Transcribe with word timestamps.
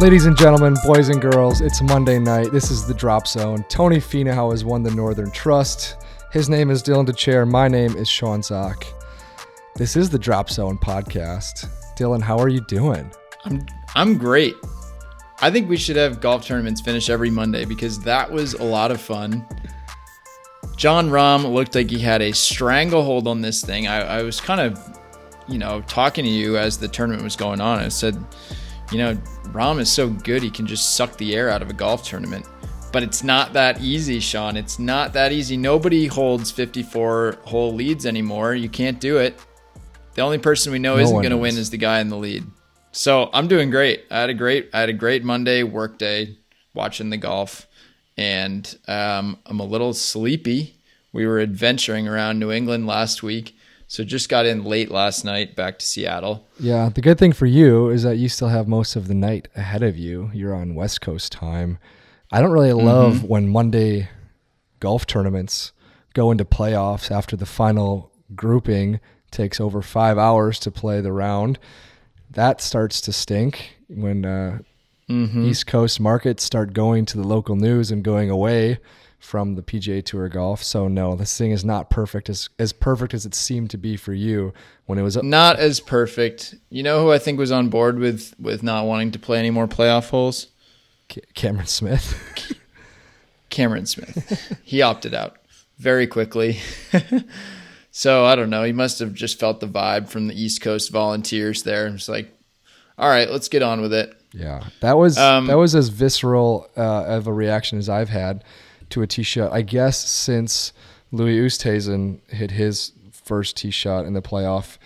Ladies 0.00 0.24
and 0.24 0.34
gentlemen, 0.34 0.74
boys 0.86 1.10
and 1.10 1.20
girls, 1.20 1.60
it's 1.60 1.82
Monday 1.82 2.18
night. 2.18 2.52
This 2.52 2.70
is 2.70 2.86
the 2.86 2.94
Drop 2.94 3.26
Zone. 3.26 3.62
Tony 3.68 3.98
Finau 3.98 4.50
has 4.50 4.64
won 4.64 4.82
the 4.82 4.90
Northern 4.90 5.30
Trust. 5.30 5.98
His 6.32 6.48
name 6.48 6.70
is 6.70 6.82
Dylan 6.82 7.04
Dethier. 7.04 7.46
My 7.46 7.68
name 7.68 7.94
is 7.94 8.08
Sean 8.08 8.42
Zak. 8.42 8.86
This 9.76 9.96
is 9.96 10.08
the 10.08 10.18
Drop 10.18 10.48
Zone 10.48 10.78
podcast. 10.78 11.68
Dylan, 11.98 12.22
how 12.22 12.38
are 12.38 12.48
you 12.48 12.62
doing? 12.62 13.12
I'm 13.44 13.66
I'm 13.94 14.16
great. 14.16 14.56
I 15.42 15.50
think 15.50 15.68
we 15.68 15.76
should 15.76 15.96
have 15.96 16.22
golf 16.22 16.46
tournaments 16.46 16.80
finish 16.80 17.10
every 17.10 17.28
Monday 17.28 17.66
because 17.66 18.00
that 18.00 18.32
was 18.32 18.54
a 18.54 18.64
lot 18.64 18.90
of 18.90 19.02
fun. 19.02 19.46
Jon 20.76 21.10
Rahm 21.10 21.52
looked 21.52 21.74
like 21.74 21.90
he 21.90 21.98
had 21.98 22.22
a 22.22 22.32
stranglehold 22.32 23.28
on 23.28 23.42
this 23.42 23.62
thing. 23.62 23.86
I, 23.86 24.20
I 24.20 24.22
was 24.22 24.40
kind 24.40 24.62
of, 24.62 24.98
you 25.46 25.58
know, 25.58 25.82
talking 25.82 26.24
to 26.24 26.30
you 26.30 26.56
as 26.56 26.78
the 26.78 26.88
tournament 26.88 27.22
was 27.22 27.36
going 27.36 27.60
on. 27.60 27.80
I 27.80 27.88
said, 27.88 28.16
you 28.90 28.98
know, 28.98 29.14
Rahm 29.52 29.80
is 29.80 29.90
so 29.90 30.08
good 30.08 30.42
he 30.42 30.50
can 30.50 30.66
just 30.66 30.94
suck 30.94 31.16
the 31.16 31.34
air 31.34 31.48
out 31.48 31.62
of 31.62 31.70
a 31.70 31.72
golf 31.72 32.04
tournament. 32.04 32.46
But 32.92 33.04
it's 33.04 33.22
not 33.22 33.52
that 33.52 33.80
easy, 33.80 34.18
Sean. 34.18 34.56
It's 34.56 34.78
not 34.78 35.12
that 35.12 35.30
easy. 35.30 35.56
Nobody 35.56 36.06
holds 36.06 36.50
54 36.50 37.38
hole 37.44 37.72
leads 37.72 38.04
anymore. 38.04 38.54
You 38.54 38.68
can't 38.68 39.00
do 39.00 39.18
it. 39.18 39.38
The 40.14 40.22
only 40.22 40.38
person 40.38 40.72
we 40.72 40.80
know 40.80 40.96
No 40.96 41.02
isn't 41.02 41.16
going 41.16 41.30
to 41.30 41.36
win 41.36 41.56
is 41.56 41.70
the 41.70 41.76
guy 41.76 42.00
in 42.00 42.08
the 42.08 42.16
lead. 42.16 42.44
So 42.92 43.30
I'm 43.32 43.46
doing 43.46 43.70
great. 43.70 44.04
I 44.10 44.20
had 44.20 44.30
a 44.30 44.34
great 44.34 44.70
I 44.72 44.80
had 44.80 44.88
a 44.88 44.94
great 44.94 45.22
Monday 45.22 45.62
work 45.62 45.98
day 45.98 46.38
watching 46.74 47.10
the 47.10 47.16
golf, 47.16 47.68
and 48.16 48.76
um, 48.88 49.38
I'm 49.46 49.60
a 49.60 49.64
little 49.64 49.94
sleepy. 49.94 50.76
We 51.12 51.26
were 51.26 51.40
adventuring 51.40 52.08
around 52.08 52.38
New 52.38 52.50
England 52.50 52.86
last 52.86 53.22
week, 53.22 53.56
so 53.90 54.04
just 54.04 54.28
got 54.28 54.46
in 54.46 54.62
late 54.62 54.88
last 54.88 55.24
night 55.24 55.56
back 55.56 55.76
to 55.80 55.84
Seattle. 55.84 56.46
Yeah, 56.60 56.90
the 56.90 57.00
good 57.00 57.18
thing 57.18 57.32
for 57.32 57.46
you 57.46 57.88
is 57.88 58.04
that 58.04 58.18
you 58.18 58.28
still 58.28 58.46
have 58.46 58.68
most 58.68 58.94
of 58.94 59.08
the 59.08 59.14
night 59.14 59.48
ahead 59.56 59.82
of 59.82 59.98
you. 59.98 60.30
You're 60.32 60.54
on 60.54 60.76
West 60.76 61.00
Coast 61.00 61.32
time. 61.32 61.80
I 62.30 62.40
don't 62.40 62.52
really 62.52 62.72
love 62.72 63.24
when 63.24 63.48
Monday 63.48 64.08
golf 64.78 65.08
tournaments 65.08 65.72
go 66.14 66.30
into 66.30 66.44
playoffs 66.44 67.10
after 67.10 67.34
the 67.34 67.46
final 67.46 68.12
grouping 68.36 69.00
takes 69.32 69.60
over 69.60 69.82
five 69.82 70.16
hours 70.18 70.60
to 70.60 70.70
play 70.70 71.00
the 71.00 71.12
round. 71.12 71.58
That 72.30 72.60
starts 72.60 73.00
to 73.00 73.12
stink 73.12 73.76
when 73.88 74.24
uh, 74.24 74.58
East 75.08 75.66
Coast 75.66 75.98
markets 75.98 76.44
start 76.44 76.74
going 76.74 77.06
to 77.06 77.16
the 77.16 77.26
local 77.26 77.56
news 77.56 77.90
and 77.90 78.04
going 78.04 78.30
away 78.30 78.78
from 79.20 79.54
the 79.54 79.62
PGA 79.62 80.04
Tour 80.04 80.28
golf. 80.28 80.62
So 80.64 80.88
no, 80.88 81.14
this 81.14 81.36
thing 81.36 81.52
is 81.52 81.64
not 81.64 81.90
perfect 81.90 82.28
as 82.28 82.48
as 82.58 82.72
perfect 82.72 83.14
as 83.14 83.26
it 83.26 83.34
seemed 83.34 83.70
to 83.70 83.78
be 83.78 83.96
for 83.96 84.12
you 84.12 84.52
when 84.86 84.98
it 84.98 85.02
was 85.02 85.22
Not 85.22 85.58
as 85.60 85.78
perfect. 85.78 86.54
You 86.70 86.82
know 86.82 87.02
who 87.02 87.12
I 87.12 87.18
think 87.18 87.38
was 87.38 87.52
on 87.52 87.68
board 87.68 87.98
with 87.98 88.34
with 88.40 88.62
not 88.62 88.86
wanting 88.86 89.12
to 89.12 89.18
play 89.18 89.38
any 89.38 89.50
more 89.50 89.68
playoff 89.68 90.10
holes? 90.10 90.48
Ca- 91.08 91.20
Cameron 91.34 91.66
Smith. 91.66 92.18
Cameron 93.50 93.86
Smith. 93.86 94.58
he 94.62 94.80
opted 94.80 95.12
out 95.12 95.36
very 95.78 96.06
quickly. 96.06 96.58
so 97.90 98.24
I 98.24 98.36
don't 98.36 98.50
know. 98.50 98.62
He 98.64 98.72
must 98.72 98.98
have 99.00 99.12
just 99.12 99.38
felt 99.38 99.60
the 99.60 99.68
vibe 99.68 100.08
from 100.08 100.28
the 100.28 100.40
East 100.40 100.60
Coast 100.62 100.90
volunteers 100.90 101.62
there. 101.62 101.86
It's 101.88 102.08
like, 102.08 102.32
all 102.96 103.08
right, 103.08 103.30
let's 103.30 103.48
get 103.48 103.62
on 103.62 103.80
with 103.80 103.92
it. 103.92 104.14
Yeah, 104.32 104.64
that 104.80 104.96
was 104.96 105.18
Um, 105.18 105.46
that 105.48 105.58
was 105.58 105.74
as 105.74 105.88
visceral 105.88 106.70
uh, 106.76 107.04
of 107.04 107.26
a 107.26 107.32
reaction 107.32 107.78
as 107.78 107.88
I've 107.88 108.08
had 108.08 108.44
to 108.90 109.02
a 109.02 109.06
tee 109.06 109.22
shot. 109.22 109.52
I 109.52 109.62
guess 109.62 109.98
since 110.08 110.72
Louis 111.12 111.38
Oosthuizen 111.38 112.20
hit 112.30 112.52
his 112.52 112.92
first 113.12 113.56
tee 113.56 113.70
shot 113.70 114.04
in 114.04 114.12
the 114.12 114.22
playoff, 114.22 114.78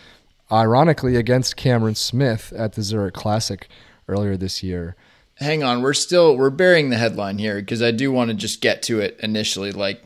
ironically 0.51 1.17
against 1.17 1.57
Cameron 1.57 1.95
Smith 1.95 2.53
at 2.57 2.75
the 2.75 2.83
Zurich 2.83 3.15
Classic 3.15 3.69
earlier 4.09 4.37
this 4.37 4.63
year. 4.63 4.97
Hang 5.37 5.63
on, 5.63 5.83
we're 5.83 5.95
still 5.95 6.37
we're 6.37 6.51
burying 6.51 6.91
the 6.91 6.97
headline 6.97 7.39
here 7.39 7.57
because 7.57 7.83
I 7.83 7.91
do 7.91 8.13
want 8.13 8.31
to 8.31 8.35
just 8.35 8.61
get 8.61 8.83
to 8.85 9.01
it 9.01 9.19
initially. 9.21 9.73
Like, 9.73 10.03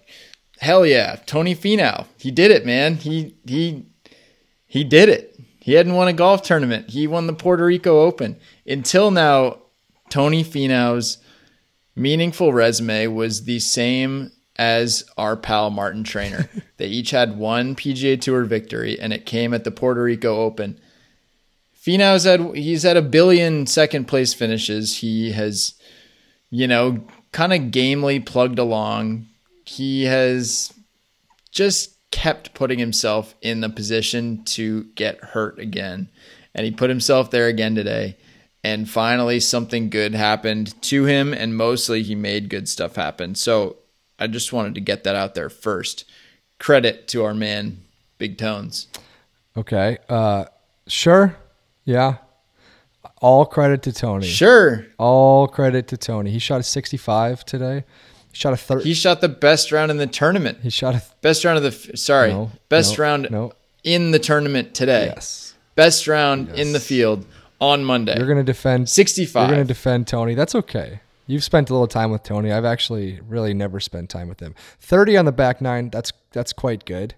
hell 0.61 0.87
yeah, 0.87 1.17
Tony 1.27 1.55
Finau, 1.55 2.07
he 2.19 2.31
did 2.31 2.51
it, 2.51 2.65
man. 2.65 2.95
He 2.95 3.35
he 3.47 3.87
he 4.67 4.85
did 4.85 5.09
it. 5.09 5.39
He 5.61 5.75
hadn't 5.75 5.95
won 5.95 6.09
a 6.09 6.15
golf 6.15 6.43
tournament. 6.43 6.91
He 6.91 7.07
won 7.07 7.27
the 7.27 7.35
Puerto 7.35 7.65
Rico 7.65 8.01
Open. 8.01 8.37
Until 8.67 9.11
now, 9.11 9.59
Tony 10.09 10.43
Finau's 10.43 11.19
meaningful 11.99 12.53
resume 12.53 13.09
was 13.09 13.45
the 13.45 13.59
same 13.59 14.33
as 14.57 15.05
our 15.17 15.37
pal 15.37 15.71
Martin 15.71 16.05
Trainer. 16.05 16.49
they 16.77 16.87
each 16.87 17.11
had 17.11 17.39
one 17.39 17.75
PGA 17.75 18.21
Tour 18.21 18.45
victory, 18.45 18.99
and 18.99 19.13
it 19.13 19.27
came 19.27 19.55
at 19.55 19.65
the 19.65 19.71
Puerto 19.71 20.03
Rico 20.03 20.37
Open. 20.37 20.81
Finau's 21.77 22.25
had 22.25 22.55
he's 22.55 22.83
had 22.83 22.97
a 22.97 23.03
billion 23.03 23.67
second 23.67 24.07
place 24.07 24.35
finishes. 24.35 24.99
He 24.99 25.33
has, 25.33 25.75
you 26.51 26.67
know, 26.67 27.05
kind 27.33 27.53
of 27.53 27.71
gamely 27.71 28.21
plugged 28.21 28.59
along. 28.59 29.27
He 29.65 30.05
has 30.05 30.73
just 31.51 31.97
kept 32.11 32.55
putting 32.55 32.79
himself 32.79 33.35
in 33.43 33.61
the 33.61 33.69
position 33.69 34.45
to 34.45 34.85
get 34.95 35.23
hurt 35.23 35.59
again. 35.59 36.09
And 36.55 36.65
he 36.65 36.73
put 36.73 36.91
himself 36.91 37.31
there 37.31 37.47
again 37.47 37.75
today. 37.75 38.17
And 38.65 38.89
finally, 38.91 39.39
something 39.41 39.89
good 39.89 40.15
happened 40.15 40.81
to 40.83 41.05
him, 41.05 41.33
and 41.33 41.57
mostly 41.57 42.03
he 42.03 42.15
made 42.15 42.49
good 42.49 42.69
stuff 42.69 42.97
happen. 42.97 43.35
So 43.37 43.77
I 44.19 44.27
just 44.27 44.53
wanted 44.53 44.75
to 44.75 44.81
get 44.81 45.05
that 45.05 45.15
out 45.15 45.35
there 45.35 45.49
first. 45.49 46.05
Credit 46.59 47.07
to 47.09 47.25
our 47.25 47.35
man, 47.35 47.79
Big 48.19 48.37
Tones. 48.37 48.89
Okay, 49.57 49.99
uh, 50.09 50.47
sure, 50.89 51.37
yeah. 51.85 52.17
All 53.21 53.45
credit 53.47 53.83
to 53.83 53.93
Tony. 53.93 54.27
Sure, 54.27 54.87
All 54.99 55.49
credit 55.49 55.89
to 55.89 55.97
Tony. 55.97 56.31
He 56.31 56.39
shot 56.39 56.61
a 56.61 56.63
65 56.65 57.45
today. 57.45 57.85
He 58.33 58.37
shot 58.37 58.53
a 58.53 58.57
third. 58.57 58.83
he 58.85 58.95
shot 58.95 59.21
the 59.21 59.29
best 59.29 59.73
round 59.73 59.91
in 59.91 59.97
the 59.97 60.07
tournament. 60.07 60.59
He 60.63 60.71
shot 60.71 60.95
a 60.95 61.03
Best 61.23 61.45
round 61.45 61.57
of 61.57 61.63
the 61.65 61.69
f- 61.93 61.97
sorry, 61.99 62.31
No, 62.31 62.51
best 62.69 62.99
no, 62.99 63.03
round 63.05 63.29
no. 63.31 63.53
in 63.85 64.11
the 64.13 64.19
tournament 64.19 64.75
today. 64.75 65.07
yes. 65.07 65.55
Best 65.75 66.07
round 66.07 66.49
in 66.51 66.69
the 66.73 66.79
Yes. 66.79 66.87
field 66.87 67.27
on 67.61 67.85
Monday. 67.85 68.17
You're 68.17 68.29
gonna 68.29 68.45
defend 68.45 68.89
65. 68.89 69.49
You're 69.49 69.57
gonna 69.57 69.65
defend 69.67 70.07
Tony. 70.07 70.35
That's 70.35 70.55
okay. 70.55 71.01
You've 71.27 71.45
spent 71.45 71.69
a 71.69 71.75
little 71.75 71.87
time 71.87 72.11
with 72.11 72.23
Tony. 72.23 72.51
I've 72.53 72.65
actually 72.65 73.21
really 73.29 73.53
never 73.53 73.81
spent 73.81 74.09
time 74.09 74.29
with 74.29 74.41
him. 74.41 74.55
Thirty 74.81 75.17
on 75.17 75.27
the 75.27 75.33
back 75.33 75.61
nine. 75.61 75.91
That's 75.91 76.13
that's 76.33 76.53
quite 76.53 76.85
good. 76.87 77.15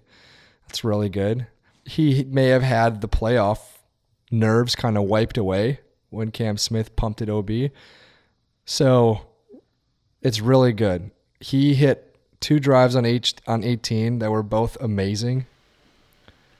That's 0.67 0.83
really 0.83 1.09
good. 1.09 1.47
He 1.85 2.25
may 2.25 2.47
have 2.47 2.61
had 2.63 3.01
the 3.01 3.07
playoff 3.07 3.59
nerves 4.29 4.75
kind 4.75 4.97
of 4.97 5.03
wiped 5.03 5.37
away 5.37 5.79
when 6.09 6.31
Cam 6.31 6.57
Smith 6.57 6.95
pumped 6.95 7.21
it 7.21 7.29
OB. 7.29 7.71
So 8.65 9.21
it's 10.21 10.41
really 10.41 10.73
good. 10.73 11.11
He 11.39 11.73
hit 11.73 12.15
two 12.39 12.59
drives 12.59 12.95
on 12.95 13.05
each 13.05 13.35
on 13.47 13.63
18 13.63 14.19
that 14.19 14.29
were 14.29 14.43
both 14.43 14.77
amazing. 14.81 15.45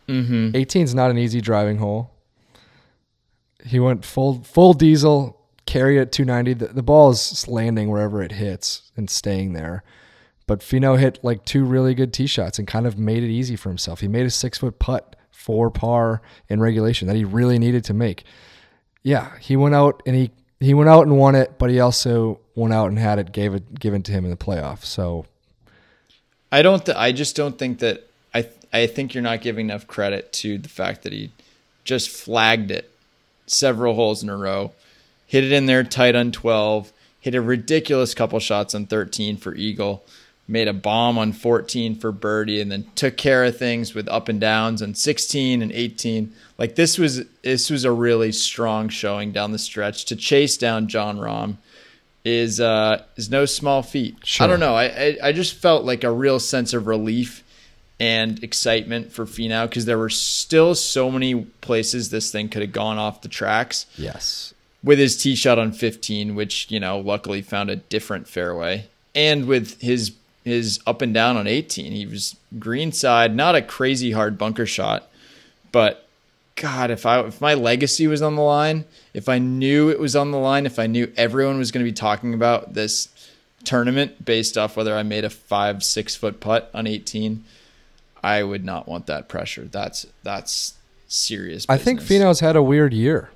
mm-hmm. 0.07 0.55
18 0.55 0.83
is 0.83 0.95
not 0.95 1.11
an 1.11 1.17
easy 1.17 1.41
driving 1.41 1.77
hole. 1.77 2.11
He 3.66 3.79
went 3.79 4.05
full 4.05 4.44
full 4.44 4.73
diesel, 4.73 5.39
carry 5.66 5.97
it 5.97 6.11
290. 6.11 6.66
The, 6.66 6.73
the 6.73 6.83
ball 6.83 7.11
is 7.11 7.47
landing 7.47 7.89
wherever 7.89 8.22
it 8.22 8.33
hits 8.33 8.91
and 8.95 9.09
staying 9.09 9.53
there. 9.53 9.83
But 10.47 10.59
Finau 10.59 10.99
hit 10.99 11.19
like 11.23 11.45
two 11.45 11.63
really 11.63 11.94
good 11.94 12.11
tee 12.11 12.27
shots 12.27 12.59
and 12.59 12.67
kind 12.67 12.85
of 12.85 12.97
made 12.97 13.23
it 13.23 13.29
easy 13.29 13.55
for 13.55 13.69
himself. 13.69 14.01
He 14.01 14.07
made 14.07 14.25
a 14.25 14.29
six 14.29 14.57
foot 14.57 14.79
putt 14.79 15.16
for 15.29 15.72
par 15.72 16.22
in 16.49 16.59
regulation 16.59 17.07
that 17.07 17.16
he 17.16 17.23
really 17.23 17.57
needed 17.57 17.83
to 17.85 17.94
make. 17.94 18.23
Yeah, 19.01 19.38
he 19.39 19.55
went 19.55 19.75
out 19.75 20.03
and 20.05 20.16
he 20.16 20.31
he 20.59 20.73
went 20.73 20.89
out 20.89 21.07
and 21.07 21.17
won 21.17 21.35
it, 21.35 21.57
but 21.57 21.69
he 21.69 21.79
also 21.79 22.39
went 22.53 22.73
out 22.73 22.88
and 22.88 22.99
had 22.99 23.17
it 23.17 23.31
gave 23.31 23.53
it 23.53 23.79
given 23.79 24.03
to 24.03 24.11
him 24.11 24.25
in 24.25 24.29
the 24.29 24.38
playoff. 24.38 24.83
So 24.83 25.25
I 26.51 26.61
don't. 26.61 26.85
Th- 26.85 26.97
I 26.97 27.11
just 27.11 27.35
don't 27.35 27.57
think 27.57 27.79
that. 27.79 28.07
I. 28.33 28.47
I 28.73 28.88
think 28.88 29.13
you're 29.13 29.23
not 29.23 29.41
giving 29.41 29.67
enough 29.67 29.88
credit 29.88 30.31
to 30.33 30.57
the 30.57 30.69
fact 30.69 31.03
that 31.03 31.13
he 31.13 31.31
just 31.84 32.09
flagged 32.09 32.72
it 32.72 32.91
several 33.51 33.95
holes 33.95 34.23
in 34.23 34.29
a 34.29 34.37
row, 34.37 34.71
hit 35.27 35.43
it 35.43 35.51
in 35.51 35.65
there 35.65 35.83
tight 35.83 36.15
on 36.15 36.31
12, 36.31 36.91
hit 37.19 37.35
a 37.35 37.41
ridiculous 37.41 38.13
couple 38.13 38.39
shots 38.39 38.73
on 38.73 38.85
13 38.85 39.37
for 39.37 39.55
eagle, 39.55 40.03
made 40.47 40.67
a 40.67 40.73
bomb 40.73 41.17
on 41.17 41.31
14 41.31 41.95
for 41.95 42.11
birdie, 42.11 42.59
and 42.59 42.71
then 42.71 42.85
took 42.95 43.17
care 43.17 43.43
of 43.43 43.57
things 43.57 43.93
with 43.93 44.07
up 44.09 44.27
and 44.27 44.41
downs 44.41 44.81
on 44.81 44.93
16 44.93 45.61
and 45.61 45.71
18. 45.71 46.33
Like 46.57 46.75
this 46.75 46.97
was 46.97 47.25
this 47.43 47.69
was 47.69 47.83
a 47.83 47.91
really 47.91 48.31
strong 48.31 48.89
showing 48.89 49.31
down 49.31 49.51
the 49.51 49.59
stretch 49.59 50.05
to 50.05 50.15
chase 50.15 50.57
down 50.57 50.87
Jon 50.87 51.17
Rahm 51.17 51.57
is 52.23 52.59
uh 52.59 53.03
is 53.15 53.29
no 53.29 53.45
small 53.45 53.81
feat. 53.81 54.17
Sure. 54.23 54.45
I 54.45 54.47
don't 54.47 54.59
know. 54.59 54.75
I, 54.75 54.85
I 54.85 55.17
I 55.23 55.31
just 55.31 55.55
felt 55.55 55.85
like 55.85 56.03
a 56.03 56.11
real 56.11 56.39
sense 56.39 56.73
of 56.73 56.87
relief 56.87 57.43
and 58.01 58.43
excitement 58.43 59.11
for 59.11 59.27
Finau 59.27 59.69
because 59.69 59.85
there 59.85 59.99
were 59.99 60.09
still 60.09 60.73
so 60.73 61.11
many 61.11 61.45
places 61.61 62.09
this 62.09 62.31
thing 62.31 62.49
could 62.49 62.63
have 62.63 62.71
gone 62.71 62.97
off 62.97 63.21
the 63.21 63.29
tracks. 63.29 63.85
Yes, 63.95 64.55
with 64.83 64.97
his 64.97 65.15
tee 65.15 65.35
shot 65.35 65.59
on 65.59 65.71
15, 65.71 66.33
which 66.33 66.65
you 66.71 66.79
know 66.79 66.99
luckily 66.99 67.43
found 67.43 67.69
a 67.69 67.75
different 67.75 68.27
fairway, 68.27 68.87
and 69.13 69.45
with 69.45 69.79
his 69.81 70.13
his 70.43 70.79
up 70.87 71.03
and 71.03 71.13
down 71.13 71.37
on 71.37 71.45
18, 71.45 71.91
he 71.91 72.07
was 72.07 72.35
greenside, 72.57 73.35
not 73.35 73.53
a 73.53 73.61
crazy 73.61 74.13
hard 74.13 74.35
bunker 74.35 74.65
shot, 74.65 75.07
but 75.71 76.07
God, 76.55 76.89
if 76.89 77.05
I 77.05 77.19
if 77.21 77.39
my 77.39 77.53
legacy 77.53 78.07
was 78.07 78.23
on 78.23 78.35
the 78.35 78.41
line, 78.41 78.85
if 79.13 79.29
I 79.29 79.37
knew 79.37 79.89
it 79.89 79.99
was 79.99 80.15
on 80.15 80.31
the 80.31 80.39
line, 80.39 80.65
if 80.65 80.79
I 80.79 80.87
knew 80.87 81.13
everyone 81.15 81.59
was 81.59 81.71
going 81.71 81.85
to 81.85 81.91
be 81.91 81.95
talking 81.95 82.33
about 82.33 82.73
this 82.73 83.09
tournament 83.63 84.25
based 84.25 84.57
off 84.57 84.75
whether 84.75 84.95
I 84.95 85.03
made 85.03 85.23
a 85.23 85.29
five 85.29 85.83
six 85.83 86.15
foot 86.15 86.39
putt 86.39 86.71
on 86.73 86.87
eighteen, 86.87 87.45
I 88.23 88.44
would 88.44 88.64
not 88.64 88.88
want 88.88 89.08
that 89.08 89.29
pressure. 89.29 89.66
That's 89.66 90.06
that's 90.23 90.76
serious. 91.08 91.66
I 91.68 91.78
think 91.78 92.00
business. 92.00 92.23
Finau's 92.23 92.40
had 92.40 92.56
a 92.56 92.64
weird 92.64 92.94
year. 92.94 93.32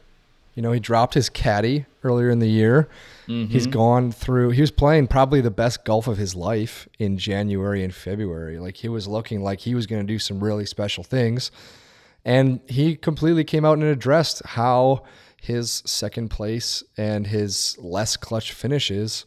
You 0.53 0.61
know, 0.61 0.71
he 0.71 0.79
dropped 0.79 1.15
his 1.15 1.29
caddy 1.29 1.85
earlier 2.03 2.29
in 2.29 2.39
the 2.39 2.47
year. 2.47 2.87
He's 3.27 3.63
mm-hmm. 3.63 3.71
gone 3.71 4.11
through. 4.11 4.51
He 4.51 4.61
was 4.61 4.69
playing 4.69 5.07
probably 5.07 5.41
the 5.41 5.51
best 5.51 5.83
golf 5.83 6.07
of 6.07 6.17
his 6.17 6.35
life 6.35 6.87
in 6.99 7.17
January 7.17 7.83
and 7.83 7.93
February. 7.93 8.59
Like 8.59 8.77
he 8.77 8.87
was 8.87 9.07
looking 9.07 9.41
like 9.41 9.61
he 9.61 9.73
was 9.73 9.87
going 9.87 10.05
to 10.05 10.07
do 10.07 10.19
some 10.19 10.43
really 10.43 10.65
special 10.65 11.03
things, 11.03 11.51
and 12.23 12.59
he 12.67 12.95
completely 12.95 13.43
came 13.43 13.65
out 13.65 13.73
and 13.73 13.83
addressed 13.83 14.45
how 14.45 15.03
his 15.41 15.81
second 15.85 16.29
place 16.29 16.83
and 16.97 17.27
his 17.27 17.77
less 17.79 18.15
clutch 18.15 18.51
finishes 18.51 19.25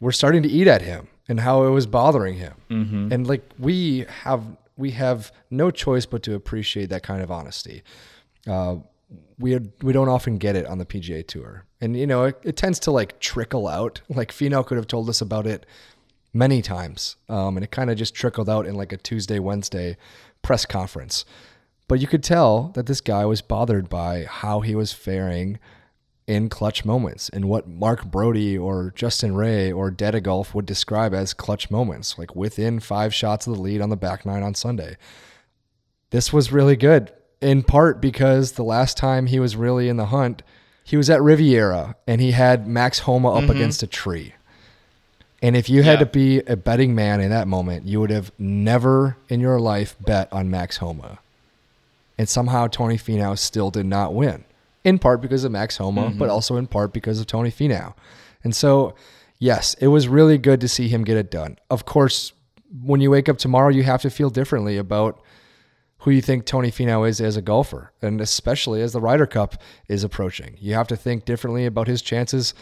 were 0.00 0.12
starting 0.12 0.42
to 0.42 0.48
eat 0.48 0.66
at 0.66 0.82
him 0.82 1.08
and 1.28 1.40
how 1.40 1.64
it 1.64 1.70
was 1.70 1.86
bothering 1.86 2.36
him. 2.36 2.54
Mm-hmm. 2.70 3.12
And 3.12 3.26
like 3.26 3.48
we 3.58 4.06
have 4.22 4.42
we 4.80 4.92
have 4.92 5.30
no 5.50 5.70
choice 5.70 6.06
but 6.06 6.22
to 6.24 6.34
appreciate 6.34 6.88
that 6.88 7.02
kind 7.02 7.22
of 7.22 7.30
honesty. 7.30 7.82
Uh, 8.48 8.76
we 9.38 9.58
we 9.82 9.92
don't 9.92 10.08
often 10.08 10.38
get 10.38 10.56
it 10.56 10.66
on 10.66 10.78
the 10.78 10.86
PGA 10.86 11.26
Tour, 11.26 11.64
and 11.80 11.96
you 11.96 12.06
know 12.06 12.24
it, 12.24 12.40
it 12.42 12.56
tends 12.56 12.78
to 12.80 12.90
like 12.90 13.20
trickle 13.20 13.68
out. 13.68 14.00
Like 14.08 14.32
Finau 14.32 14.66
could 14.66 14.76
have 14.76 14.86
told 14.86 15.08
us 15.08 15.20
about 15.20 15.46
it 15.46 15.66
many 16.32 16.62
times, 16.62 17.16
um, 17.28 17.56
and 17.56 17.64
it 17.64 17.70
kind 17.70 17.90
of 17.90 17.98
just 17.98 18.14
trickled 18.14 18.48
out 18.48 18.66
in 18.66 18.74
like 18.74 18.92
a 18.92 18.96
Tuesday 18.96 19.38
Wednesday 19.38 19.96
press 20.42 20.64
conference. 20.64 21.24
But 21.86 22.00
you 22.00 22.06
could 22.06 22.22
tell 22.22 22.68
that 22.74 22.86
this 22.86 23.00
guy 23.00 23.24
was 23.24 23.42
bothered 23.42 23.88
by 23.88 24.24
how 24.24 24.60
he 24.60 24.74
was 24.74 24.92
faring 24.92 25.58
in 26.30 26.48
clutch 26.48 26.84
moments 26.84 27.28
and 27.28 27.46
what 27.46 27.66
Mark 27.66 28.04
Broadie 28.04 28.58
or 28.58 28.92
Justin 28.94 29.34
Ray 29.34 29.72
or 29.72 29.90
Data 29.90 30.20
Golf 30.20 30.54
would 30.54 30.64
describe 30.64 31.12
as 31.12 31.34
clutch 31.34 31.72
moments, 31.72 32.16
like 32.18 32.36
within 32.36 32.78
five 32.78 33.12
shots 33.12 33.48
of 33.48 33.56
the 33.56 33.60
lead 33.60 33.80
on 33.80 33.90
the 33.90 33.96
back 33.96 34.24
nine 34.24 34.44
on 34.44 34.54
Sunday. 34.54 34.96
This 36.10 36.32
was 36.32 36.52
really 36.52 36.76
good, 36.76 37.12
in 37.40 37.64
part 37.64 38.00
because 38.00 38.52
the 38.52 38.62
last 38.62 38.96
time 38.96 39.26
he 39.26 39.40
was 39.40 39.56
really 39.56 39.88
in 39.88 39.96
the 39.96 40.06
hunt, 40.06 40.44
he 40.84 40.96
was 40.96 41.10
at 41.10 41.20
Riviera 41.20 41.96
and 42.06 42.20
he 42.20 42.30
had 42.30 42.68
Max 42.68 43.00
Homa 43.00 43.32
up 43.32 43.42
mm-hmm. 43.42 43.50
against 43.50 43.82
a 43.82 43.88
tree. 43.88 44.34
And 45.42 45.56
if 45.56 45.68
you 45.68 45.82
had 45.82 45.94
Yeah. 45.94 46.04
to 46.04 46.06
be 46.06 46.40
a 46.42 46.56
betting 46.56 46.94
man 46.94 47.20
in 47.20 47.30
that 47.30 47.48
moment, 47.48 47.86
you 47.86 47.98
would 47.98 48.10
have 48.10 48.30
never 48.38 49.16
in 49.28 49.40
your 49.40 49.58
life 49.58 49.96
bet 50.00 50.32
on 50.32 50.48
Max 50.48 50.76
Homa. 50.76 51.18
And 52.16 52.28
somehow 52.28 52.68
Tony 52.68 52.98
Finau 52.98 53.36
still 53.36 53.70
did 53.72 53.86
not 53.86 54.14
win, 54.14 54.44
in 54.84 54.98
part 54.98 55.20
because 55.20 55.44
of 55.44 55.52
Max 55.52 55.76
Homa, 55.76 56.10
but 56.10 56.24
mm-hmm. 56.24 56.30
also 56.30 56.56
in 56.56 56.66
part 56.66 56.92
because 56.92 57.20
of 57.20 57.26
Tony 57.26 57.50
Finau. 57.50 57.94
And 58.42 58.54
so, 58.54 58.94
yes, 59.38 59.74
it 59.74 59.88
was 59.88 60.08
really 60.08 60.38
good 60.38 60.60
to 60.60 60.68
see 60.68 60.88
him 60.88 61.04
get 61.04 61.16
it 61.16 61.30
done. 61.30 61.58
Of 61.68 61.84
course, 61.84 62.32
when 62.82 63.00
you 63.00 63.10
wake 63.10 63.28
up 63.28 63.38
tomorrow, 63.38 63.68
you 63.68 63.82
have 63.82 64.02
to 64.02 64.10
feel 64.10 64.30
differently 64.30 64.76
about 64.76 65.20
who 65.98 66.10
you 66.10 66.22
think 66.22 66.46
Tony 66.46 66.70
Finau 66.70 67.06
is 67.06 67.20
as 67.20 67.36
a 67.36 67.42
golfer, 67.42 67.92
and 68.00 68.20
especially 68.20 68.80
as 68.80 68.92
the 68.92 69.00
Ryder 69.00 69.26
Cup 69.26 69.60
is 69.86 70.02
approaching. 70.02 70.56
You 70.58 70.74
have 70.74 70.88
to 70.88 70.96
think 70.96 71.26
differently 71.26 71.66
about 71.66 71.88
his 71.88 72.00
chances 72.00 72.54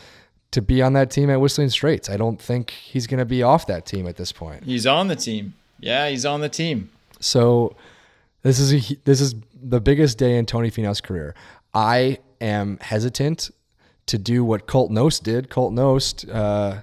to 0.51 0.63
be 0.63 0.83
on 0.83 0.95
that 0.95 1.11
team 1.11 1.31
at 1.31 1.41
Whistling 1.41 1.69
Straits. 1.69 2.11
I 2.11 2.17
don't 2.17 2.41
think 2.41 2.71
he's 2.71 3.07
going 3.07 3.19
to 3.19 3.25
be 3.25 3.43
off 3.43 3.67
that 3.67 3.87
team 3.87 4.09
at 4.09 4.17
this 4.17 4.33
point. 4.33 4.65
he's 4.65 4.87
on 4.87 5.09
the 5.09 5.15
team. 5.15 5.55
Yeah, 5.79 6.09
he's 6.09 6.25
on 6.25 6.41
the 6.41 6.49
team. 6.49 6.91
So 7.21 7.77
this 8.43 8.59
is 8.59 8.73
a, 8.73 8.97
this 9.05 9.21
is 9.21 9.35
the 9.63 9.81
biggest 9.81 10.19
day 10.19 10.37
in 10.37 10.47
Tony 10.47 10.71
Finau's 10.71 11.01
career. 11.01 11.35
I 11.75 12.19
am 12.41 12.79
hesitant 12.81 13.51
to 14.07 14.19
do 14.19 14.45
what 14.45 14.67
Colt 14.67 14.91
Knost 14.91 15.23
did. 15.23 15.51
Colt 15.51 15.73
Knost, 15.73 16.29
uh, 16.33 16.83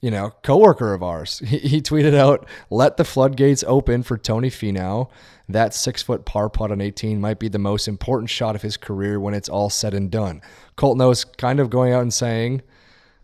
you 0.00 0.10
know, 0.10 0.32
coworker 0.42 0.92
of 0.92 1.02
ours, 1.02 1.38
he, 1.44 1.58
he 1.58 1.82
tweeted 1.82 2.14
out, 2.14 2.46
"Let 2.70 2.96
the 2.96 3.04
floodgates 3.04 3.64
open 3.66 4.02
for 4.02 4.16
Tony 4.16 4.50
Finau. 4.50 5.08
That 5.48 5.74
six 5.74 6.02
foot 6.02 6.24
par 6.24 6.48
putt 6.48 6.72
on 6.72 6.80
18 6.80 7.20
might 7.20 7.38
be 7.38 7.48
the 7.48 7.58
most 7.58 7.86
important 7.86 8.30
shot 8.30 8.56
of 8.56 8.62
his 8.62 8.76
career 8.76 9.20
when 9.20 9.34
it's 9.34 9.48
all 9.48 9.70
said 9.70 9.94
and 9.94 10.10
done." 10.10 10.42
Colt 10.76 10.98
Knost 10.98 11.36
kind 11.36 11.60
of 11.60 11.70
going 11.70 11.92
out 11.92 12.02
and 12.02 12.12
saying, 12.14 12.62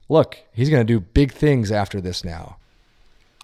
"Look, 0.09 0.39
he's 0.53 0.71
going 0.71 0.87
to 0.87 0.93
do 0.93 1.01
big 1.01 1.33
things 1.33 1.71
after 1.71 2.01
this 2.01 2.25
now." 2.25 2.57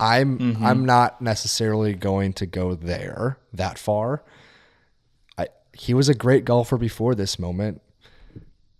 I'm 0.00 0.56
I'm 0.64 0.86
not 0.86 1.20
necessarily 1.20 1.94
going 1.94 2.32
to 2.34 2.46
go 2.46 2.74
there 2.74 3.38
that 3.52 3.78
far. 3.78 4.22
He 5.78 5.94
was 5.94 6.08
a 6.08 6.14
great 6.14 6.44
golfer 6.44 6.76
before 6.76 7.14
this 7.14 7.38
moment. 7.38 7.80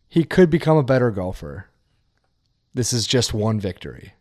He 0.09 0.25
could 0.25 0.51
become 0.51 0.77
a 0.77 0.83
better 0.83 1.11
golfer. 1.11 1.67
This 2.75 2.93
is 2.93 3.07
just 3.07 3.33
one 3.33 3.61
victory. 3.61 4.15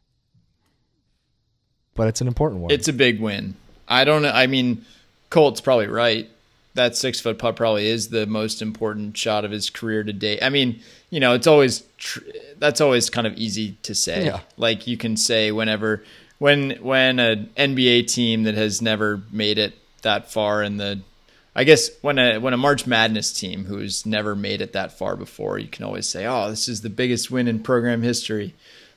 But 1.96 2.08
it's 2.08 2.22
an 2.22 2.28
important 2.28 2.62
one. 2.62 2.72
It's 2.72 2.88
a 2.88 2.94
big 2.94 3.20
win. 3.20 3.56
I 3.88 4.04
don't 4.04 4.22
know. 4.22 4.30
I 4.30 4.46
mean, 4.46 4.86
Colt's 5.30 5.60
probably 5.60 5.88
right. 5.88 6.30
That 6.76 6.96
six 6.96 7.20
foot 7.20 7.40
putt 7.40 7.56
probably 7.56 7.88
is 7.88 8.10
the 8.10 8.28
most 8.28 8.62
important 8.62 9.18
shot 9.18 9.44
of 9.44 9.50
his 9.50 9.72
career 9.72 10.04
to 10.04 10.14
date. 10.14 10.44
I 10.44 10.50
mean, 10.50 10.80
you 11.10 11.20
know, 11.20 11.34
it's 11.34 11.48
always 11.48 11.84
tr- 11.98 12.20
that's 12.60 12.82
always 12.82 13.10
kind 13.10 13.26
of 13.26 13.34
easy 13.34 13.78
to 13.84 13.96
say. 13.96 14.26
Yeah. 14.26 14.42
Like 14.58 14.86
you 14.86 14.98
can 14.98 15.18
say 15.18 15.52
whenever 15.52 16.04
when 16.38 16.72
when 16.82 17.18
an 17.18 17.50
NBA 17.58 18.08
team 18.14 18.44
that 18.44 18.54
has 18.54 18.84
never 18.84 19.24
made 19.32 19.58
it 19.58 19.74
that 20.04 20.32
far 20.32 20.62
in 20.62 20.78
the 20.78 21.02
I 21.58 21.64
guess 21.64 21.90
when 22.02 22.20
a 22.20 22.38
when 22.38 22.54
a 22.54 22.58
March 22.58 22.86
Madness 22.86 23.34
team 23.34 23.66
who's 23.66 24.06
never 24.06 24.36
made 24.36 24.62
it 24.62 24.74
that 24.74 24.96
far 24.96 25.16
before, 25.16 25.58
you 25.58 25.68
can 25.68 25.84
always 25.84 26.08
say, 26.08 26.28
"Oh, 26.28 26.52
this 26.52 26.70
is 26.70 26.82
the 26.82 26.90
biggest 26.90 27.32
win 27.32 27.48
in 27.48 27.60
program 27.60 28.04
history." 28.04 28.54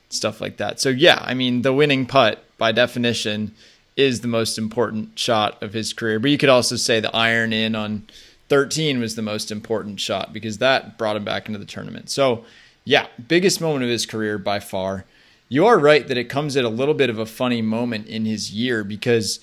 Stuff 0.09 0.39
like 0.39 0.57
that. 0.57 0.79
So 0.79 0.89
yeah, 0.89 1.17
I 1.23 1.33
mean, 1.33 1.63
the 1.63 1.73
winning 1.73 2.05
putt 2.05 2.43
by 2.59 2.71
definition 2.71 3.55
is 3.97 4.21
the 4.21 4.27
most 4.27 4.59
important 4.59 5.17
shot 5.17 5.61
of 5.63 5.73
his 5.73 5.91
career. 5.91 6.19
But 6.19 6.29
you 6.29 6.37
could 6.37 6.49
also 6.49 6.75
say 6.75 6.99
the 6.99 7.15
iron 7.15 7.51
in 7.51 7.73
on 7.73 8.03
13 8.49 8.99
was 8.99 9.15
the 9.15 9.21
most 9.23 9.51
important 9.51 9.99
shot 9.99 10.31
because 10.31 10.59
that 10.59 10.99
brought 10.99 11.15
him 11.15 11.23
back 11.23 11.47
into 11.47 11.57
the 11.57 11.65
tournament. 11.65 12.11
So, 12.11 12.45
yeah, 12.85 13.07
biggest 13.27 13.59
moment 13.59 13.83
of 13.83 13.89
his 13.89 14.05
career 14.05 14.37
by 14.37 14.59
far. 14.59 15.05
You 15.49 15.65
are 15.65 15.79
right 15.79 16.07
that 16.07 16.17
it 16.17 16.25
comes 16.25 16.55
at 16.55 16.63
a 16.63 16.69
little 16.69 16.93
bit 16.93 17.09
of 17.09 17.17
a 17.17 17.25
funny 17.25 17.61
moment 17.61 18.07
in 18.07 18.25
his 18.25 18.51
year 18.51 18.83
because 18.83 19.39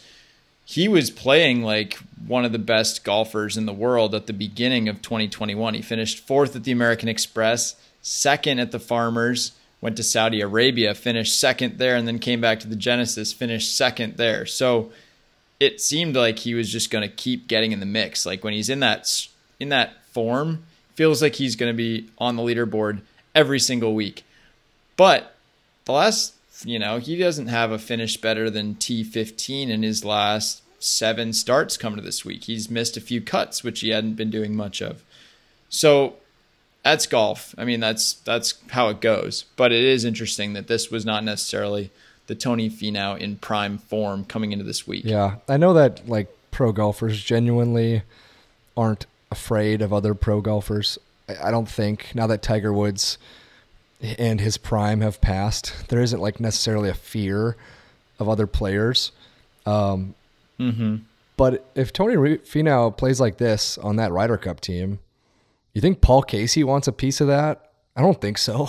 he 0.68 0.86
was 0.86 1.08
playing 1.08 1.62
like 1.62 1.98
one 2.26 2.44
of 2.44 2.52
the 2.52 2.58
best 2.58 3.02
golfers 3.02 3.56
in 3.56 3.64
the 3.64 3.72
world 3.72 4.14
at 4.14 4.26
the 4.26 4.34
beginning 4.34 4.86
of 4.86 5.00
2021. 5.00 5.72
He 5.72 5.80
finished 5.80 6.18
fourth 6.18 6.54
at 6.54 6.64
the 6.64 6.72
American 6.72 7.08
Express, 7.08 7.74
second 8.02 8.58
at 8.58 8.70
the 8.70 8.78
Farmers, 8.78 9.52
went 9.80 9.96
to 9.96 10.02
Saudi 10.02 10.42
Arabia, 10.42 10.94
finished 10.94 11.40
second 11.40 11.78
there, 11.78 11.96
and 11.96 12.06
then 12.06 12.18
came 12.18 12.42
back 12.42 12.60
to 12.60 12.68
the 12.68 12.76
Genesis, 12.76 13.32
finished 13.32 13.74
second 13.74 14.18
there. 14.18 14.44
So 14.44 14.92
it 15.58 15.80
seemed 15.80 16.14
like 16.14 16.40
he 16.40 16.52
was 16.52 16.70
just 16.70 16.90
going 16.90 17.08
to 17.08 17.14
keep 17.14 17.48
getting 17.48 17.72
in 17.72 17.80
the 17.80 17.86
mix. 17.86 18.26
Like 18.26 18.44
when 18.44 18.52
he's 18.52 18.68
in 18.68 18.80
that 18.80 19.26
in 19.58 19.70
that 19.70 20.04
form, 20.12 20.64
feels 20.94 21.22
like 21.22 21.36
he's 21.36 21.56
going 21.56 21.72
to 21.72 21.76
be 21.76 22.10
on 22.18 22.36
the 22.36 22.42
leaderboard 22.42 23.00
every 23.34 23.58
single 23.58 23.94
week. 23.94 24.22
But 24.98 25.34
the 25.86 25.92
last, 25.92 26.34
you 26.62 26.78
know, 26.78 26.98
he 26.98 27.16
doesn't 27.16 27.46
have 27.46 27.70
a 27.70 27.78
finish 27.78 28.18
better 28.18 28.50
than 28.50 28.74
T15 28.74 29.70
in 29.70 29.82
his 29.82 30.04
last 30.04 30.62
seven 30.78 31.32
starts 31.32 31.76
coming 31.76 31.98
to 31.98 32.04
this 32.04 32.24
week. 32.24 32.44
He's 32.44 32.70
missed 32.70 32.96
a 32.96 33.00
few 33.00 33.20
cuts, 33.20 33.64
which 33.64 33.80
he 33.80 33.90
hadn't 33.90 34.14
been 34.14 34.30
doing 34.30 34.54
much 34.54 34.80
of. 34.80 35.02
So 35.68 36.14
that's 36.82 37.06
golf. 37.06 37.54
I 37.58 37.64
mean, 37.64 37.80
that's 37.80 38.14
that's 38.14 38.54
how 38.70 38.88
it 38.88 39.00
goes. 39.00 39.44
But 39.56 39.72
it 39.72 39.84
is 39.84 40.04
interesting 40.04 40.52
that 40.54 40.68
this 40.68 40.90
was 40.90 41.04
not 41.04 41.24
necessarily 41.24 41.90
the 42.26 42.34
Tony 42.34 42.70
Finau 42.70 43.18
in 43.18 43.36
prime 43.36 43.78
form 43.78 44.24
coming 44.24 44.52
into 44.52 44.64
this 44.64 44.86
week. 44.86 45.04
yeah, 45.04 45.36
I 45.48 45.56
know 45.56 45.72
that 45.74 46.08
like 46.08 46.28
pro 46.50 46.72
golfers 46.72 47.22
genuinely 47.22 48.02
aren't 48.76 49.06
afraid 49.30 49.82
of 49.82 49.92
other 49.92 50.14
pro 50.14 50.40
golfers. 50.40 50.98
I, 51.28 51.48
I 51.48 51.50
don't 51.50 51.68
think 51.68 52.14
now 52.14 52.26
that 52.26 52.42
Tiger 52.42 52.72
Woods 52.72 53.18
and 54.00 54.40
his 54.40 54.56
prime 54.56 55.00
have 55.00 55.20
passed, 55.20 55.88
there 55.88 56.00
isn't 56.00 56.20
like 56.20 56.38
necessarily 56.38 56.88
a 56.88 56.94
fear 56.94 57.56
of 58.18 58.28
other 58.28 58.46
players. 58.46 59.10
Um, 59.66 60.14
Mm-hmm. 60.58 60.96
But 61.36 61.70
if 61.74 61.92
Tony 61.92 62.16
Finau 62.16 62.96
plays 62.96 63.20
like 63.20 63.38
this 63.38 63.78
on 63.78 63.96
that 63.96 64.12
Ryder 64.12 64.36
Cup 64.36 64.60
team, 64.60 64.98
you 65.72 65.80
think 65.80 66.00
Paul 66.00 66.22
Casey 66.22 66.64
wants 66.64 66.88
a 66.88 66.92
piece 66.92 67.20
of 67.20 67.28
that? 67.28 67.70
I 67.94 68.02
don't 68.02 68.20
think 68.20 68.38
so. 68.38 68.68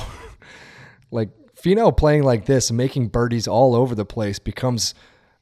like 1.12 1.30
Finau 1.56 1.96
playing 1.96 2.24
like 2.24 2.46
this 2.46 2.72
making 2.72 3.08
birdies 3.08 3.48
all 3.48 3.76
over 3.76 3.96
the 3.96 4.06
place 4.06 4.40
becomes 4.40 4.94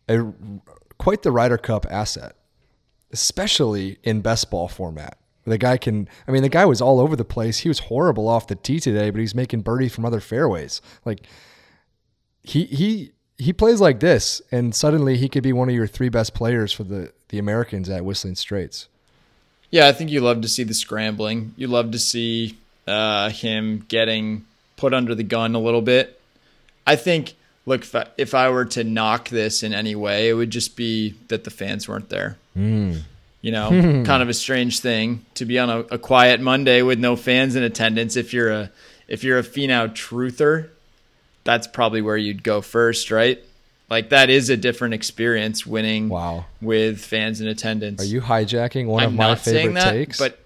a 0.08 0.26
quite 0.98 1.24
the 1.24 1.32
Ryder 1.32 1.58
Cup 1.58 1.86
asset, 1.90 2.36
especially 3.12 4.00
in 4.04 4.22
best 4.22 4.50
ball 4.50 4.68
format. 4.68 5.18
The 5.46 5.58
guy 5.58 5.78
can, 5.78 6.10
I 6.28 6.32
mean, 6.32 6.44
the 6.44 6.50
guy 6.50 6.66
was 6.66 6.82
all 6.82 7.00
over 7.00 7.16
the 7.16 7.24
place. 7.24 7.60
He 7.60 7.70
was 7.70 7.80
horrible 7.80 8.28
off 8.28 8.48
the 8.48 8.56
tee 8.56 8.82
today, 8.82 9.10
but 9.10 9.20
he's 9.20 9.36
making 9.36 9.62
birdies 9.62 9.94
from 9.94 10.06
other 10.06 10.20
fairways. 10.20 10.82
Like 11.06 11.26
he 12.44 12.66
he 12.66 13.12
he 13.38 13.54
plays 13.54 13.80
like 13.80 14.00
this, 14.00 14.42
and 14.52 14.74
suddenly 14.74 15.18
he 15.18 15.30
could 15.30 15.44
be 15.44 15.54
one 15.54 15.70
of 15.70 15.76
your 15.76 15.88
three 15.88 16.10
best 16.10 16.34
players 16.34 16.72
for 16.74 16.84
the 16.84 17.12
the 17.30 17.38
Americans 17.38 17.90
at 17.90 18.06
Whistling 18.06 18.36
Straits. 18.36 18.88
Yeah, 19.70 19.88
I 19.88 19.92
think 19.92 20.10
you 20.10 20.22
love 20.22 20.42
to 20.42 20.48
see 20.48 20.64
the 20.64 20.74
scrambling. 20.74 21.54
You 21.58 21.68
love 21.68 21.92
to 21.92 22.00
see 22.00 22.58
uh, 22.88 23.30
him 23.30 23.86
getting 23.88 24.46
put 24.78 24.94
under 24.94 25.14
the 25.14 25.24
gun 25.24 25.56
a 25.56 25.60
little 25.60 25.82
bit. 25.82 26.20
I 26.86 26.96
think, 26.96 27.34
look, 27.66 27.82
if 27.82 27.94
I, 27.94 28.08
if 28.18 28.34
I 28.34 28.50
were 28.50 28.66
to 28.66 28.84
knock 28.86 29.30
this 29.30 29.64
in 29.64 29.74
any 29.74 29.94
way, 29.94 30.30
it 30.30 30.34
would 30.34 30.52
just 30.52 30.78
be 30.78 31.16
that 31.28 31.44
the 31.44 31.50
fans 31.50 31.88
weren't 31.88 32.10
there. 32.10 32.38
Mm. 32.56 33.02
You 33.42 33.52
know, 33.52 33.70
kind 34.06 34.24
of 34.24 34.30
a 34.30 34.34
strange 34.34 34.80
thing 34.80 35.26
to 35.36 35.46
be 35.46 35.60
on 35.60 35.70
a, 35.70 35.80
a, 35.80 35.98
quiet 35.98 36.40
Monday 36.40 36.82
with 36.82 36.98
no 36.98 37.16
fans 37.16 37.56
in 37.56 37.64
attendance. 37.64 38.16
If 38.16 38.34
you're 38.34 38.52
a 38.52 38.72
if 39.08 39.24
you're 39.24 39.38
a 39.38 39.44
Finau 39.44 39.90
truther, 39.90 40.70
that's 41.48 41.66
probably 41.66 42.02
where 42.02 42.18
you'd 42.18 42.44
go 42.44 42.60
first, 42.60 43.10
right? 43.10 43.42
Like 43.90 44.10
that 44.10 44.30
is 44.30 44.50
a 44.50 44.58
different 44.58 44.96
experience 44.96 45.66
winning 45.66 46.10
wow. 46.10 46.44
with 46.62 47.00
fans 47.00 47.40
in 47.40 47.48
attendance. 47.48 48.02
Are 48.02 48.06
you 48.06 48.20
hijacking 48.20 48.88
one 48.88 49.02
I'm 49.02 49.10
of 49.12 49.16
my 49.16 49.28
not 49.30 49.40
favorite 49.40 49.62
saying 49.62 49.74
that, 49.76 49.92
takes? 49.92 50.20
But 50.20 50.38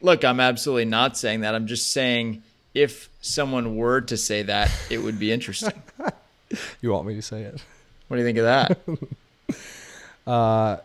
look, 0.00 0.24
I'm 0.24 0.40
absolutely 0.40 0.86
not 0.86 1.18
saying 1.18 1.42
that. 1.42 1.54
I'm 1.54 1.66
just 1.66 1.92
saying 1.92 2.42
if 2.72 3.10
someone 3.20 3.76
were 3.76 4.00
to 4.00 4.16
say 4.16 4.44
that, 4.44 4.72
it 4.88 4.96
would 4.96 5.18
be 5.18 5.30
interesting. 5.30 5.82
you 6.80 6.90
want 6.90 7.06
me 7.06 7.14
to 7.14 7.22
say 7.22 7.42
it? 7.42 7.62
What 8.08 8.16
do 8.16 8.22
you 8.22 8.26
think 8.26 8.38
of 8.38 8.44
that? 8.44 10.26
uh, 10.26 10.78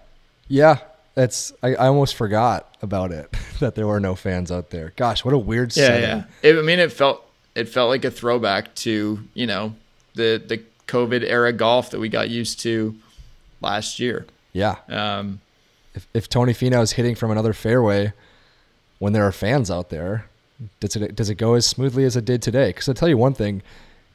yeah, 0.50 0.80
it's. 1.15 1.53
I, 1.63 1.75
I 1.75 1.88
almost 1.88 2.15
forgot 2.15 2.75
about 2.82 3.13
it 3.13 3.34
that 3.62 3.75
there 3.75 3.88
were 3.88 4.01
no 4.01 4.15
fans 4.15 4.51
out 4.51 4.72
there. 4.72 4.92
Gosh, 4.98 5.24
what 5.24 5.34
a 5.34 5.38
weird. 5.38 5.74
Yeah, 5.77 5.88
setting. 5.88 6.03
yeah. 6.03 6.24
It, 6.42 6.60
I 6.60 6.62
mean, 6.62 6.80
it 6.80 6.92
felt 6.92 7.25
it 7.55 7.69
felt 7.69 7.89
like 7.89 8.05
a 8.05 8.12
throwback 8.12 8.74
to 8.75 9.19
you 9.33 9.48
know 9.48 9.75
the 10.15 10.41
the 10.45 10.62
COVID 10.88 11.24
era 11.24 11.53
golf 11.53 11.91
that 11.91 12.00
we 12.00 12.10
got 12.10 12.29
used 12.29 12.60
to 12.62 12.95
last 13.62 14.00
year. 14.00 14.25
Yeah. 14.51 14.77
Um, 14.88 15.41
if, 15.95 16.07
if 16.13 16.29
Tony 16.29 16.53
Finau 16.53 16.81
is 16.81 16.93
hitting 16.93 17.15
from 17.15 17.31
another 17.31 17.53
fairway 17.53 18.13
when 19.00 19.13
there 19.13 19.25
are 19.25 19.31
fans 19.31 19.72
out 19.72 19.89
there, 19.89 20.25
does 20.79 20.95
it 20.95 21.15
does 21.15 21.29
it 21.29 21.36
go 21.36 21.53
as 21.55 21.65
smoothly 21.65 22.03
as 22.03 22.15
it 22.15 22.25
did 22.25 22.41
today? 22.41 22.69
Because 22.69 22.88
I'll 22.88 22.95
tell 22.95 23.10
you 23.10 23.17
one 23.17 23.33
thing, 23.33 23.62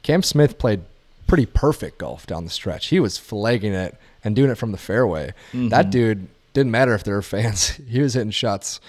Cam 0.03 0.23
Smith 0.23 0.57
played 0.57 0.81
pretty 1.27 1.45
perfect 1.45 1.99
golf 1.99 2.25
down 2.25 2.43
the 2.43 2.49
stretch. 2.49 2.87
He 2.87 2.99
was 2.99 3.17
flagging 3.17 3.73
it 3.73 3.95
and 4.23 4.35
doing 4.35 4.49
it 4.49 4.55
from 4.55 4.71
the 4.71 4.77
fairway. 4.77 5.33
Mm-hmm. 5.53 5.69
That 5.69 5.89
dude 5.91 6.27
didn't 6.53 6.71
matter 6.71 6.93
if 6.93 7.03
there 7.03 7.15
were 7.15 7.21
fans. 7.21 7.69
he 7.87 8.01
was 8.01 8.15
hitting 8.15 8.31
shots 8.31 8.81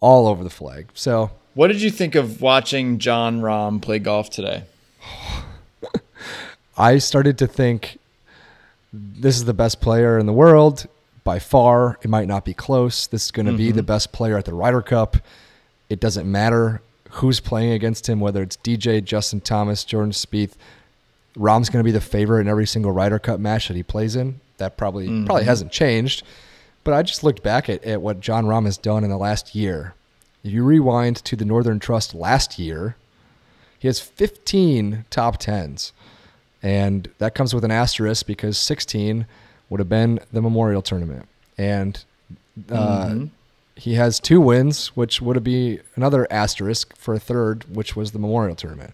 all 0.00 0.26
over 0.26 0.42
the 0.42 0.50
flag. 0.50 0.88
So, 0.94 1.30
what 1.54 1.68
did 1.68 1.82
you 1.82 1.90
think 1.90 2.14
of 2.14 2.40
watching 2.40 2.98
Jon 2.98 3.40
Rahm 3.40 3.80
play 3.80 3.98
golf 3.98 4.30
today? 4.30 4.64
I 6.76 6.98
started 6.98 7.38
to 7.38 7.46
think 7.46 7.98
this 8.92 9.36
is 9.36 9.44
the 9.44 9.54
best 9.54 9.80
player 9.80 10.18
in 10.18 10.26
the 10.26 10.32
world 10.32 10.86
by 11.24 11.38
far. 11.38 11.98
It 12.02 12.10
might 12.10 12.28
not 12.28 12.44
be 12.44 12.54
close. 12.54 13.06
This 13.06 13.26
is 13.26 13.30
going 13.30 13.46
to 13.46 13.52
mm-hmm. 13.52 13.58
be 13.58 13.72
the 13.72 13.82
best 13.82 14.12
player 14.12 14.36
at 14.36 14.44
the 14.44 14.54
Ryder 14.54 14.82
Cup. 14.82 15.16
It 15.88 16.00
doesn't 16.00 16.30
matter 16.30 16.80
who's 17.10 17.40
playing 17.40 17.72
against 17.72 18.08
him, 18.08 18.20
whether 18.20 18.42
it's 18.42 18.56
DJ, 18.56 19.04
Justin 19.04 19.40
Thomas, 19.40 19.84
Jordan 19.84 20.12
Spieth. 20.12 20.54
Rahm's 21.36 21.68
going 21.68 21.82
to 21.82 21.84
be 21.84 21.92
the 21.92 22.00
favorite 22.00 22.40
in 22.40 22.48
every 22.48 22.66
single 22.66 22.92
Ryder 22.92 23.18
Cup 23.18 23.40
match 23.40 23.68
that 23.68 23.76
he 23.76 23.82
plays 23.82 24.16
in. 24.16 24.40
That 24.58 24.76
probably 24.76 25.06
mm-hmm. 25.06 25.26
probably 25.26 25.44
hasn't 25.44 25.72
changed. 25.72 26.22
But 26.84 26.94
I 26.94 27.02
just 27.02 27.22
looked 27.22 27.42
back 27.42 27.68
at, 27.68 27.84
at 27.84 28.02
what 28.02 28.20
Jon 28.20 28.46
Rahm 28.46 28.64
has 28.64 28.76
done 28.76 29.04
in 29.04 29.10
the 29.10 29.16
last 29.16 29.54
year. 29.54 29.94
If 30.44 30.52
you 30.52 30.64
rewind 30.64 31.16
to 31.16 31.36
the 31.36 31.44
Northern 31.44 31.78
Trust 31.78 32.14
last 32.14 32.58
year, 32.58 32.96
he 33.78 33.88
has 33.88 34.00
15 34.00 35.04
top 35.10 35.38
tens. 35.38 35.92
And 36.62 37.10
that 37.18 37.34
comes 37.34 37.54
with 37.54 37.64
an 37.64 37.70
asterisk 37.70 38.26
because 38.26 38.56
16 38.58 39.26
would 39.68 39.80
have 39.80 39.88
been 39.88 40.20
the 40.32 40.42
Memorial 40.42 40.82
Tournament. 40.82 41.28
And 41.58 42.04
uh, 42.70 43.06
mm-hmm. 43.06 43.24
he 43.76 43.94
has 43.94 44.20
two 44.20 44.40
wins, 44.40 44.88
which 44.88 45.20
would 45.20 45.42
be 45.42 45.80
another 45.96 46.26
asterisk 46.30 46.96
for 46.96 47.14
a 47.14 47.18
third, 47.18 47.64
which 47.74 47.96
was 47.96 48.12
the 48.12 48.18
Memorial 48.18 48.54
Tournament. 48.56 48.92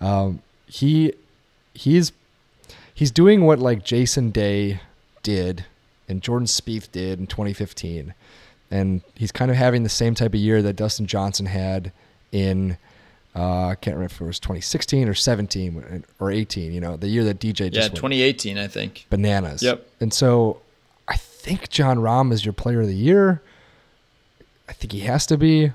Um, 0.00 0.42
he 0.66 1.14
he's 1.72 2.12
he's 2.92 3.10
doing 3.10 3.44
what 3.44 3.58
like 3.58 3.84
Jason 3.84 4.30
Day 4.30 4.80
did 5.22 5.64
and 6.08 6.22
Jordan 6.22 6.46
Spieth 6.46 6.90
did 6.92 7.18
in 7.18 7.26
2015, 7.26 8.14
and 8.70 9.00
he's 9.14 9.32
kind 9.32 9.50
of 9.50 9.56
having 9.56 9.82
the 9.82 9.88
same 9.88 10.14
type 10.14 10.34
of 10.34 10.40
year 10.40 10.62
that 10.62 10.74
Dustin 10.74 11.06
Johnson 11.06 11.46
had 11.46 11.92
in 12.32 12.76
uh, 13.34 13.68
I 13.68 13.74
can't 13.74 13.96
remember 13.96 14.14
if 14.14 14.20
it 14.20 14.24
was 14.24 14.40
2016 14.40 15.08
or 15.08 15.14
17 15.14 16.04
or 16.18 16.30
18. 16.30 16.72
You 16.72 16.80
know, 16.80 16.96
the 16.96 17.08
year 17.08 17.22
that 17.24 17.38
DJ 17.38 17.70
just 17.70 17.90
yeah 17.90 17.94
2018 17.94 18.56
I 18.58 18.66
think 18.66 19.06
bananas. 19.10 19.62
Yep. 19.62 19.86
And 20.00 20.12
so 20.12 20.62
I 21.06 21.16
think 21.16 21.68
Jon 21.68 21.98
Rahm 21.98 22.32
is 22.32 22.44
your 22.44 22.54
Player 22.54 22.80
of 22.80 22.86
the 22.86 22.94
Year. 22.94 23.42
I 24.68 24.72
think 24.72 24.92
he 24.92 25.00
has 25.00 25.26
to 25.26 25.36
be, 25.36 25.72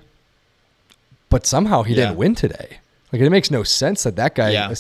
but 1.30 1.46
somehow 1.46 1.84
he 1.84 1.94
yeah. 1.94 2.08
didn't 2.08 2.18
win 2.18 2.36
today. 2.36 2.80
Like 3.14 3.22
it 3.22 3.30
makes 3.30 3.52
no 3.52 3.64
sense 3.64 4.04
that 4.04 4.16
that 4.16 4.36
guy 4.36 4.52
yeah. 4.52 4.74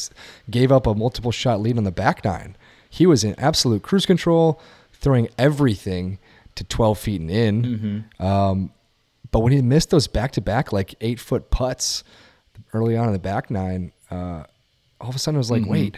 gave 0.50 0.72
up 0.72 0.88
a 0.88 0.96
multiple 0.96 1.32
shot 1.32 1.62
lead 1.62 1.78
on 1.78 1.84
the 1.84 1.92
back 1.92 2.26
nine. 2.26 2.56
He 2.90 3.06
was 3.06 3.24
in 3.24 3.36
absolute 3.40 3.84
cruise 3.84 4.06
control, 4.06 4.60
throwing 4.94 5.30
everything 5.38 6.18
to 6.56 6.64
12 6.64 7.00
feet 7.00 7.22
and 7.22 7.32
in. 7.32 7.64
Mm-hmm. 7.64 8.26
Um, 8.26 8.72
but 9.32 9.40
when 9.40 9.54
he 9.54 9.62
missed 9.62 9.90
those 9.90 10.08
back 10.08 10.32
to 10.34 10.42
back 10.42 10.74
like 10.74 10.96
eight 11.02 11.20
foot 11.20 11.50
putts 11.50 12.04
early 12.74 12.98
on 12.98 13.08
in 13.08 13.14
the 13.14 13.20
back 13.20 13.50
nine, 13.50 13.92
uh, 14.10 14.44
all 15.00 15.10
of 15.10 15.16
a 15.16 15.20
sudden 15.20 15.36
it 15.36 15.40
was 15.40 15.52
like, 15.52 15.62
mm-hmm. 15.64 15.72
wait, 15.72 15.98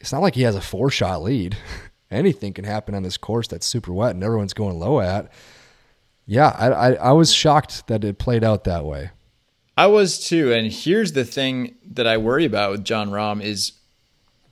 it's 0.00 0.12
not 0.12 0.22
like 0.22 0.34
he 0.34 0.42
has 0.42 0.56
a 0.56 0.60
four 0.60 0.90
shot 0.90 1.22
lead. 1.22 1.56
Anything 2.10 2.52
can 2.52 2.64
happen 2.64 2.94
on 2.94 3.02
this 3.02 3.16
course 3.16 3.46
that's 3.46 3.66
super 3.66 3.92
wet 3.92 4.12
and 4.12 4.24
everyone's 4.24 4.54
going 4.54 4.78
low 4.78 5.00
at. 5.00 5.30
Yeah, 6.26 6.54
I, 6.58 6.68
I, 6.68 6.92
I 6.92 7.12
was 7.12 7.32
shocked 7.32 7.86
that 7.88 8.04
it 8.04 8.18
played 8.18 8.42
out 8.42 8.64
that 8.64 8.84
way. 8.84 9.10
I 9.76 9.86
was 9.86 10.18
too. 10.18 10.52
And 10.52 10.70
here's 10.70 11.12
the 11.12 11.24
thing 11.24 11.76
that 11.92 12.06
I 12.06 12.16
worry 12.16 12.44
about 12.44 12.72
with 12.72 12.84
Jon 12.84 13.10
Rahm 13.10 13.42
is 13.42 13.72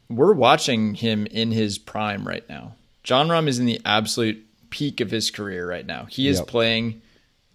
we're 0.09 0.33
watching 0.33 0.95
him 0.95 1.27
in 1.27 1.51
his 1.51 1.79
prime 1.79 2.27
right 2.27 2.49
now. 2.49 2.75
Jon 3.03 3.29
Rahm 3.29 3.49
is 3.49 3.59
in 3.59 3.67
the 3.67 3.81
absolute 3.85 4.45
peak 4.71 5.01
of 5.01 5.11
his 5.11 5.31
career 5.31 5.69
right 5.69 5.87
now. 5.87 6.07
He 6.07 6.29
is 6.29 6.39
yep. 6.39 6.47
playing 6.47 7.03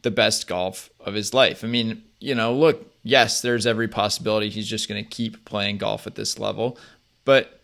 the 0.01 0.11
best 0.11 0.47
golf 0.47 0.89
of 0.99 1.13
his 1.13 1.33
life. 1.33 1.63
I 1.63 1.67
mean, 1.67 2.03
you 2.19 2.35
know, 2.35 2.53
look, 2.53 2.91
yes, 3.03 3.41
there's 3.41 3.65
every 3.65 3.87
possibility 3.87 4.49
he's 4.49 4.67
just 4.67 4.87
going 4.87 5.03
to 5.03 5.09
keep 5.09 5.45
playing 5.45 5.77
golf 5.77 6.07
at 6.07 6.15
this 6.15 6.39
level, 6.39 6.77
but 7.25 7.61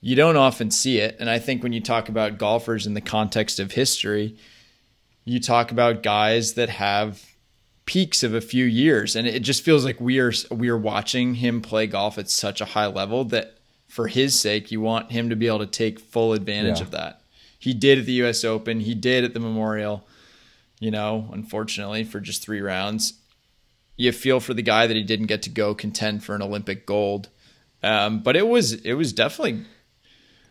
you 0.00 0.14
don't 0.14 0.36
often 0.36 0.70
see 0.70 0.98
it. 0.98 1.16
And 1.18 1.30
I 1.30 1.38
think 1.38 1.62
when 1.62 1.72
you 1.72 1.80
talk 1.80 2.08
about 2.08 2.38
golfers 2.38 2.86
in 2.86 2.94
the 2.94 3.00
context 3.00 3.58
of 3.58 3.72
history, 3.72 4.36
you 5.24 5.40
talk 5.40 5.70
about 5.70 6.02
guys 6.02 6.54
that 6.54 6.68
have 6.68 7.24
peaks 7.86 8.22
of 8.22 8.34
a 8.34 8.40
few 8.40 8.64
years 8.64 9.14
and 9.14 9.28
it 9.28 9.40
just 9.40 9.62
feels 9.62 9.84
like 9.84 10.00
we 10.00 10.18
are 10.18 10.32
we 10.50 10.68
are 10.68 10.76
watching 10.76 11.34
him 11.34 11.62
play 11.62 11.86
golf 11.86 12.18
at 12.18 12.28
such 12.28 12.60
a 12.60 12.64
high 12.64 12.86
level 12.86 13.24
that 13.24 13.58
for 13.86 14.08
his 14.08 14.38
sake 14.38 14.72
you 14.72 14.80
want 14.80 15.12
him 15.12 15.30
to 15.30 15.36
be 15.36 15.46
able 15.46 15.60
to 15.60 15.66
take 15.66 16.00
full 16.00 16.32
advantage 16.32 16.78
yeah. 16.78 16.82
of 16.82 16.90
that. 16.90 17.20
He 17.66 17.74
did 17.74 17.98
at 17.98 18.06
the 18.06 18.12
US 18.24 18.44
Open, 18.44 18.80
he 18.80 18.94
did 18.94 19.24
at 19.24 19.34
the 19.34 19.40
Memorial, 19.40 20.06
you 20.80 20.90
know, 20.90 21.28
unfortunately 21.32 22.04
for 22.04 22.20
just 22.20 22.42
3 22.42 22.60
rounds 22.60 23.14
you 23.96 24.12
feel 24.12 24.40
for 24.40 24.54
the 24.54 24.62
guy 24.62 24.86
that 24.86 24.96
he 24.96 25.02
didn't 25.02 25.26
get 25.26 25.42
to 25.42 25.50
go 25.50 25.74
contend 25.74 26.22
for 26.22 26.34
an 26.34 26.42
Olympic 26.42 26.86
gold. 26.86 27.28
Um, 27.82 28.22
but 28.22 28.36
it 28.36 28.46
was 28.46 28.74
it 28.74 28.94
was 28.94 29.12
definitely 29.12 29.64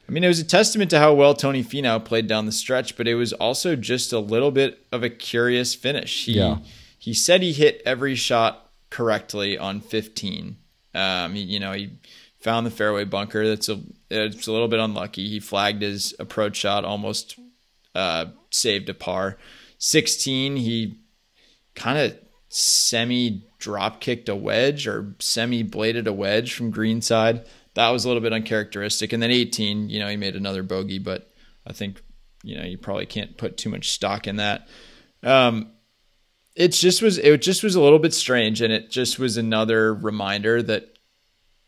I 0.07 0.12
mean, 0.12 0.24
it 0.24 0.27
was 0.27 0.39
a 0.39 0.45
testament 0.45 0.91
to 0.91 1.00
how 1.00 1.13
well 1.13 1.34
Tony 1.34 1.63
Finau 1.63 2.03
played 2.03 2.27
down 2.27 2.45
the 2.45 2.51
stretch, 2.51 2.95
but 2.95 3.07
it 3.07 3.15
was 3.15 3.34
also 3.34 3.75
just 3.75 4.13
a 4.13 4.19
little 4.19 4.51
bit 4.51 4.86
of 4.91 5.01
a 5.03 5.10
curious 5.10 5.74
finish. 5.74 6.25
He 6.25 6.34
yeah. 6.34 6.60
he 6.98 7.13
said 7.13 7.41
he 7.41 7.53
hit 7.53 7.81
every 7.86 8.15
shot 8.15 8.72
correctly 8.89 9.57
on 9.57 9.81
15. 9.81 10.57
Um, 10.93 11.34
he, 11.34 11.41
you 11.41 11.60
know, 11.60 11.74
he 11.74 11.91
found 12.46 12.64
the 12.64 12.72
fairway 12.72 13.04
bunker. 13.04 13.48
That's 13.48 13.70
a 13.70 13.82
it's 14.12 14.46
a 14.46 14.52
little 14.52 14.68
bit 14.68 14.80
unlucky. 14.80 15.28
He 15.28 15.40
flagged 15.40 15.82
his 15.82 16.14
approach 16.20 16.56
shot, 16.56 16.86
almost 16.86 17.40
uh, 17.96 18.28
saved 18.52 18.88
a 18.88 18.94
par. 18.94 19.38
16, 19.80 20.56
he 20.56 21.00
kind 21.74 21.98
of 21.98 22.16
semi 22.50 23.44
drop 23.58 24.00
kicked 24.00 24.30
a 24.30 24.36
wedge 24.36 24.86
or 24.86 25.16
semi 25.18 25.64
bladed 25.64 26.06
a 26.06 26.14
wedge 26.14 26.54
from 26.54 26.70
greenside. 26.70 27.48
That 27.74 27.90
was 27.90 28.06
a 28.06 28.10
little 28.10 28.22
bit 28.22 28.32
uncharacteristic. 28.32 29.12
And 29.12 29.24
then 29.24 29.32
18, 29.32 29.90
you 29.90 30.00
know, 30.00 30.08
he 30.08 30.16
made 30.16 30.36
another 30.36 30.62
bogey, 30.62 31.00
but 31.00 31.32
I 31.66 31.74
think, 31.74 32.00
you 32.44 32.56
know, 32.56 32.64
you 32.64 32.78
probably 32.78 33.08
can't 33.08 33.38
put 33.38 33.58
too 33.58 33.72
much 33.72 33.90
stock 33.90 34.28
in 34.28 34.36
that. 34.36 34.68
Um, 35.24 35.72
it 36.56 36.70
just 36.74 37.02
was 37.02 37.18
it 37.18 37.42
just 37.42 37.64
was 37.64 37.74
a 37.74 37.82
little 37.82 37.98
bit 37.98 38.14
strange 38.14 38.62
and 38.62 38.72
it 38.72 38.92
just 38.92 39.18
was 39.18 39.36
another 39.36 39.96
reminder 39.96 40.62
that 40.62 40.95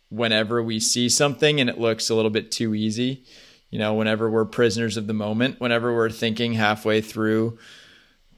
whenever 0.10 0.62
we 0.64 0.80
see 0.80 1.10
something 1.10 1.60
and 1.60 1.70
it 1.70 1.80
looks 1.80 2.10
a 2.10 2.16
little 2.16 2.32
bit 2.32 2.52
too 2.52 2.74
easy, 2.74 3.24
you 3.70 3.80
know, 3.80 3.94
whenever 3.94 4.30
we're 4.30 4.46
prisoners 4.46 4.98
of 4.98 5.08
the 5.08 5.14
moment, 5.14 5.60
whenever 5.60 5.94
we're 5.94 6.10
thinking 6.10 6.54
halfway 6.54 7.02
through 7.02 7.58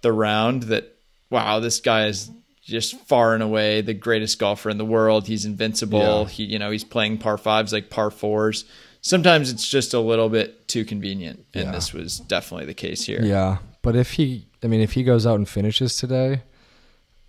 the 0.01 0.11
round 0.11 0.63
that 0.63 0.95
wow, 1.29 1.59
this 1.59 1.79
guy 1.79 2.07
is 2.07 2.31
just 2.61 2.99
far 3.01 3.33
and 3.33 3.43
away 3.43 3.81
the 3.81 3.93
greatest 3.93 4.39
golfer 4.39 4.69
in 4.69 4.77
the 4.77 4.85
world. 4.85 5.27
He's 5.27 5.45
invincible. 5.45 6.23
Yeah. 6.23 6.25
He, 6.25 6.43
you 6.45 6.59
know, 6.59 6.71
he's 6.71 6.83
playing 6.83 7.19
par 7.19 7.37
fives 7.37 7.73
like 7.73 7.89
par 7.89 8.11
fours. 8.11 8.65
Sometimes 9.01 9.51
it's 9.51 9.67
just 9.67 9.93
a 9.93 9.99
little 9.99 10.29
bit 10.29 10.67
too 10.67 10.83
convenient, 10.83 11.45
and 11.53 11.65
yeah. 11.65 11.71
this 11.71 11.93
was 11.93 12.19
definitely 12.19 12.65
the 12.65 12.73
case 12.73 13.05
here. 13.05 13.21
Yeah, 13.23 13.59
but 13.81 13.95
if 13.95 14.13
he 14.13 14.47
I 14.63 14.67
mean, 14.67 14.81
if 14.81 14.93
he 14.93 15.03
goes 15.03 15.25
out 15.25 15.35
and 15.35 15.47
finishes 15.47 15.95
today, 15.97 16.41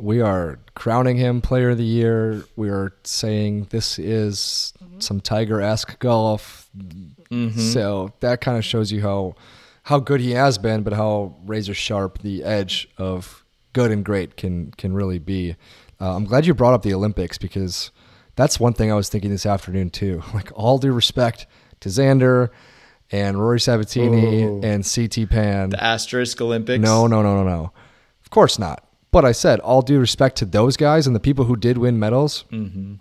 we 0.01 0.21
are 0.21 0.59
crowning 0.75 1.17
him 1.17 1.41
player 1.41 1.71
of 1.71 1.79
the 1.79 1.85
year. 1.85 2.45
We 2.57 2.71
are 2.71 2.93
saying 3.05 3.69
this 3.71 3.99
is 3.99 4.73
some 4.99 5.21
Tiger 5.21 5.61
esque 5.61 5.99
golf. 5.99 6.69
Mm-hmm. 7.31 7.59
So 7.59 8.13
that 8.21 8.41
kind 8.41 8.59
of 8.59 8.65
shows 8.65 8.91
you 8.91 9.03
how 9.03 9.35
how 9.85 9.99
good 9.99 10.21
he 10.21 10.33
has 10.33 10.59
been, 10.59 10.83
but 10.83 10.93
how 10.93 11.37
razor 11.45 11.75
sharp 11.75 12.19
the 12.19 12.45
edge 12.45 12.89
of 12.97 13.45
good 13.73 13.91
and 13.91 14.05
great 14.05 14.37
can 14.37 14.73
can 14.73 14.93
really 14.93 15.19
be. 15.19 15.57
Uh, 16.01 16.17
I'm 16.17 16.25
glad 16.25 16.47
you 16.47 16.55
brought 16.55 16.75
up 16.75 16.83
the 16.83 16.95
Olympics 16.95 17.39
because 17.39 17.91
that's 18.37 18.59
one 18.59 18.73
thing 18.73 18.91
I 18.91 18.95
was 18.95 19.09
thinking 19.09 19.31
this 19.31 19.47
afternoon 19.47 19.91
too. 19.91 20.23
Like 20.35 20.51
all 20.55 20.79
due 20.79 20.93
respect 20.93 21.47
to 21.81 21.89
Xander 21.89 22.51
and 23.13 23.39
Rory 23.39 23.61
Sabatini 23.61 24.45
Ooh. 24.45 24.61
and 24.63 24.85
CT 24.85 25.29
Pan. 25.29 25.71
The 25.71 25.83
asterisk 25.83 26.41
Olympics. 26.41 26.81
No, 26.81 27.07
no, 27.07 27.23
no, 27.23 27.43
no, 27.43 27.45
no. 27.45 27.73
Of 28.23 28.31
course 28.31 28.59
not. 28.59 28.85
But 29.13 29.25
I 29.25 29.33
said, 29.33 29.61
all 29.61 29.83
due 29.83 29.99
respect 29.99 30.37
to 30.39 30.45
those 30.45 30.77
guys 30.77 31.07
and 31.07 31.17
the 31.17 31.21
people 31.21 31.47
who 31.47 31.57
did 31.57 31.79
win 31.79 31.99
medals, 31.99 32.45
mm-hmm. 32.51 32.95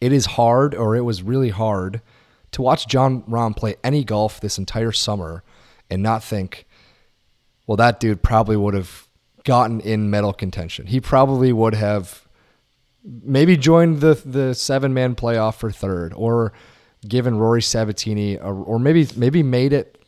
it 0.00 0.12
is 0.12 0.26
hard, 0.26 0.74
or 0.74 0.96
it 0.96 1.02
was 1.02 1.22
really 1.22 1.50
hard, 1.50 2.00
to 2.52 2.62
watch 2.62 2.88
Jon 2.88 3.22
Rahm 3.22 3.56
play 3.56 3.76
any 3.84 4.04
golf 4.04 4.40
this 4.40 4.58
entire 4.58 4.92
summer 4.92 5.42
and 5.90 6.02
not 6.02 6.24
think, 6.24 6.66
well, 7.66 7.76
that 7.76 8.00
dude 8.00 8.22
probably 8.22 8.56
would 8.56 8.74
have 8.74 9.06
gotten 9.44 9.80
in 9.80 10.10
medal 10.10 10.32
contention. 10.32 10.86
He 10.86 11.00
probably 11.00 11.52
would 11.52 11.74
have 11.74 12.26
maybe 13.04 13.56
joined 13.56 14.00
the 14.00 14.14
the 14.24 14.54
seven 14.54 14.94
man 14.94 15.14
playoff 15.14 15.56
for 15.56 15.70
third, 15.70 16.12
or 16.14 16.52
given 17.06 17.36
Rory 17.36 17.62
Sabatini, 17.62 18.36
a, 18.36 18.46
or 18.46 18.78
maybe 18.78 19.06
maybe 19.16 19.42
made 19.42 19.72
it 19.72 20.00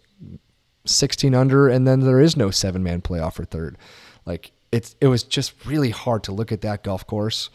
16 0.87 1.35
under 1.35 1.69
and 1.69 1.87
then 1.87 2.01
there 2.01 2.21
is 2.21 2.37
no 2.37 2.51
seven 2.51 2.83
man 2.83 3.03
playoff 3.03 3.35
for 3.35 3.45
third. 3.45 3.77
Like 4.25 4.53
it's 4.77 4.95
it 5.01 5.09
was 5.09 5.23
just 5.23 5.67
really 5.67 5.91
hard 5.91 6.23
to 6.25 6.33
look 6.33 6.53
at 6.53 6.61
that 6.61 6.85
golf 6.85 7.07
course, 7.07 7.51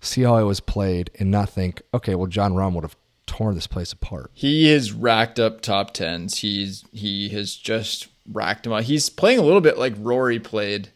see 0.00 0.22
how 0.22 0.36
it 0.36 0.44
was 0.44 0.60
played 0.60 1.10
and 1.18 1.30
not 1.30 1.48
think, 1.48 1.80
okay, 1.94 2.14
well 2.14 2.26
Jon 2.26 2.52
Rahm 2.52 2.74
would 2.74 2.84
have 2.84 2.96
torn 3.26 3.54
this 3.54 3.66
place 3.66 3.92
apart. 3.92 4.30
He 4.34 4.70
has 4.72 4.92
racked 4.92 5.38
up 5.38 5.60
top 5.60 5.92
tens. 5.94 6.38
He's 6.38 6.84
he 6.92 7.28
has 7.30 7.54
just 7.54 8.08
racked 8.32 8.64
them 8.64 8.72
up. 8.72 8.84
He's 8.84 9.08
playing 9.08 9.38
a 9.38 9.42
little 9.42 9.60
bit 9.60 9.78
like 9.78 9.94
Rory 9.98 10.40
played. 10.40 10.88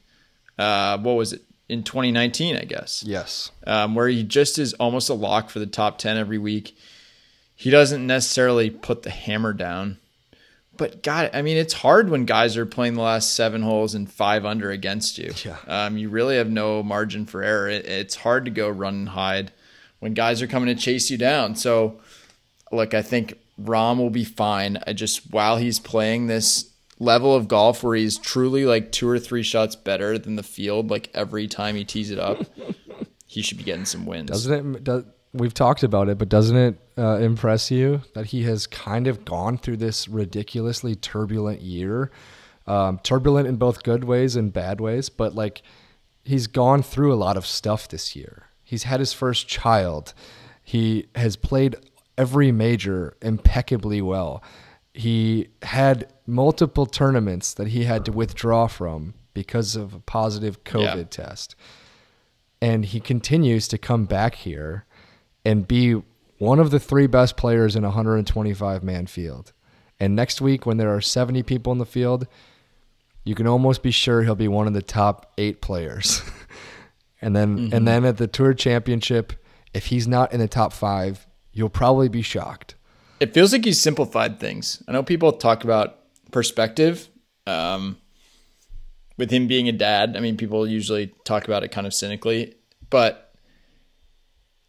Uh, 0.58 0.98
what 0.98 1.12
was 1.14 1.32
it 1.32 1.42
in 1.68 1.82
2019? 1.84 2.56
I 2.56 2.64
guess. 2.64 3.04
Yes. 3.06 3.50
um, 3.66 3.94
where 3.94 4.08
he 4.08 4.22
just 4.24 4.58
is 4.58 4.74
almost 4.74 5.08
a 5.08 5.14
lock 5.14 5.50
for 5.50 5.58
the 5.60 5.66
top 5.66 5.98
10 5.98 6.16
every 6.16 6.38
week. 6.38 6.76
He 7.54 7.70
doesn't 7.70 8.06
necessarily 8.06 8.70
put 8.70 9.02
the 9.02 9.10
hammer 9.10 9.52
down. 9.52 9.98
But 10.80 11.02
God, 11.02 11.28
I 11.34 11.42
mean, 11.42 11.58
it's 11.58 11.74
hard 11.74 12.08
when 12.08 12.24
guys 12.24 12.56
are 12.56 12.64
playing 12.64 12.94
the 12.94 13.02
last 13.02 13.34
seven 13.34 13.60
holes 13.60 13.94
and 13.94 14.10
five 14.10 14.46
under 14.46 14.70
against 14.70 15.18
you. 15.18 15.34
Yeah. 15.44 15.58
Um, 15.66 15.98
you 15.98 16.08
really 16.08 16.38
have 16.38 16.48
no 16.48 16.82
margin 16.82 17.26
for 17.26 17.42
error. 17.42 17.68
It, 17.68 17.84
it's 17.84 18.14
hard 18.14 18.46
to 18.46 18.50
go 18.50 18.70
run 18.70 18.94
and 18.94 19.08
hide 19.10 19.52
when 19.98 20.14
guys 20.14 20.40
are 20.40 20.46
coming 20.46 20.74
to 20.74 20.82
chase 20.82 21.10
you 21.10 21.18
down. 21.18 21.54
So, 21.54 22.00
look, 22.72 22.94
I 22.94 23.02
think 23.02 23.38
Rahm 23.62 23.98
will 23.98 24.08
be 24.08 24.24
fine. 24.24 24.78
I 24.86 24.94
just 24.94 25.30
while 25.30 25.58
he's 25.58 25.78
playing 25.78 26.28
this 26.28 26.70
level 26.98 27.34
of 27.34 27.46
golf 27.46 27.84
where 27.84 27.94
he's 27.94 28.16
truly 28.16 28.64
like 28.64 28.90
two 28.90 29.06
or 29.06 29.18
three 29.18 29.42
shots 29.42 29.76
better 29.76 30.16
than 30.16 30.36
the 30.36 30.42
field, 30.42 30.90
like 30.90 31.10
every 31.12 31.46
time 31.46 31.76
he 31.76 31.84
tees 31.84 32.10
it 32.10 32.18
up, 32.18 32.38
he 33.26 33.42
should 33.42 33.58
be 33.58 33.64
getting 33.64 33.84
some 33.84 34.06
wins. 34.06 34.30
Doesn't 34.30 34.76
it? 34.76 34.84
Does, 34.84 35.04
we've 35.32 35.54
talked 35.54 35.82
about 35.82 36.08
it, 36.08 36.18
but 36.18 36.28
doesn't 36.28 36.56
it 36.56 36.76
uh, 36.98 37.18
impress 37.18 37.70
you 37.70 38.02
that 38.14 38.26
he 38.26 38.42
has 38.44 38.66
kind 38.66 39.06
of 39.06 39.24
gone 39.24 39.58
through 39.58 39.76
this 39.78 40.08
ridiculously 40.08 40.94
turbulent 40.94 41.60
year? 41.60 42.10
Um, 42.66 42.98
turbulent 43.02 43.48
in 43.48 43.56
both 43.56 43.82
good 43.82 44.04
ways 44.04 44.36
and 44.36 44.52
bad 44.52 44.80
ways, 44.80 45.08
but 45.08 45.34
like 45.34 45.62
he's 46.24 46.46
gone 46.46 46.82
through 46.82 47.12
a 47.12 47.16
lot 47.16 47.36
of 47.36 47.46
stuff 47.46 47.88
this 47.88 48.14
year. 48.14 48.46
He's 48.62 48.84
had 48.84 49.00
his 49.00 49.12
first 49.12 49.48
child. 49.48 50.14
He 50.62 51.06
has 51.16 51.34
played 51.36 51.76
every 52.16 52.52
major 52.52 53.16
impeccably 53.22 54.00
well. 54.02 54.42
He 54.94 55.48
had 55.62 56.12
multiple 56.26 56.86
tournaments 56.86 57.54
that 57.54 57.68
he 57.68 57.84
had 57.84 58.04
to 58.04 58.12
withdraw 58.12 58.66
from 58.66 59.14
because 59.34 59.74
of 59.74 59.94
a 59.94 60.00
positive 60.00 60.62
COVID 60.64 60.96
Yeah. 60.96 61.02
test 61.04 61.56
and 62.62 62.84
he 62.84 63.00
continues 63.00 63.66
to 63.68 63.78
come 63.78 64.04
back 64.04 64.34
here 64.34 64.84
and 65.44 65.66
be 65.66 66.02
one 66.38 66.58
of 66.58 66.70
the 66.70 66.80
three 66.80 67.06
best 67.06 67.36
players 67.36 67.76
in 67.76 67.84
a 67.84 67.88
125 67.88 68.82
man 68.82 69.06
field. 69.06 69.52
And 69.98 70.16
next 70.16 70.40
week, 70.40 70.64
when 70.64 70.78
there 70.78 70.94
are 70.94 71.00
70 71.00 71.42
people 71.42 71.72
in 71.72 71.78
the 71.78 71.86
field, 71.86 72.26
you 73.24 73.34
can 73.34 73.46
almost 73.46 73.82
be 73.82 73.90
sure 73.90 74.22
he'll 74.22 74.34
be 74.34 74.48
one 74.48 74.66
of 74.66 74.72
the 74.72 74.82
top 74.82 75.32
eight 75.36 75.60
players. 75.60 76.22
and 77.20 77.36
then, 77.36 77.70
and 77.72 77.86
then 77.86 78.06
at 78.06 78.16
the 78.16 78.26
Tour 78.26 78.54
Championship, 78.54 79.34
if 79.74 79.86
he's 79.86 80.08
not 80.08 80.32
in 80.32 80.40
the 80.40 80.48
top 80.48 80.72
five, 80.72 81.26
you'll 81.52 81.68
probably 81.68 82.08
be 82.08 82.22
shocked. 82.22 82.74
It 83.20 83.34
feels 83.34 83.52
like 83.52 83.66
he's 83.66 83.78
simplified 83.78 84.40
things. 84.40 84.82
I 84.88 84.92
know 84.92 85.02
people 85.02 85.32
talk 85.32 85.62
about 85.64 85.98
perspective. 86.30 87.08
Um, 87.46 87.98
with 89.18 89.30
him 89.30 89.46
being 89.46 89.68
a 89.68 89.72
dad, 89.72 90.16
I 90.16 90.20
mean, 90.20 90.38
people 90.38 90.66
usually 90.66 91.08
talk 91.24 91.44
about 91.44 91.62
it 91.62 91.68
kind 91.68 91.86
of 91.86 91.92
cynically, 91.92 92.54
but 92.88 93.29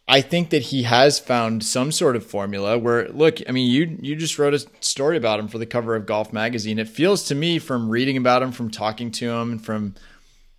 I 0.08 0.20
think 0.20 0.50
that 0.50 0.62
he 0.62 0.82
has 0.82 1.18
found 1.18 1.64
some 1.64 1.92
sort 1.92 2.16
of 2.16 2.26
formula 2.26 2.76
where, 2.76 3.08
look, 3.08 3.38
I 3.48 3.52
mean, 3.52 3.70
you 3.70 3.96
you 4.00 4.16
just 4.16 4.38
wrote 4.38 4.54
a 4.54 4.66
story 4.80 5.16
about 5.16 5.38
him 5.38 5.48
for 5.48 5.58
the 5.58 5.66
cover 5.66 5.94
of 5.94 6.06
Golf 6.06 6.32
Magazine. 6.32 6.78
It 6.78 6.88
feels 6.88 7.24
to 7.24 7.34
me 7.34 7.58
from 7.58 7.88
reading 7.88 8.16
about 8.16 8.42
him, 8.42 8.52
from 8.52 8.70
talking 8.70 9.10
to 9.12 9.30
him, 9.30 9.52
and 9.52 9.64
from 9.64 9.94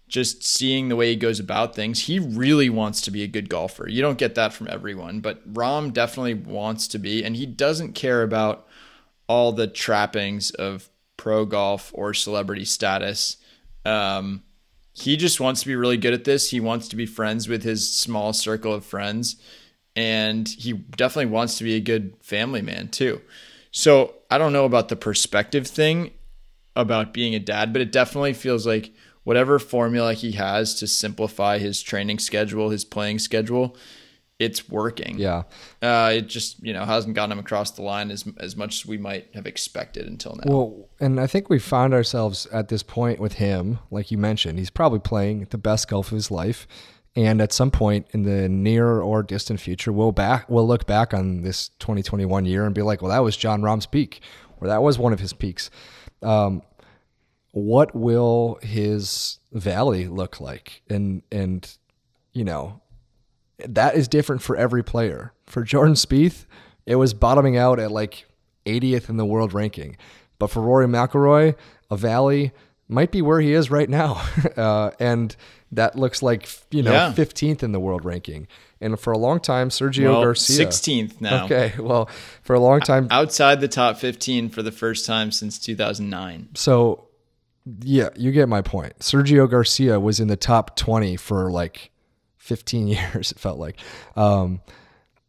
just 0.07 0.43
seeing 0.43 0.89
the 0.89 0.95
way 0.95 1.09
he 1.09 1.15
goes 1.15 1.39
about 1.39 1.75
things, 1.75 2.01
he 2.01 2.19
really 2.19 2.69
wants 2.69 3.01
to 3.01 3.11
be 3.11 3.23
a 3.23 3.27
good 3.27 3.49
golfer. 3.49 3.89
You 3.89 4.01
don't 4.01 4.17
get 4.17 4.35
that 4.35 4.53
from 4.53 4.67
everyone, 4.69 5.21
but 5.21 5.53
Rahm 5.53 5.91
definitely 5.91 6.35
wants 6.35 6.87
to 6.89 6.99
be, 6.99 7.23
and 7.23 7.35
he 7.35 7.47
doesn't 7.47 7.93
care 7.93 8.21
about 8.21 8.67
all 9.27 9.51
the 9.51 9.67
trappings 9.67 10.51
of 10.51 10.89
pro 11.17 11.45
golf 11.45 11.91
or 11.95 12.13
celebrity 12.13 12.65
status. 12.65 13.37
Um, 13.85 14.43
he 14.93 15.17
just 15.17 15.39
wants 15.39 15.61
to 15.61 15.67
be 15.67 15.75
really 15.75 15.97
good 15.97 16.13
at 16.13 16.23
this. 16.23 16.51
He 16.51 16.59
wants 16.59 16.87
to 16.89 16.95
be 16.95 17.05
friends 17.05 17.47
with 17.47 17.63
his 17.63 17.91
small 17.91 18.31
circle 18.31 18.73
of 18.73 18.85
friends, 18.85 19.35
and 19.95 20.47
he 20.47 20.73
definitely 20.73 21.31
wants 21.31 21.57
to 21.57 21.63
be 21.63 21.75
a 21.75 21.79
good 21.79 22.13
family 22.21 22.61
man 22.61 22.89
too. 22.89 23.21
So 23.71 24.13
I 24.29 24.37
don't 24.37 24.53
know 24.53 24.65
about 24.65 24.89
the 24.89 24.95
perspective 24.95 25.67
thing 25.67 26.11
about 26.75 27.13
being 27.13 27.33
a 27.33 27.39
dad, 27.39 27.73
but 27.73 27.81
it 27.81 27.91
definitely 27.91 28.33
feels 28.33 28.67
like 28.67 28.91
whatever 29.23 29.57
formula 29.57 30.13
he 30.13 30.33
has 30.33 30.75
to 30.75 30.87
simplify 30.87 31.57
his 31.57 31.81
training 31.81 32.19
schedule, 32.19 32.69
his 32.69 32.85
playing 32.85 33.19
schedule, 33.19 33.75
it's 34.39 34.67
working. 34.69 35.17
Yeah. 35.17 35.43
Uh, 35.81 36.13
it 36.15 36.27
just 36.27 36.63
you 36.63 36.73
know 36.73 36.85
hasn't 36.85 37.15
gotten 37.15 37.31
him 37.31 37.39
across 37.39 37.71
the 37.71 37.81
line 37.81 38.11
as 38.11 38.25
as 38.39 38.55
much 38.55 38.81
as 38.81 38.85
we 38.85 38.97
might 38.97 39.29
have 39.33 39.45
expected 39.45 40.07
until 40.07 40.35
now. 40.35 40.43
Well, 40.45 40.89
and 40.99 41.19
I 41.19 41.27
think 41.27 41.49
we 41.49 41.59
found 41.59 41.93
ourselves 41.93 42.45
at 42.47 42.69
this 42.69 42.83
point 42.83 43.19
with 43.19 43.33
him, 43.33 43.79
like 43.91 44.11
you 44.11 44.17
mentioned, 44.17 44.59
he's 44.59 44.69
probably 44.69 44.99
playing 44.99 45.47
the 45.49 45.57
best 45.57 45.87
golf 45.87 46.07
of 46.11 46.15
his 46.15 46.31
life. 46.31 46.67
And 47.15 47.41
at 47.41 47.53
some 47.53 47.69
point 47.69 48.07
in 48.09 48.23
the 48.23 48.49
near 48.49 48.99
or 48.99 49.21
distant 49.21 49.59
future, 49.59 49.91
we'll 49.91 50.11
back 50.11 50.49
we'll 50.49 50.67
look 50.67 50.87
back 50.87 51.13
on 51.13 51.43
this 51.43 51.69
2021 51.79 52.45
year 52.45 52.65
and 52.65 52.73
be 52.73 52.81
like, 52.81 53.01
well, 53.01 53.11
that 53.11 53.19
was 53.19 53.37
Jon 53.37 53.61
Rahm's 53.61 53.85
peak, 53.85 54.21
or 54.59 54.67
that 54.67 54.81
was 54.81 54.97
one 54.97 55.13
of 55.13 55.19
his 55.19 55.31
peaks. 55.31 55.69
Um, 56.23 56.63
what 57.51 57.93
will 57.93 58.57
his 58.63 59.37
valley 59.51 60.07
look 60.07 60.41
like? 60.41 60.81
And 60.89 61.21
and 61.31 61.71
you 62.33 62.43
know, 62.43 62.81
that 63.67 63.95
is 63.95 64.07
different 64.07 64.41
for 64.41 64.55
every 64.55 64.83
player. 64.83 65.33
For 65.45 65.63
Jordan 65.63 65.95
Spieth, 65.95 66.45
it 66.85 66.95
was 66.95 67.13
bottoming 67.13 67.57
out 67.57 67.79
at 67.79 67.91
like 67.91 68.25
80th 68.65 69.09
in 69.09 69.17
the 69.17 69.25
world 69.25 69.53
ranking. 69.53 69.97
But 70.39 70.47
for 70.47 70.61
Rory 70.61 70.87
McIlroy, 70.87 71.55
a 71.89 71.97
valley 71.97 72.51
might 72.87 73.11
be 73.11 73.21
where 73.21 73.39
he 73.39 73.53
is 73.53 73.71
right 73.71 73.89
now, 73.89 74.21
uh, 74.57 74.91
and 74.99 75.35
that 75.71 75.95
looks 75.95 76.21
like 76.21 76.47
you 76.71 76.83
know 76.83 76.91
Yeah. 76.91 77.13
15th 77.13 77.63
in 77.63 77.71
the 77.71 77.79
world 77.79 78.05
ranking. 78.05 78.47
And 78.81 78.99
for 78.99 79.13
a 79.13 79.17
long 79.17 79.39
time, 79.39 79.69
Sergio 79.69 80.11
well, 80.11 80.23
Garcia. 80.23 80.65
16th 80.67 81.21
now. 81.21 81.45
Okay, 81.45 81.73
well, 81.79 82.09
for 82.41 82.53
a 82.53 82.59
long 82.59 82.81
time, 82.81 83.07
Outside 83.11 83.61
the 83.61 83.69
top 83.69 83.97
15 83.97 84.49
for 84.49 84.61
the 84.61 84.73
first 84.73 85.05
time 85.05 85.31
since 85.31 85.57
2009. 85.57 86.49
so 86.55 87.07
yeah, 87.81 88.09
you 88.17 88.33
get 88.33 88.49
my 88.49 88.61
point. 88.61 88.99
Sergio 88.99 89.49
Garcia 89.49 89.97
was 89.97 90.19
in 90.19 90.27
the 90.27 90.35
top 90.35 90.75
20 90.75 91.15
for 91.15 91.49
like 91.49 91.91
15 92.43 92.87
years, 92.95 93.31
it 93.31 93.39
felt 93.39 93.57
like. 93.57 93.77
Um, 94.15 94.61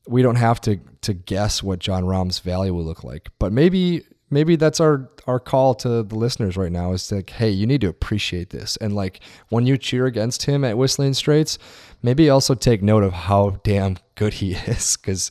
we 0.07 0.21
don't 0.21 0.37
have 0.37 0.61
to 0.63 0.79
to 1.01 1.15
guess 1.15 1.63
what 1.63 1.79
Jon 1.79 2.05
Rahm's 2.05 2.39
value 2.39 2.75
will 2.75 2.85
look 2.85 3.05
like, 3.05 3.29
but 3.39 3.53
maybe 3.53 4.05
maybe 4.31 4.57
that's 4.57 4.81
our 4.81 5.09
our 5.27 5.41
call 5.41 5.75
to 5.77 6.03
the 6.03 6.15
listeners 6.15 6.57
right 6.57 6.73
now 6.73 6.93
is 6.93 7.11
like, 7.11 7.31
hey, 7.31 7.49
you 7.49 7.67
need 7.67 7.81
to 7.81 7.89
appreciate 7.89 8.51
this, 8.51 8.77
and 8.79 8.95
like 8.95 9.21
when 9.49 9.65
you 9.67 9.79
cheer 9.79 10.05
against 10.05 10.43
him 10.43 10.63
at 10.65 10.77
Whistling 10.77 11.15
Straits, 11.15 11.59
maybe 12.03 12.29
also 12.29 12.55
take 12.55 12.83
note 12.83 13.03
of 13.03 13.13
how 13.15 13.61
damn 13.63 13.97
good 14.15 14.35
he 14.35 14.53
is, 14.67 14.97
because 14.99 15.31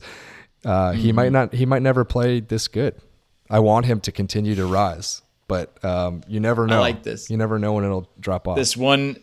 uh, 0.64 0.92
he 0.92 1.12
might 1.12 1.30
not 1.30 1.54
he 1.54 1.66
might 1.66 1.82
never 1.82 2.04
play 2.04 2.40
this 2.40 2.66
good. 2.66 2.96
I 3.48 3.60
want 3.60 3.86
him 3.86 4.00
to 4.00 4.10
continue 4.10 4.54
to 4.56 4.66
rise. 4.66 5.22
but 5.46 5.84
um, 5.84 6.22
you 6.26 6.40
never 6.40 6.66
know. 6.66 6.80
like 6.80 7.02
this. 7.04 7.30
You 7.30 7.36
never 7.36 7.58
know 7.58 7.74
when 7.74 7.84
it'll 7.84 8.10
drop 8.18 8.48
off. 8.48 8.56
This 8.56 8.76
one, 8.76 9.16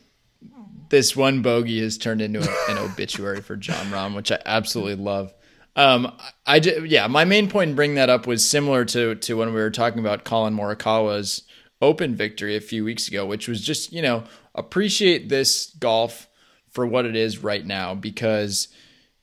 this 0.91 1.15
one 1.15 1.41
bogey 1.41 1.82
has 1.82 1.97
turned 1.97 2.21
into 2.21 2.39
a, 2.39 2.71
an 2.71 2.77
obituary 2.77 3.41
for 3.41 3.56
Jon 3.56 3.88
Rahm, 3.88 4.15
which 4.15 4.32
I 4.32 4.39
absolutely 4.45 4.95
love. 5.04 5.34
Um, 5.75 6.15
I 6.45 6.60
ju- 6.60 6.86
yeah, 6.86 7.08
my 7.08 7.23
main 7.25 7.49
point 7.49 7.69
in 7.69 7.75
bringing 7.75 7.95
that 7.95 8.10
up 8.10 8.27
was 8.27 8.47
similar 8.47 8.86
to 8.86 9.15
to 9.15 9.38
when 9.38 9.54
we 9.54 9.62
were 9.62 9.71
talking 9.71 9.99
about 9.99 10.25
Collin 10.25 10.54
Morikawa's 10.54 11.43
Open 11.82 12.13
victory 12.13 12.56
a 12.56 12.62
few 12.62 12.86
weeks 12.86 13.08
ago, 13.08 13.25
which 13.25 13.47
was 13.47 13.62
just 13.62 13.91
you 13.91 14.01
know 14.01 14.25
appreciate 14.54 15.30
this 15.30 15.73
golf 15.80 16.27
for 16.69 16.86
what 16.86 17.06
it 17.06 17.15
is 17.15 17.39
right 17.41 17.65
now 17.65 17.95
because 17.95 18.67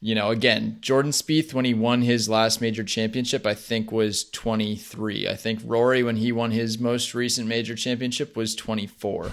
you 0.01 0.15
know 0.15 0.31
again 0.31 0.79
Jordan 0.81 1.13
Spieth 1.13 1.53
when 1.55 1.67
he 1.67 1.75
won 1.75 2.03
his 2.03 2.29
last 2.29 2.61
major 2.61 2.83
championship 2.83 3.47
I 3.47 3.55
think 3.55 3.93
was 3.93 4.29
23. 4.31 5.29
I 5.29 5.37
think 5.37 5.61
Rory 5.65 6.03
when 6.03 6.17
he 6.17 6.33
won 6.33 6.51
his 6.51 6.79
most 6.79 7.15
recent 7.15 7.47
major 7.47 7.75
championship 7.75 8.37
was 8.37 8.57
24. 8.57 9.31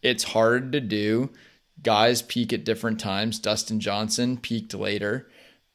It's 0.00 0.24
hard 0.24 0.72
to 0.72 0.80
do. 0.80 1.30
Guys 1.82 2.22
peak 2.22 2.52
at 2.52 2.64
different 2.64 3.00
times. 3.00 3.38
Dustin 3.38 3.80
Johnson 3.80 4.36
peaked 4.36 4.74
later. 4.74 5.28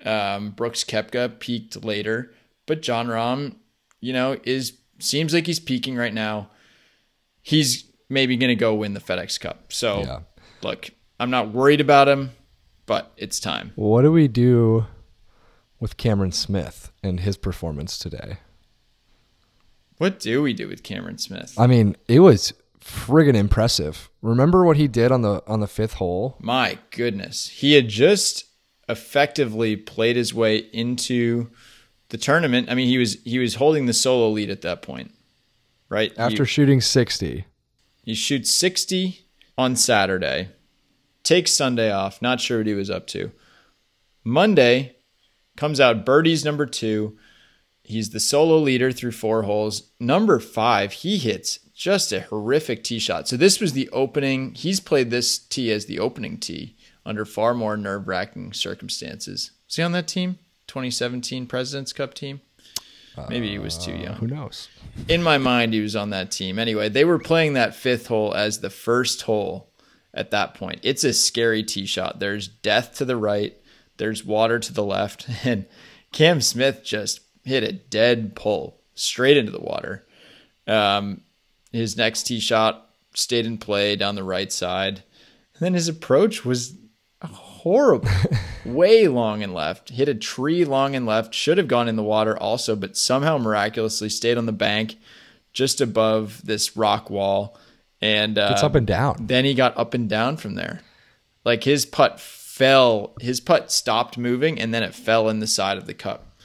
Um, 0.06 0.52
Brooks 0.52 0.84
Koepka 0.84 1.40
peaked 1.40 1.84
later, 1.84 2.34
but 2.66 2.82
Jon 2.82 3.08
Rahm, 3.08 3.56
you 4.00 4.14
know, 4.14 4.38
is 4.44 4.74
seems 5.00 5.34
like 5.34 5.48
he's 5.48 5.60
peaking 5.60 5.96
right 5.96 6.14
now. 6.14 6.50
He's 7.42 7.86
maybe 8.10 8.38
going 8.38 8.50
to 8.50 8.56
go 8.56 8.74
win 8.76 8.94
the 8.94 9.00
FedEx 9.00 9.40
Cup. 9.40 9.72
So, 9.74 10.02
Yeah. 10.02 10.20
look, 10.62 10.92
I'm 11.20 11.30
not 11.30 11.52
worried 11.52 11.82
about 11.82 12.08
him, 12.08 12.32
but 12.86 13.12
it's 13.18 13.40
time. 13.40 13.72
what 13.76 14.04
do 14.04 14.12
we 14.12 14.28
do 14.28 14.86
with 15.80 15.98
Cameron 15.98 16.32
Smith 16.32 16.92
and 17.04 17.20
his 17.22 17.38
performance 17.38 17.98
today? 17.98 18.38
What 19.98 20.20
do 20.20 20.42
we 20.44 20.54
do 20.54 20.68
with 20.68 20.84
Cameron 20.84 21.18
Smith? 21.18 21.56
I 21.58 21.66
mean, 21.68 21.96
it 22.08 22.20
was 22.20 22.54
friggin' 22.88 23.36
impressive. 23.36 24.10
Remember 24.22 24.66
what 24.66 24.78
he 24.78 24.88
did 24.88 25.12
on 25.12 25.22
the 25.22 25.44
on 25.46 25.60
the 25.60 25.68
fifth 25.68 25.94
hole? 25.94 26.38
My 26.40 26.80
goodness. 26.92 27.50
He 27.50 27.74
had 27.74 27.90
just 27.90 28.46
effectively 28.88 29.76
played 29.76 30.16
his 30.16 30.34
way 30.34 30.58
into 30.58 31.50
the 32.10 32.18
tournament. 32.18 32.70
I 32.70 32.76
mean, 32.76 32.88
he 32.88 32.98
was 32.98 33.22
he 33.24 33.40
was 33.40 33.56
holding 33.56 33.86
the 33.86 33.94
solo 33.94 34.30
lead 34.30 34.50
at 34.50 34.62
that 34.62 34.82
point. 34.82 35.14
Right? 35.90 36.14
After 36.18 36.46
shooting 36.46 36.82
60. 36.82 37.46
He 38.04 38.14
shoots 38.14 38.52
60 38.52 39.26
on 39.58 39.76
Saturday, 39.76 40.50
takes 41.24 41.52
Sunday 41.52 41.92
off, 41.92 42.22
not 42.22 42.42
sure 42.42 42.60
what 42.60 42.68
he 42.68 42.74
was 42.74 42.90
up 42.90 43.08
to. 43.08 43.32
Monday 44.24 44.98
comes 45.56 45.80
out 45.80 46.06
birdies 46.06 46.46
number 46.46 46.66
two. 46.66 47.18
He's 47.84 48.10
the 48.10 48.20
solo 48.20 48.58
leader 48.58 48.92
through 48.92 49.14
four 49.14 49.44
holes. 49.44 49.92
Number 50.00 50.40
five, 50.40 50.92
he 50.92 51.18
hits 51.18 51.60
just 51.78 52.12
a 52.12 52.22
horrific 52.22 52.84
tee 52.84 52.98
shot. 53.00 53.28
So 53.28 53.38
this 53.38 53.60
was 53.60 53.74
the 53.74 53.88
opening. 53.90 54.56
He's 54.56 54.80
played 54.80 55.12
this 55.12 55.38
tee 55.38 55.72
as 55.72 55.86
the 55.86 56.00
opening 56.00 56.40
tee 56.40 56.76
under 57.06 57.24
far 57.24 57.54
more 57.54 57.78
nerve 57.78 58.08
wracking 58.08 58.52
circumstances. 58.54 59.52
Was 59.68 59.76
he 59.76 59.84
on 59.84 59.92
that 59.92 60.08
team? 60.08 60.40
2017 60.68 61.46
President's 61.46 61.94
Cup 61.94 62.14
team? 62.14 62.42
Maybe 63.30 63.50
he 63.50 63.58
was 63.58 63.80
too 63.80 63.94
young 63.94 64.16
Who 64.18 64.28
knows? 64.28 64.70
in 65.08 65.24
my 65.24 65.40
mind 65.40 65.74
he 65.74 65.82
was 65.82 65.96
on 65.96 66.12
that 66.12 66.30
team 66.30 66.60
anyway 66.60 66.88
they 66.88 67.04
were 67.04 67.18
playing 67.18 67.54
that 67.54 67.76
fifth 67.76 68.06
hole 68.08 68.32
as 68.36 68.60
the 68.60 68.70
first 68.70 69.24
hole 69.24 69.72
at 70.14 70.30
that 70.30 70.54
point 70.54 70.80
it's 70.84 71.04
a 71.04 71.12
scary 71.12 71.64
tee 71.64 71.88
shot 71.88 72.20
there's 72.20 72.48
death 72.48 72.94
to 72.96 73.06
the 73.06 73.18
right 73.18 73.58
there's 73.98 74.24
water 74.24 74.60
to 74.60 74.72
the 74.72 74.84
left 74.84 75.28
and 75.44 75.66
cam 76.12 76.40
smith 76.42 76.84
just 76.84 77.22
hit 77.44 77.64
a 77.64 77.72
dead 77.72 78.36
pull 78.36 78.80
straight 78.94 79.38
into 79.38 79.52
the 79.52 79.60
water 79.62 80.06
um, 80.68 81.22
his 81.78 81.96
next 81.98 82.24
tee 82.24 82.40
shot 82.40 82.90
stayed 83.14 83.46
in 83.46 83.58
play 83.58 83.96
down 83.96 84.16
the 84.16 84.24
right 84.24 84.52
side. 84.52 85.04
And 85.56 85.62
then 85.62 85.74
his 85.74 85.88
approach 85.88 86.46
was 86.46 86.76
horrible. 87.24 88.10
Way 88.66 89.08
long 89.08 89.42
and 89.44 89.54
left. 89.54 89.90
Hit 89.90 90.10
a 90.10 90.16
tree 90.16 90.66
long 90.66 90.96
and 90.96 91.06
left. 91.06 91.34
Should 91.34 91.58
have 91.58 91.68
gone 91.68 91.88
in 91.88 91.96
the 91.96 92.04
water 92.04 92.38
also 92.38 92.76
but 92.76 92.98
somehow 92.98 93.38
miraculously 93.38 94.10
stayed 94.10 94.38
on 94.38 94.46
the 94.46 94.52
bank 94.52 94.98
just 95.54 95.82
above 95.82 96.42
this 96.46 96.78
rock 96.78 97.10
wall. 97.10 97.58
And 98.02 98.38
uh, 98.38 98.50
It's 98.52 98.64
up 98.64 98.76
and 98.76 98.86
down. 98.86 99.26
then 99.28 99.46
he 99.46 99.54
got 99.56 99.76
up 99.78 99.94
and 99.94 100.08
down 100.08 100.38
from 100.38 100.56
there. 100.56 100.82
Like 101.44 101.64
his 101.64 101.86
putt 101.86 102.20
fell 102.20 103.14
his 103.22 103.40
putt 103.40 103.72
stopped 103.72 104.18
moving 104.18 104.60
and 104.60 104.74
then 104.74 104.84
it 104.84 104.94
fell 104.94 105.30
in 105.30 105.40
the 105.40 105.48
side 105.48 105.78
of 105.78 105.86
the 105.88 105.94
cup. 105.94 106.36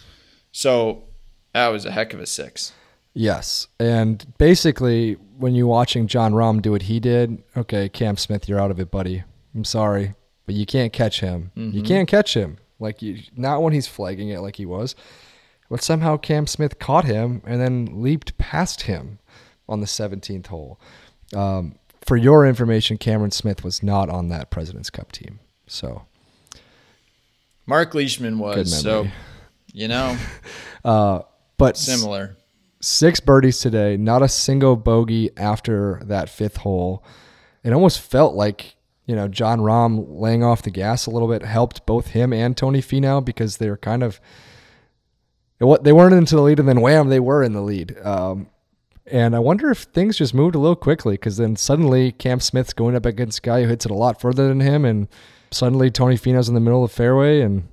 So 0.53 1.05
that 1.53 1.69
was 1.69 1.85
a 1.85 1.91
heck 1.91 2.15
of 2.15 2.21
a 2.21 2.27
six 2.27 2.73
Yes. 3.15 3.69
And 3.79 4.25
basically, 4.39 5.15
when 5.37 5.55
you're 5.55 5.67
watching 5.67 6.07
Jon 6.07 6.33
Rahm 6.33 6.63
do 6.63 6.73
what 6.73 6.83
he 6.83 7.01
did, 7.01 7.43
okay, 7.57 7.89
Cam 7.89 8.17
Smith, 8.17 8.49
you're 8.49 8.61
out 8.61 8.71
of 8.71 8.81
it, 8.81 8.91
buddy. 8.91 9.23
I'm 9.55 9.65
sorry, 9.65 10.15
but 10.47 10.55
you 10.55 10.65
can't 10.65 10.93
catch 10.93 11.21
him. 11.21 11.53
You 11.55 11.83
can't 11.83 12.09
catch 12.09 12.35
him. 12.35 12.59
Like 12.79 13.03
you, 13.03 13.21
not 13.37 13.63
when 13.63 13.73
he's 13.73 13.87
flagging 13.87 14.31
it 14.31 14.41
like 14.41 14.57
he 14.57 14.67
was. 14.67 14.95
But 15.69 15.83
somehow 15.83 16.17
Cam 16.17 16.47
Smith 16.47 16.79
caught 16.79 17.05
him 17.05 17.43
and 17.47 17.61
then 17.61 18.03
leaped 18.03 18.37
past 18.39 18.83
him 18.83 19.19
on 19.69 19.81
the 19.81 19.87
17th 19.87 20.49
hole. 20.49 20.81
Um, 21.35 21.77
for 22.05 22.17
your 22.17 22.47
information, 22.47 22.99
Cameron 22.99 23.31
Smith 23.31 23.63
was 23.63 23.83
not 23.83 24.11
on 24.11 24.29
that 24.29 24.51
President's 24.51 24.91
Cup 24.91 25.13
team. 25.13 25.39
So, 25.67 26.03
Marc 27.67 27.95
Leishman 27.95 28.39
was 28.39 28.83
so 28.83 29.07
you 29.73 29.89
know 29.89 30.19
uh, 30.85 31.21
but 31.57 31.77
similar 31.77 32.37
six 32.83 33.21
birdies 33.21 33.61
today, 33.61 33.97
not 33.97 34.23
a 34.23 34.29
single 34.29 34.77
bogey 34.77 35.31
after 35.37 36.03
that 36.05 36.29
fifth 36.29 36.59
hole. 36.59 37.03
It 37.65 37.73
almost 37.73 38.01
felt 38.01 38.35
like, 38.35 38.77
you 39.07 39.17
know, 39.17 39.29
Jon 39.29 39.61
Rahm 39.61 40.05
laying 40.09 40.45
off 40.45 40.63
the 40.63 40.71
gas 40.71 41.07
a 41.07 41.11
little 41.11 41.29
bit 41.29 41.43
helped 41.43 41.87
both 41.87 42.09
him 42.09 42.33
and 42.33 42.57
Tony 42.57 42.83
Finau 42.83 43.25
because 43.25 43.57
they 43.57 43.71
were 43.71 43.77
kind 43.77 44.03
of 44.03 44.21
they 45.83 45.93
weren't 45.93 46.15
into 46.15 46.35
the 46.35 46.43
lead 46.43 46.59
and 46.59 46.69
then 46.69 46.81
wham, 46.81 47.09
they 47.09 47.21
were 47.21 47.43
in 47.43 47.53
the 47.53 47.61
lead. 47.61 47.97
Um, 48.05 48.49
and 49.07 49.35
I 49.35 49.39
wonder 49.39 49.71
if 49.71 49.83
things 49.83 50.17
just 50.17 50.35
moved 50.35 50.55
a 50.55 50.59
little 50.59 50.77
quickly 50.77 51.15
because 51.15 51.37
then 51.37 51.57
suddenly 51.57 52.13
Cam 52.13 52.41
Smith's 52.41 52.73
going 52.73 52.97
up 52.97 53.07
against 53.07 53.39
a 53.39 53.43
guy 53.43 53.63
who 53.63 53.69
hits 53.69 53.85
it 53.85 53.91
a 53.91 53.95
lot 53.97 54.21
further 54.21 54.49
than 54.49 54.61
him, 54.61 54.85
and 54.85 55.09
suddenly 55.51 55.91
Tony 55.91 56.17
Finau's 56.17 56.49
in 56.49 56.55
the 56.55 56.61
middle 56.61 56.85
of 56.85 56.91
the 56.91 56.97
fairway, 56.97 57.41
and 57.41 57.69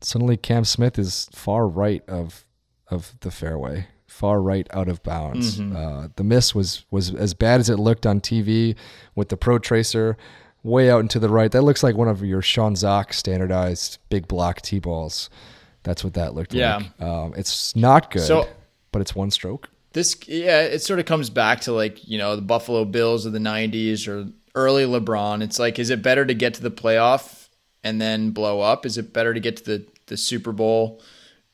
suddenly 0.00 0.36
Cam 0.36 0.64
Smith 0.64 0.98
is 0.98 1.28
far 1.32 1.66
right 1.66 2.02
of 2.08 2.44
of 2.90 3.14
the 3.20 3.30
fairway, 3.30 3.86
far 4.14 4.40
right 4.40 4.66
out 4.72 4.88
of 4.88 5.02
bounds. 5.02 5.60
Uh, 5.60 6.08
the 6.16 6.24
miss 6.24 6.54
was 6.54 6.84
was 6.90 7.14
as 7.14 7.34
bad 7.34 7.60
as 7.60 7.68
it 7.68 7.78
looked 7.78 8.06
on 8.06 8.20
TV 8.20 8.76
with 9.14 9.28
the 9.28 9.36
Pro 9.36 9.58
Tracer 9.58 10.16
way 10.62 10.90
out 10.90 11.00
into 11.00 11.18
the 11.18 11.28
right. 11.28 11.50
That 11.50 11.62
looks 11.62 11.82
like 11.82 11.96
one 11.96 12.08
of 12.08 12.22
your 12.24 12.40
Sean 12.40 12.76
Zak 12.76 13.12
standardized 13.12 13.98
big 14.08 14.28
block 14.28 14.62
tee 14.62 14.78
balls. 14.78 15.28
That's 15.82 16.02
what 16.04 16.14
that 16.14 16.34
looked 16.34 16.54
Yeah. 16.54 16.76
like. 16.98 17.02
Um, 17.08 17.34
it's 17.36 17.74
not 17.76 18.10
good, 18.10 18.22
So- 18.22 18.48
but 18.92 19.02
it's 19.02 19.14
one 19.14 19.30
stroke. 19.30 19.68
this 19.92 20.16
yeah 20.26 20.60
it 20.62 20.80
sort 20.82 20.98
of 21.00 21.06
comes 21.06 21.30
back 21.30 21.60
to 21.62 21.72
like 21.72 22.08
you 22.08 22.18
know 22.18 22.34
the 22.36 22.42
buffalo 22.42 22.84
bills 22.84 23.26
of 23.26 23.32
the 23.32 23.38
90s 23.38 24.08
or 24.08 24.26
early 24.56 24.84
lebron 24.84 25.40
it's 25.42 25.58
like 25.60 25.78
is 25.78 25.88
it 25.90 26.02
better 26.02 26.24
to 26.24 26.34
get 26.34 26.52
to 26.54 26.62
the 26.62 26.70
playoff 26.70 27.48
and 27.84 28.00
then 28.00 28.30
blow 28.30 28.60
up 28.60 28.84
is 28.86 28.98
it 28.98 29.12
better 29.12 29.32
to 29.32 29.38
get 29.38 29.56
to 29.58 29.64
the 29.64 29.86
the 30.06 30.16
super 30.16 30.50
bowl 30.50 31.00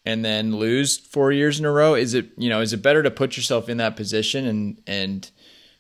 and 0.05 0.25
then 0.25 0.57
lose 0.57 0.97
four 0.99 1.31
years 1.33 1.59
in 1.59 1.65
a 1.67 1.71
row 1.71 1.95
is 1.95 2.15
it 2.15 2.31
you 2.37 2.49
know 2.49 2.61
is 2.61 2.73
it 2.73 2.83
better 2.83 3.03
to 3.03 3.11
put 3.11 3.37
yourself 3.37 3.69
in 3.69 3.77
that 3.77 3.97
position 3.97 4.47
and 4.47 4.81
and 4.87 5.31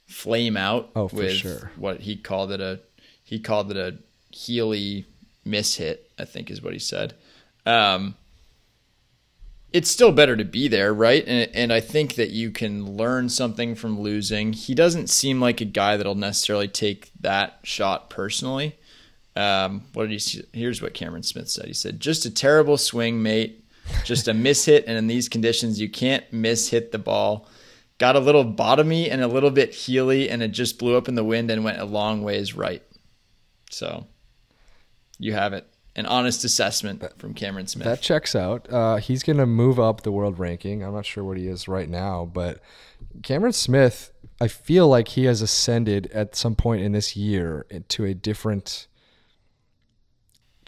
flame 0.07 0.57
out 0.57 0.91
Oh, 0.97 1.09
for 1.09 1.17
with 1.17 1.33
sure. 1.33 1.71
what 1.77 2.01
he 2.01 2.17
called 2.17 2.51
it 2.53 2.61
a 2.61 2.81
he 3.25 3.39
called 3.39 3.71
it 3.71 3.77
a 3.77 3.97
healy 4.35 5.07
miss 5.45 5.77
hit 5.77 6.11
i 6.19 6.25
think 6.25 6.51
is 6.51 6.61
what 6.63 6.73
he 6.73 6.79
said 6.79 7.15
um 7.67 8.15
it's 9.73 9.89
still 9.89 10.11
better 10.11 10.37
to 10.37 10.45
be 10.45 10.67
there, 10.67 10.93
right? 10.93 11.23
And, 11.29 11.49
and 11.55 11.73
I 11.73 11.79
think 11.79 12.17
that 12.17 12.31
you 12.31 12.51
can 12.51 12.97
learn 12.97 13.29
something 13.29 13.77
from 13.77 14.01
losing. 14.01 14.53
He 14.53 14.75
doesn't 14.75 15.09
seem 15.11 15.41
like 15.41 15.61
a 15.61 15.65
guy 15.65 15.97
that'll 15.97 16.17
necessarily 16.17 16.67
take 16.67 17.13
that 17.21 17.61
shot 17.63 18.11
personally. 18.11 18.77
Um, 19.37 19.83
what 19.93 20.09
did 20.09 20.21
he? 20.21 20.43
Here's 20.53 20.83
what 20.83 20.93
Cameron 20.93 21.23
Smith 21.23 21.49
said. 21.49 21.67
He 21.67 21.73
said, 21.73 22.01
"Just 22.01 22.25
a 22.27 22.31
terrible 22.33 22.77
swing, 22.79 23.23
mate. 23.23 23.60
Just 24.05 24.29
a 24.29 24.35
miss 24.35 24.65
hit, 24.65 24.85
and 24.87 24.97
in 24.97 25.07
these 25.07 25.29
conditions, 25.29 25.81
you 25.81 25.89
can't 25.89 26.25
miss 26.33 26.69
hit 26.69 26.93
the 26.93 26.99
ball. 26.99 27.49
Got 27.99 28.17
a 28.17 28.21
little 28.21 28.45
bottomy 28.45 29.11
and 29.11 29.23
a 29.23 29.29
little 29.29 29.51
bit 29.51 29.73
heely, 29.73 30.31
and 30.31 30.43
it 30.43 30.49
just 30.49 30.79
blew 30.79 30.97
up 30.97 31.09
in 31.09 31.15
the 31.15 31.25
wind 31.25 31.51
and 31.51 31.65
went 31.65 31.81
a 31.81 31.85
long 31.85 32.23
ways 32.23 32.55
right. 32.55 32.83
So, 33.71 34.07
you 35.19 35.35
have 35.35 35.53
it. 35.53 35.67
An 35.97 36.07
honest 36.07 36.45
assessment 36.45 37.05
from 37.19 37.35
Cameron 37.35 37.67
Smith. 37.67 37.85
That 37.85 38.01
checks 38.01 38.35
out. 38.35 38.73
Uh, 38.73 38.97
he's 38.97 39.23
going 39.23 39.39
to 39.39 39.47
move 39.47 39.79
up 39.81 40.03
the 40.03 40.13
world 40.13 40.39
ranking. 40.39 40.83
I'm 40.83 40.95
not 40.95 41.05
sure 41.05 41.25
what 41.25 41.37
he 41.37 41.47
is 41.49 41.69
right 41.69 41.89
now, 41.89 42.31
but 42.33 42.61
Cameron 43.23 43.53
Smith, 43.53 44.13
I 44.41 44.49
feel 44.49 44.89
like 44.89 45.09
he 45.09 45.25
has 45.25 45.43
ascended 45.43 46.07
at 46.13 46.37
some 46.37 46.55
point 46.55 46.83
in 46.83 46.93
this 46.93 47.17
year 47.17 47.67
into 47.71 48.05
a 48.05 48.15
different, 48.15 48.87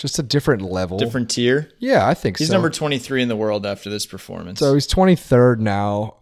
just 0.03 0.19
a 0.19 0.23
different 0.23 0.63
level. 0.63 0.99
Different 0.99 1.31
tier. 1.31 1.71
Yeah, 1.79 2.07
I 2.07 2.15
think 2.15 2.37
so. 2.37 2.43
He's 2.43 2.49
so. 2.49 2.55
number 2.55 2.71
23 2.71 3.23
in 3.23 3.29
the 3.29 3.37
world 3.37 3.65
after 3.65 3.89
this 3.89 4.05
performance. 4.05 4.59
So 4.59 4.75
he's 4.75 4.89
23rd 4.89 5.61
now. 5.61 6.17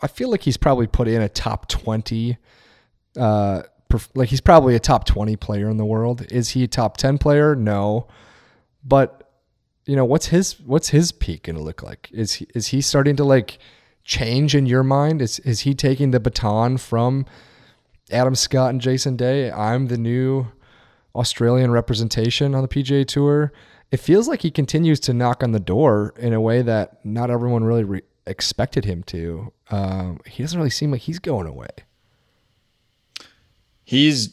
I 0.00 0.06
feel 0.06 0.30
like 0.30 0.42
he's 0.42 0.56
probably 0.56 0.86
put 0.86 1.08
in 1.08 1.20
a 1.20 1.28
top 1.28 1.68
20 1.68 2.38
uh 3.18 3.62
perf- 3.90 4.10
like 4.14 4.28
he's 4.28 4.40
probably 4.40 4.76
a 4.76 4.78
top 4.78 5.04
20 5.04 5.34
player 5.34 5.68
in 5.68 5.78
the 5.78 5.84
world. 5.84 6.24
Is 6.30 6.50
he 6.50 6.62
a 6.62 6.68
top 6.68 6.96
10 6.96 7.18
player? 7.18 7.56
No. 7.56 8.06
But 8.84 9.28
you 9.84 9.96
know, 9.96 10.04
what's 10.04 10.26
his 10.26 10.60
what's 10.60 10.90
his 10.90 11.10
peak 11.10 11.44
going 11.44 11.56
to 11.56 11.62
look 11.62 11.82
like? 11.82 12.08
Is 12.12 12.34
he, 12.34 12.46
is 12.54 12.68
he 12.68 12.80
starting 12.80 13.16
to 13.16 13.24
like 13.24 13.58
change 14.04 14.54
in 14.54 14.66
your 14.66 14.84
mind? 14.84 15.20
Is 15.20 15.40
is 15.40 15.60
he 15.60 15.74
taking 15.74 16.12
the 16.12 16.20
baton 16.20 16.76
from 16.76 17.26
Adam 18.12 18.36
Scott 18.36 18.70
and 18.70 18.80
Jason 18.80 19.16
Day? 19.16 19.50
I'm 19.50 19.88
the 19.88 19.98
new 19.98 20.46
Australian 21.18 21.70
representation 21.70 22.54
on 22.54 22.62
the 22.62 22.68
PGA 22.68 23.06
Tour. 23.06 23.52
It 23.90 23.98
feels 23.98 24.28
like 24.28 24.42
he 24.42 24.50
continues 24.50 25.00
to 25.00 25.12
knock 25.12 25.42
on 25.42 25.52
the 25.52 25.60
door 25.60 26.14
in 26.18 26.32
a 26.32 26.40
way 26.40 26.62
that 26.62 27.04
not 27.04 27.30
everyone 27.30 27.64
really 27.64 27.84
re- 27.84 28.02
expected 28.26 28.84
him 28.84 29.02
to. 29.04 29.52
Um, 29.70 30.20
he 30.26 30.42
doesn't 30.42 30.58
really 30.58 30.70
seem 30.70 30.90
like 30.90 31.02
he's 31.02 31.18
going 31.18 31.46
away. 31.46 31.68
He's 33.84 34.30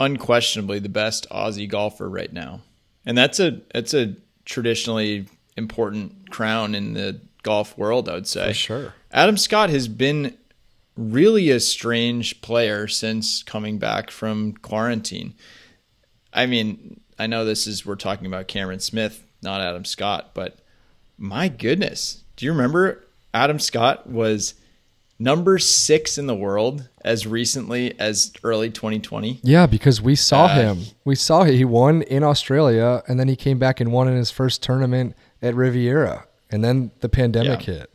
unquestionably 0.00 0.78
the 0.78 0.88
best 0.88 1.28
Aussie 1.30 1.68
golfer 1.68 2.08
right 2.08 2.32
now, 2.32 2.62
and 3.04 3.16
that's 3.16 3.38
a 3.38 3.60
that's 3.72 3.92
a 3.92 4.16
traditionally 4.46 5.26
important 5.56 6.30
crown 6.30 6.74
in 6.74 6.94
the 6.94 7.20
golf 7.42 7.76
world. 7.76 8.08
I 8.08 8.14
would 8.14 8.26
say 8.26 8.48
For 8.48 8.54
sure. 8.54 8.94
Adam 9.12 9.36
Scott 9.36 9.68
has 9.70 9.86
been 9.86 10.36
really 10.96 11.50
a 11.50 11.60
strange 11.60 12.40
player 12.40 12.88
since 12.88 13.42
coming 13.42 13.78
back 13.78 14.10
from 14.10 14.54
quarantine. 14.54 15.34
I 16.36 16.46
mean, 16.46 17.00
I 17.18 17.26
know 17.26 17.44
this 17.44 17.66
is 17.66 17.84
we're 17.86 17.96
talking 17.96 18.26
about 18.26 18.46
Cameron 18.46 18.80
Smith, 18.80 19.24
not 19.42 19.60
Adam 19.60 19.84
Scott, 19.84 20.30
but 20.34 20.58
my 21.18 21.48
goodness, 21.48 22.22
do 22.36 22.44
you 22.46 22.52
remember 22.52 23.04
Adam 23.32 23.58
Scott 23.58 24.08
was 24.08 24.54
number 25.18 25.58
six 25.58 26.18
in 26.18 26.26
the 26.26 26.34
world 26.34 26.88
as 27.02 27.26
recently 27.26 27.98
as 27.98 28.32
early 28.44 28.68
2020? 28.70 29.40
Yeah, 29.42 29.66
because 29.66 30.02
we 30.02 30.14
saw 30.14 30.44
Uh, 30.44 30.54
him. 30.74 30.82
We 31.06 31.14
saw 31.14 31.44
he 31.44 31.64
won 31.64 32.02
in 32.02 32.22
Australia, 32.22 33.02
and 33.08 33.18
then 33.18 33.28
he 33.28 33.36
came 33.36 33.58
back 33.58 33.80
and 33.80 33.90
won 33.92 34.08
in 34.08 34.16
his 34.16 34.30
first 34.30 34.62
tournament 34.62 35.16
at 35.40 35.54
Riviera, 35.54 36.26
and 36.50 36.62
then 36.62 36.90
the 37.00 37.08
pandemic 37.08 37.66
Yeah. 37.66 37.74
hit. 37.78 37.90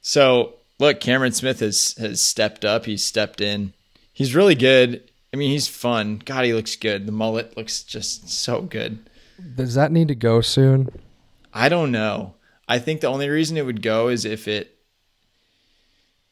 So 0.00 0.54
look, 0.78 1.00
Cameron 1.00 1.32
Smith 1.32 1.58
has 1.60 1.94
has 1.98 2.20
stepped 2.20 2.64
up. 2.64 2.86
He's 2.86 3.04
stepped 3.04 3.40
in. 3.40 3.72
He's 4.12 4.34
really 4.34 4.54
good. 4.54 5.02
I 5.32 5.36
mean, 5.36 5.50
he's 5.50 5.68
fun. 5.68 6.20
God, 6.24 6.44
he 6.44 6.52
looks 6.52 6.76
good. 6.76 7.06
The 7.06 7.12
mullet 7.12 7.56
looks 7.56 7.82
just 7.82 8.28
so 8.28 8.62
good. 8.62 9.08
Does 9.54 9.74
that 9.74 9.90
need 9.90 10.08
to 10.08 10.14
go 10.14 10.40
soon? 10.40 10.90
I 11.54 11.68
don't 11.68 11.90
know. 11.90 12.34
I 12.68 12.78
think 12.78 13.00
the 13.00 13.08
only 13.08 13.28
reason 13.28 13.56
it 13.56 13.66
would 13.66 13.82
go 13.82 14.08
is 14.08 14.24
if 14.24 14.46
it 14.46 14.78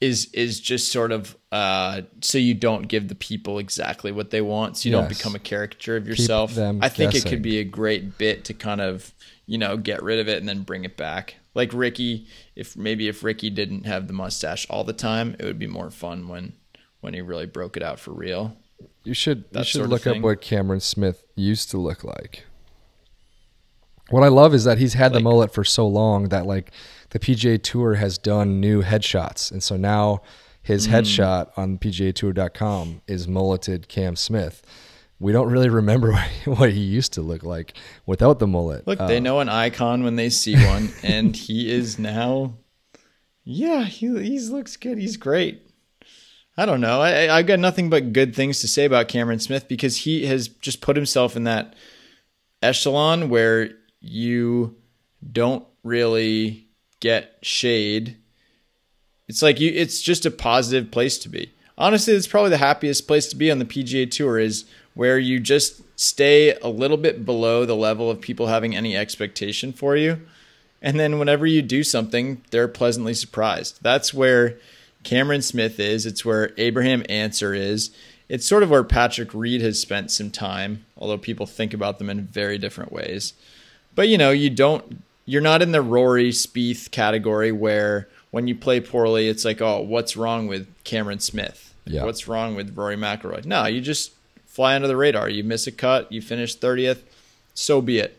is 0.01 0.31
is 0.33 0.61
just 0.61 0.91
sort 0.91 1.13
of 1.13 1.37
uh, 1.53 2.03
so 2.23 2.39
you 2.39 2.55
don't 2.55 2.89
give 2.89 3.09
the 3.09 3.15
people 3.15 3.59
exactly 3.59 4.13
what 4.13 4.31
they 4.31 4.41
want, 4.41 4.77
so 4.77 4.89
you 4.89 4.95
don't 4.95 5.09
become 5.09 5.35
a 5.35 5.39
caricature 5.39 5.97
of 5.97 6.07
yourself. 6.07 6.57
I 6.57 6.89
think 6.89 7.15
it 7.15 7.27
could 7.27 7.43
be 7.43 7.59
a 7.59 7.65
great 7.65 8.17
bit 8.17 8.45
to 8.47 8.55
kind 8.55 8.81
of 8.81 9.13
you 9.47 9.59
know 9.59 9.77
get 9.77 10.03
rid 10.03 10.19
of 10.19 10.29
it 10.29 10.39
and 10.39 10.49
then 10.49 10.63
bring 10.63 10.85
it 10.85 10.97
back. 10.97 11.37
Like 11.55 11.73
Rickie, 11.75 12.27
if 12.57 12.77
maybe 12.77 13.09
if 13.09 13.23
Rickie 13.23 13.51
didn't 13.51 13.85
have 13.85 14.07
the 14.07 14.13
mustache 14.13 14.67
all 14.71 14.85
the 14.85 14.93
time, 14.93 15.37
it 15.39 15.45
would 15.45 15.59
be 15.59 15.67
more 15.67 15.91
fun 15.91 16.29
when 16.29 16.55
when 17.01 17.13
he 17.13 17.21
really 17.21 17.47
broke 17.47 17.77
it 17.77 17.83
out 17.83 17.99
for 18.01 18.13
real. 18.13 18.57
You 19.05 19.15
should 19.15 19.45
you 19.53 19.65
should 19.65 19.87
look 19.89 20.07
up 20.07 20.19
what 20.21 20.41
Cameron 20.41 20.81
Smith 20.81 21.25
used 21.35 21.71
to 21.71 21.79
look 21.79 22.05
like. 22.05 22.45
What 24.11 24.23
I 24.25 24.29
love 24.29 24.55
is 24.55 24.65
that 24.65 24.79
he's 24.79 24.95
had 24.95 25.13
the 25.13 25.21
mullet 25.21 25.55
for 25.55 25.63
so 25.65 25.87
long 25.87 26.29
that 26.31 26.45
like 26.47 26.73
the 27.11 27.19
PGA 27.19 27.63
Tour 27.63 27.95
has 27.95 28.19
done 28.19 28.61
new 28.61 28.83
headshots, 28.83 29.51
and 29.53 29.63
so 29.63 29.77
now 29.77 30.21
his 30.63 30.87
Hmm. 30.87 30.93
headshot 30.95 31.51
on 31.57 31.79
PGAtour.com 31.79 33.03
is 33.07 33.27
mulleted 33.29 33.89
Cam 33.89 34.17
Smith. 34.17 34.63
We 35.19 35.33
don't 35.33 35.49
really 35.51 35.69
remember 35.69 36.13
what 36.13 36.27
he, 36.29 36.51
what 36.51 36.73
he 36.73 36.81
used 36.81 37.13
to 37.15 37.23
look 37.23 37.43
like 37.43 37.75
without 38.07 38.39
the 38.41 38.47
mullet. 38.47 38.87
Look, 38.87 39.01
Uh, 39.01 39.07
they 39.07 39.21
know 39.21 39.41
an 39.41 39.49
icon 39.49 40.03
when 40.03 40.17
they 40.17 40.29
see 40.31 40.57
one, 40.67 40.91
and 41.03 41.37
he 41.37 41.71
is 41.71 41.99
now. 41.99 42.55
Yeah, 43.45 43.85
he 43.85 44.07
he's 44.23 44.51
looks 44.51 44.77
good. 44.77 44.99
He's 44.99 45.17
great. 45.17 45.63
I 46.61 46.67
don't 46.67 46.83
know. 46.83 47.01
I 47.01 47.35
I've 47.35 47.47
got 47.47 47.59
nothing 47.59 47.89
but 47.89 48.13
good 48.13 48.37
things 48.37 48.61
to 48.61 48.69
say 48.69 48.85
about 48.85 49.09
Cameron 49.09 49.39
Smith 49.39 49.67
because 49.67 49.97
he 49.97 50.27
has 50.27 50.49
just 50.49 50.83
put 50.83 50.95
himself 50.95 51.35
in 51.35 51.45
that 51.45 51.73
echelon 52.63 53.31
where 53.31 53.71
you 54.03 54.77
don't 55.33 55.65
really 55.83 56.67
get 57.01 57.39
shade. 57.41 58.19
It's 59.27 59.41
like 59.41 59.59
you. 59.59 59.73
It's 59.75 60.03
just 60.03 60.27
a 60.27 60.31
positive 60.31 60.91
place 60.91 61.17
to 61.21 61.31
be. 61.31 61.51
Honestly, 61.79 62.13
it's 62.13 62.27
probably 62.27 62.51
the 62.51 62.59
happiest 62.59 63.07
place 63.07 63.27
to 63.29 63.37
be 63.37 63.51
on 63.51 63.59
the 63.59 63.65
PGA 63.65 64.11
Tour 64.11 64.39
is 64.39 64.67
where 64.93 65.19
you 65.19 65.41
just 65.41 65.81
stay 65.99 66.53
a 66.57 66.69
little 66.69 66.99
bit 66.99 67.25
below 67.25 67.65
the 67.65 67.75
level 67.75 68.11
of 68.11 68.21
people 68.21 68.49
having 68.49 68.77
any 68.77 68.95
expectation 68.95 69.73
for 69.73 69.97
you. 69.97 70.21
And 70.83 71.01
then 71.01 71.19
whenever 71.19 71.47
you 71.47 71.63
do 71.63 71.83
something, 71.83 72.43
they're 72.51 72.69
pleasantly 72.69 73.15
surprised. 73.15 73.79
That's 73.81 74.13
where 74.13 74.59
Cameron 75.03 75.43
Smith 75.43 75.81
is. 75.81 76.07
It's 76.07 76.25
where 76.25 76.53
Abraham 76.57 77.05
Ancer 77.09 77.55
is. 77.55 77.91
It's 78.29 78.47
sort 78.47 78.63
of 78.63 78.71
where 78.71 78.85
Patrick 78.85 79.35
Reed 79.35 79.61
has 79.61 79.81
spent 79.81 80.11
some 80.11 80.31
time, 80.31 80.85
although 80.97 81.19
people 81.19 81.47
think 81.47 81.75
about 81.75 81.99
them 81.99 82.09
in 82.09 82.27
very 82.27 82.59
different 82.59 82.93
ways. 82.93 83.33
But 83.95 84.09
you 84.09 84.19
know, 84.19 84.31
you 84.31 84.51
don't 84.51 85.03
you're 85.27 85.41
not 85.43 85.63
in 85.63 85.73
the 85.73 85.83
Rory 85.83 86.31
Spieth 86.31 86.91
category 86.91 87.53
where 87.53 88.09
when 88.31 88.47
you 88.47 88.55
play 88.55 88.81
poorly, 88.81 89.29
it's 89.29 89.45
like, 89.45 89.61
oh, 89.61 89.81
what's 89.81 90.17
wrong 90.17 90.47
with 90.47 90.69
Cameron 90.85 91.21
Smith? 91.21 91.75
Yeah. 91.85 92.05
What's 92.05 92.29
wrong 92.29 92.55
with 92.55 92.77
Rory 92.77 92.97
McIlroy? 92.97 93.45
No, 93.45 93.67
you 93.67 93.81
just 93.81 94.13
fly 94.47 94.77
under 94.77 94.87
the 94.87 94.97
radar. 94.97 95.29
You 95.29 95.43
miss 95.43 95.67
a 95.67 95.73
cut, 95.73 96.11
you 96.13 96.23
finish 96.23 96.55
thirtieth, 96.55 97.03
so 97.55 97.81
be 97.81 97.99
it. 97.99 98.17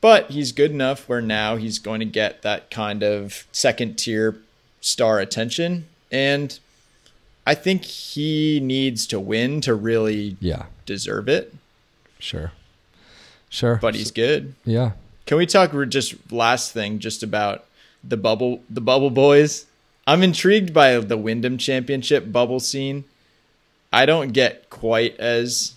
But 0.00 0.30
he's 0.30 0.52
good 0.52 0.70
enough 0.70 1.08
where 1.08 1.20
now 1.20 1.56
he's 1.56 1.78
going 1.78 2.00
to 2.00 2.06
get 2.06 2.42
that 2.42 2.70
kind 2.70 3.02
of 3.02 3.46
second 3.52 3.96
tier 3.96 4.36
star 4.80 5.18
attention. 5.18 5.86
And 6.10 6.58
I 7.46 7.54
think 7.54 7.84
he 7.84 8.60
needs 8.60 9.06
to 9.08 9.20
win 9.20 9.60
to 9.62 9.74
really 9.74 10.36
yeah, 10.40 10.66
deserve 10.84 11.28
it. 11.28 11.54
sure, 12.18 12.52
sure. 13.48 13.78
But 13.80 13.94
he's 13.94 14.10
good. 14.10 14.54
yeah. 14.64 14.92
Can 15.26 15.38
we 15.38 15.46
talk 15.46 15.72
just 15.88 16.14
last 16.30 16.72
thing 16.72 17.00
just 17.00 17.22
about 17.22 17.64
the 18.02 18.16
bubble 18.16 18.62
the 18.70 18.80
bubble 18.80 19.10
boys? 19.10 19.66
I'm 20.06 20.22
intrigued 20.22 20.72
by 20.72 20.98
the 20.98 21.16
Wyndham 21.16 21.58
Championship 21.58 22.30
bubble 22.30 22.60
scene. 22.60 23.04
I 23.92 24.06
don't 24.06 24.32
get 24.32 24.70
quite 24.70 25.18
as 25.18 25.74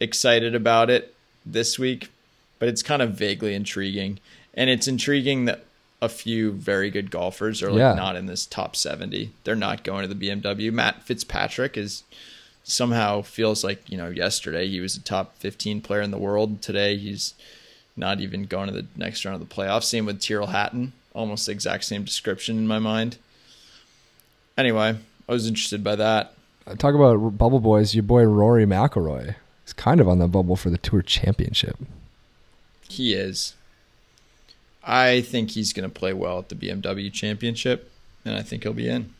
excited 0.00 0.54
about 0.54 0.90
it 0.90 1.14
this 1.44 1.78
week, 1.78 2.10
but 2.58 2.68
it's 2.68 2.82
kind 2.82 3.02
of 3.02 3.12
vaguely 3.12 3.54
intriguing. 3.54 4.18
And 4.54 4.68
it's 4.70 4.88
intriguing 4.88 5.44
that 5.44 5.65
a 6.02 6.08
few 6.08 6.52
very 6.52 6.90
good 6.90 7.10
golfers 7.10 7.62
are 7.62 7.70
like 7.70 7.78
Yeah. 7.78 7.94
not 7.94 8.16
in 8.16 8.26
this 8.26 8.44
top 8.46 8.76
70. 8.76 9.30
They're 9.44 9.54
not 9.56 9.82
going 9.82 10.06
to 10.08 10.14
the 10.14 10.28
BMW. 10.28 10.70
Matt 10.72 11.02
Fitzpatrick 11.04 11.76
is 11.76 12.02
somehow 12.64 13.22
feels 13.22 13.64
like, 13.64 13.88
you 13.88 13.96
know, 13.96 14.08
yesterday 14.10 14.68
he 14.68 14.80
was 14.80 14.96
a 14.96 15.00
top 15.00 15.38
15 15.38 15.80
player 15.80 16.02
in 16.02 16.10
the 16.10 16.18
world. 16.18 16.60
Today 16.60 16.96
he's 16.96 17.34
not 17.96 18.20
even 18.20 18.44
going 18.44 18.66
to 18.68 18.74
the 18.74 18.86
next 18.96 19.24
round 19.24 19.40
of 19.40 19.48
the 19.48 19.54
playoffs. 19.54 19.84
Same 19.84 20.04
with 20.04 20.20
Tyrrell 20.20 20.48
Hatton, 20.48 20.92
almost 21.14 21.46
the 21.46 21.52
exact 21.52 21.84
same 21.84 22.04
description 22.04 22.58
in 22.58 22.66
my 22.66 22.78
mind. 22.78 23.16
Anyway, 24.58 24.96
I 25.28 25.32
was 25.32 25.46
interested 25.46 25.82
by 25.84 25.96
that. 25.96 26.34
Uh, 26.66 26.74
talk 26.74 26.94
about 26.94 27.38
bubble 27.38 27.60
boys. 27.60 27.94
Your 27.94 28.02
boy 28.02 28.24
Rory 28.24 28.66
McIlroy 28.66 29.36
is 29.66 29.72
kind 29.72 30.00
of 30.00 30.08
on 30.08 30.18
the 30.18 30.28
bubble 30.28 30.56
for 30.56 30.68
the 30.70 30.78
Tour 30.78 31.02
Championship. 31.02 31.76
He 32.88 33.14
is. 33.14 33.54
I 34.86 35.20
think 35.22 35.50
he's 35.50 35.72
going 35.72 35.88
to 35.88 35.94
play 35.94 36.12
well 36.12 36.38
at 36.38 36.48
the 36.48 36.54
BMW 36.54 37.12
Championship, 37.12 37.90
and 38.24 38.36
I 38.36 38.42
think 38.42 38.62
he'll 38.62 38.72
be 38.72 38.88
in. 38.88 39.12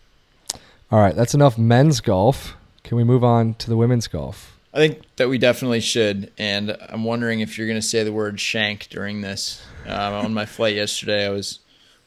All 0.93 1.01
right, 1.01 1.17
that's 1.17 1.35
enough 1.35 1.59
men's 1.59 2.01
golf. 2.01 2.55
Can 2.85 2.97
we 2.97 3.03
move 3.03 3.25
on 3.25 3.55
to 3.55 3.69
the 3.69 3.77
women's 3.77 4.07
golf? 4.07 4.57
I 4.73 4.79
think 4.79 5.03
that 5.17 5.29
we 5.29 5.39
definitely 5.39 5.81
should, 5.81 6.33
and 6.39 6.77
I'm 6.89 7.03
wondering 7.03 7.41
if 7.41 7.59
you're 7.59 7.67
going 7.67 7.81
to 7.81 7.87
say 7.87 8.05
the 8.05 8.13
word 8.13 8.39
shank 8.39 8.89
during 8.89 9.23
this. 9.23 9.63
Um, 9.87 10.15
on 10.15 10.35
my 10.35 10.47
flight 10.47 10.77
yesterday, 10.77 11.27
I 11.27 11.31
was 11.31 11.61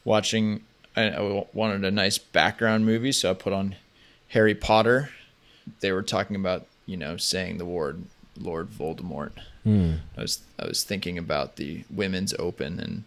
watching. 0.04 0.62
I, 0.96 1.10
I 1.10 1.46
wanted 1.52 1.84
a 1.84 1.90
nice 1.90 2.16
background 2.16 2.86
movie, 2.86 3.12
so 3.12 3.30
I 3.30 3.34
put 3.34 3.52
on 3.52 3.76
Harry 4.28 4.54
Potter. 4.54 5.10
They 5.80 5.92
were 5.92 6.02
talking 6.02 6.36
about 6.36 6.66
you 6.86 6.96
know 6.96 7.16
saying 7.16 7.58
the 7.58 7.66
word 7.66 8.04
Lord 8.38 8.70
Voldemort. 8.70 9.32
Hmm. 9.64 9.94
I 10.16 10.22
was 10.22 10.40
I 10.58 10.66
was 10.66 10.84
thinking 10.84 11.18
about 11.18 11.56
the 11.56 11.84
women's 11.90 12.34
open 12.38 12.80
and 12.80 13.04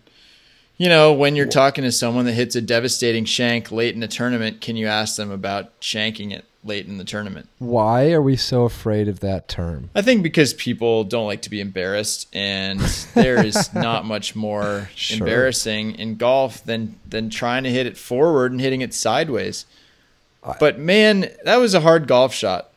you 0.83 0.89
know 0.89 1.13
when 1.13 1.37
you're 1.37 1.45
talking 1.47 1.85
to 1.85 1.93
someone 1.93 2.25
that 2.25 2.33
hits 2.33 2.57
a 2.57 2.61
devastating 2.61 3.23
shank 3.23 3.71
late 3.71 3.95
in 3.95 4.03
a 4.03 4.07
tournament, 4.07 4.59
can 4.59 4.75
you 4.75 4.87
ask 4.87 5.15
them 5.15 5.31
about 5.31 5.79
shanking 5.79 6.33
it 6.33 6.43
late 6.61 6.87
in 6.87 6.97
the 6.97 7.05
tournament? 7.05 7.47
Why 7.59 8.11
are 8.11 8.21
we 8.21 8.35
so 8.35 8.63
afraid 8.63 9.07
of 9.07 9.21
that 9.21 9.47
term? 9.47 9.89
I 9.95 10.01
think 10.01 10.23
because 10.23 10.53
people 10.53 11.05
don't 11.05 11.25
like 11.25 11.41
to 11.43 11.49
be 11.49 11.61
embarrassed, 11.61 12.27
and 12.33 12.81
there 13.13 13.45
is 13.45 13.73
not 13.73 14.03
much 14.03 14.35
more 14.35 14.89
Sure. 14.93 15.19
embarrassing 15.19 15.95
in 15.95 16.17
golf 16.17 16.61
than 16.65 16.99
than 17.07 17.29
trying 17.29 17.63
to 17.63 17.69
hit 17.69 17.85
it 17.87 17.97
forward 17.97 18.51
and 18.51 18.59
hitting 18.59 18.81
it 18.81 18.93
sideways. 18.93 19.65
But 20.59 20.77
man, 20.77 21.31
that 21.45 21.55
was 21.61 21.73
a 21.73 21.79
hard 21.79 22.05
golf 22.09 22.33
shot. 22.33 22.71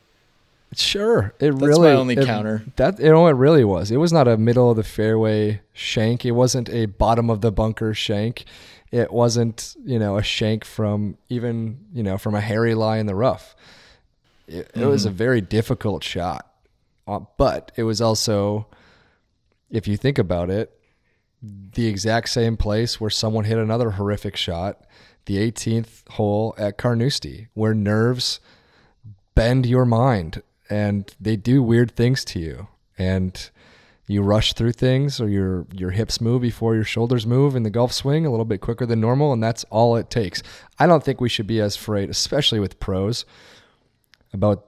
Sure, 0.74 1.32
it 1.38 1.52
That's 1.52 1.62
really 1.62 1.90
my 1.90 1.94
only 1.96 2.14
it- 2.16 2.26
counter. 2.26 2.64
That 2.76 2.98
you 2.98 3.06
know, 3.10 3.26
it 3.28 3.32
really 3.32 3.64
was. 3.64 3.90
It 3.90 3.96
was 3.96 4.12
not 4.12 4.28
a 4.28 4.36
middle 4.36 4.70
of 4.70 4.76
the 4.76 4.82
fairway 4.84 5.60
shank. 5.72 6.24
It 6.24 6.32
wasn't 6.32 6.68
a 6.68 6.86
bottom 6.86 7.30
of 7.30 7.40
the 7.40 7.50
bunker 7.52 7.94
shank. 7.94 8.44
It 8.90 9.12
wasn't 9.12 9.74
you 9.84 9.98
know 9.98 10.16
a 10.18 10.22
shank 10.22 10.64
from 10.64 11.16
even 11.28 11.78
you 11.92 12.02
know 12.02 12.18
from 12.18 12.34
a 12.34 12.40
hairy 12.40 12.74
lie 12.74 12.98
in 12.98 13.06
the 13.06 13.14
rough. 13.14 13.54
It, 14.46 14.70
it 14.74 14.86
was 14.86 15.04
a 15.04 15.08
Mm-hmm. 15.08 15.16
very 15.16 15.40
difficult 15.40 16.04
shot, 16.04 16.46
Uh, 17.08 17.20
but 17.36 17.72
it 17.76 17.82
was 17.84 18.00
also, 18.00 18.66
if 19.70 19.88
you 19.88 19.96
think 19.96 20.18
about 20.18 20.50
it, 20.50 20.72
the 21.42 21.86
exact 21.86 22.28
same 22.28 22.56
place 22.56 23.00
where 23.00 23.10
someone 23.10 23.44
hit 23.44 23.58
another 23.58 23.90
horrific 23.92 24.36
shot, 24.36 24.84
the 25.24 25.36
18th 25.38 26.06
hole 26.10 26.54
at 26.58 26.78
Carnoustie, 26.78 27.48
where 27.54 27.74
nerves 27.74 28.38
bend 29.34 29.66
your 29.66 29.84
mind 29.84 30.42
and 30.68 31.14
they 31.20 31.36
do 31.36 31.62
weird 31.62 31.94
things 31.94 32.24
to 32.24 32.38
you 32.38 32.68
and 32.98 33.50
you 34.08 34.22
rush 34.22 34.52
through 34.52 34.72
things 34.72 35.20
or 35.20 35.28
your 35.28 35.66
your 35.72 35.90
hips 35.90 36.20
move 36.20 36.42
before 36.42 36.74
your 36.74 36.84
shoulders 36.84 37.26
move 37.26 37.56
in 37.56 37.62
the 37.62 37.70
golf 37.70 37.92
swing 37.92 38.24
a 38.24 38.30
little 38.30 38.44
bit 38.44 38.60
quicker 38.60 38.86
than 38.86 39.00
normal 39.00 39.32
and 39.32 39.42
that's 39.42 39.64
all 39.64 39.96
it 39.96 40.10
takes. 40.10 40.42
I 40.78 40.86
don't 40.86 41.04
think 41.04 41.20
we 41.20 41.28
should 41.28 41.46
be 41.46 41.60
as 41.60 41.76
afraid 41.76 42.10
especially 42.10 42.60
with 42.60 42.78
pros 42.80 43.24
about 44.32 44.66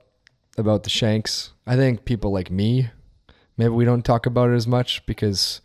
about 0.56 0.82
the 0.82 0.90
shanks. 0.90 1.52
I 1.66 1.76
think 1.76 2.04
people 2.04 2.32
like 2.32 2.50
me 2.50 2.90
maybe 3.56 3.70
we 3.70 3.84
don't 3.84 4.04
talk 4.04 4.26
about 4.26 4.50
it 4.50 4.54
as 4.54 4.66
much 4.66 5.04
because 5.06 5.60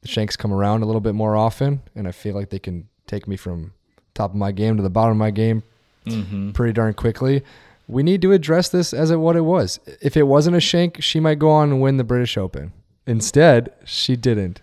the 0.00 0.08
shanks 0.08 0.36
come 0.36 0.52
around 0.52 0.82
a 0.82 0.86
little 0.86 1.00
bit 1.00 1.14
more 1.14 1.36
often 1.36 1.82
and 1.94 2.08
I 2.08 2.12
feel 2.12 2.34
like 2.34 2.50
they 2.50 2.58
can 2.58 2.88
take 3.06 3.28
me 3.28 3.36
from 3.36 3.72
top 4.14 4.30
of 4.30 4.36
my 4.36 4.52
game 4.52 4.76
to 4.76 4.82
the 4.82 4.90
bottom 4.90 5.12
of 5.12 5.16
my 5.16 5.30
game 5.30 5.62
mm-hmm. 6.06 6.50
pretty 6.52 6.72
darn 6.72 6.94
quickly. 6.94 7.42
We 7.88 8.02
need 8.02 8.22
to 8.22 8.32
address 8.32 8.68
this 8.68 8.92
as 8.92 9.10
it 9.10 9.16
what 9.16 9.34
it 9.34 9.42
was. 9.42 9.80
If 10.00 10.16
it 10.16 10.24
wasn't 10.24 10.56
a 10.56 10.60
shank, 10.60 11.02
she 11.02 11.20
might 11.20 11.38
go 11.38 11.50
on 11.50 11.70
and 11.70 11.80
win 11.80 11.96
the 11.96 12.04
British 12.04 12.36
Open. 12.36 12.72
Instead, 13.06 13.72
she 13.84 14.14
didn't. 14.14 14.60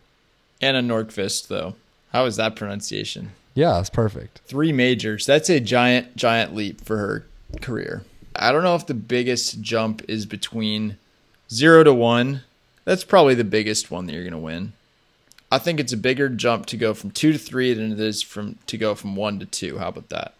Anna 0.62 0.82
Nordqvist, 0.82 1.48
though. 1.48 1.76
How 2.14 2.26
is 2.26 2.36
that 2.36 2.56
pronunciation? 2.56 3.32
Yeah, 3.56 3.74
that's 3.74 3.90
perfect. 3.90 4.42
Three 4.46 4.72
majors. 4.72 5.26
That's 5.26 5.50
a 5.50 5.60
giant, 5.60 6.16
giant 6.16 6.56
leap 6.56 6.82
for 6.82 6.98
her 6.98 7.26
career. 7.62 8.04
I 8.36 8.52
don't 8.52 8.64
know 8.64 8.76
if 8.76 8.86
the 8.86 8.94
biggest 8.94 9.62
jump 9.62 10.04
is 10.08 10.26
between 10.26 10.98
zero 11.50 11.84
to 11.84 11.94
one. 11.94 12.42
That's 12.84 13.04
probably 13.04 13.34
the 13.34 13.44
biggest 13.44 13.90
one 13.90 14.06
that 14.06 14.14
you're 14.14 14.24
going 14.24 14.34
to 14.34 14.38
win. 14.38 14.74
I 15.52 15.58
think 15.58 15.80
it's 15.80 15.94
a 15.94 15.98
bigger 15.98 16.30
jump 16.30 16.66
to 16.68 16.78
go 16.78 16.94
from 16.94 17.12
two 17.12 17.32
to 17.32 17.40
three 17.40 17.74
than 17.74 17.92
it 17.92 18.00
is 18.00 18.22
from 18.22 18.58
to 18.68 18.78
go 18.78 18.94
from 18.94 19.16
one 19.16 19.40
to 19.40 19.46
two. 19.46 19.78
How 19.78 19.90
about 19.90 20.10
that? 20.10 20.34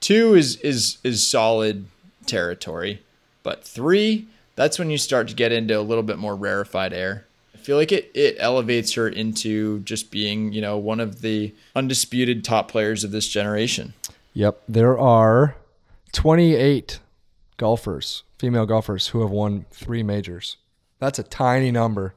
Two 0.00 0.34
is 0.34 0.56
is 0.56 0.98
is 1.02 1.26
solid 1.26 1.86
territory, 2.26 3.02
but 3.42 3.64
three, 3.64 4.26
that's 4.56 4.78
when 4.78 4.90
you 4.90 4.98
start 4.98 5.28
to 5.28 5.34
get 5.34 5.52
into 5.52 5.78
a 5.78 5.82
little 5.82 6.02
bit 6.02 6.18
more 6.18 6.34
rarefied 6.36 6.92
air. 6.92 7.26
I 7.54 7.58
feel 7.58 7.76
like 7.76 7.92
it 7.92 8.10
it 8.14 8.36
elevates 8.38 8.92
her 8.94 9.08
into 9.08 9.80
just 9.80 10.10
being, 10.10 10.52
you 10.52 10.60
know, 10.60 10.76
one 10.76 11.00
of 11.00 11.22
the 11.22 11.54
undisputed 11.74 12.44
top 12.44 12.70
players 12.70 13.04
of 13.04 13.10
this 13.10 13.28
generation. 13.28 13.94
Yep, 14.34 14.62
there 14.68 14.98
are 14.98 15.56
28 16.12 16.98
golfers, 17.56 18.22
female 18.38 18.66
golfers, 18.66 19.08
who 19.08 19.20
have 19.20 19.30
won 19.30 19.66
three 19.70 20.02
majors. 20.02 20.56
That's 20.98 21.18
a 21.18 21.22
tiny 21.22 21.70
number. 21.70 22.14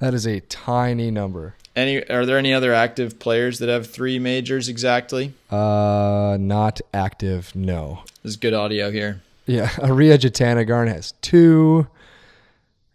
That 0.00 0.14
is 0.14 0.26
a 0.26 0.40
tiny 0.40 1.10
number. 1.10 1.54
Any 1.74 2.08
are 2.08 2.24
there 2.24 2.38
any 2.38 2.54
other 2.54 2.72
active 2.72 3.18
players 3.18 3.58
that 3.58 3.68
have 3.68 3.86
three 3.86 4.18
majors 4.18 4.68
exactly? 4.68 5.32
Uh, 5.50 6.36
not 6.40 6.80
active. 6.94 7.54
No. 7.54 8.00
There's 8.22 8.36
good 8.36 8.54
audio 8.54 8.90
here. 8.90 9.20
Yeah, 9.46 9.68
Ariya 9.68 10.18
Jutanugarn 10.18 10.88
has 10.88 11.12
two. 11.20 11.86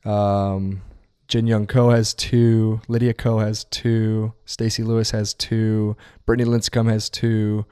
Um, 0.03 0.81
Jin 1.27 1.47
Young 1.47 1.67
Ko 1.67 1.91
has 1.91 2.13
two. 2.13 2.81
Lydia 2.87 3.13
Ko 3.13 3.39
has 3.39 3.63
two. 3.65 4.33
Stacy 4.45 4.83
Lewis 4.83 5.11
has 5.11 5.33
two. 5.33 5.95
Brittany 6.25 6.49
Lincicome 6.49 6.89
has 6.91 7.09
two. 7.09 7.65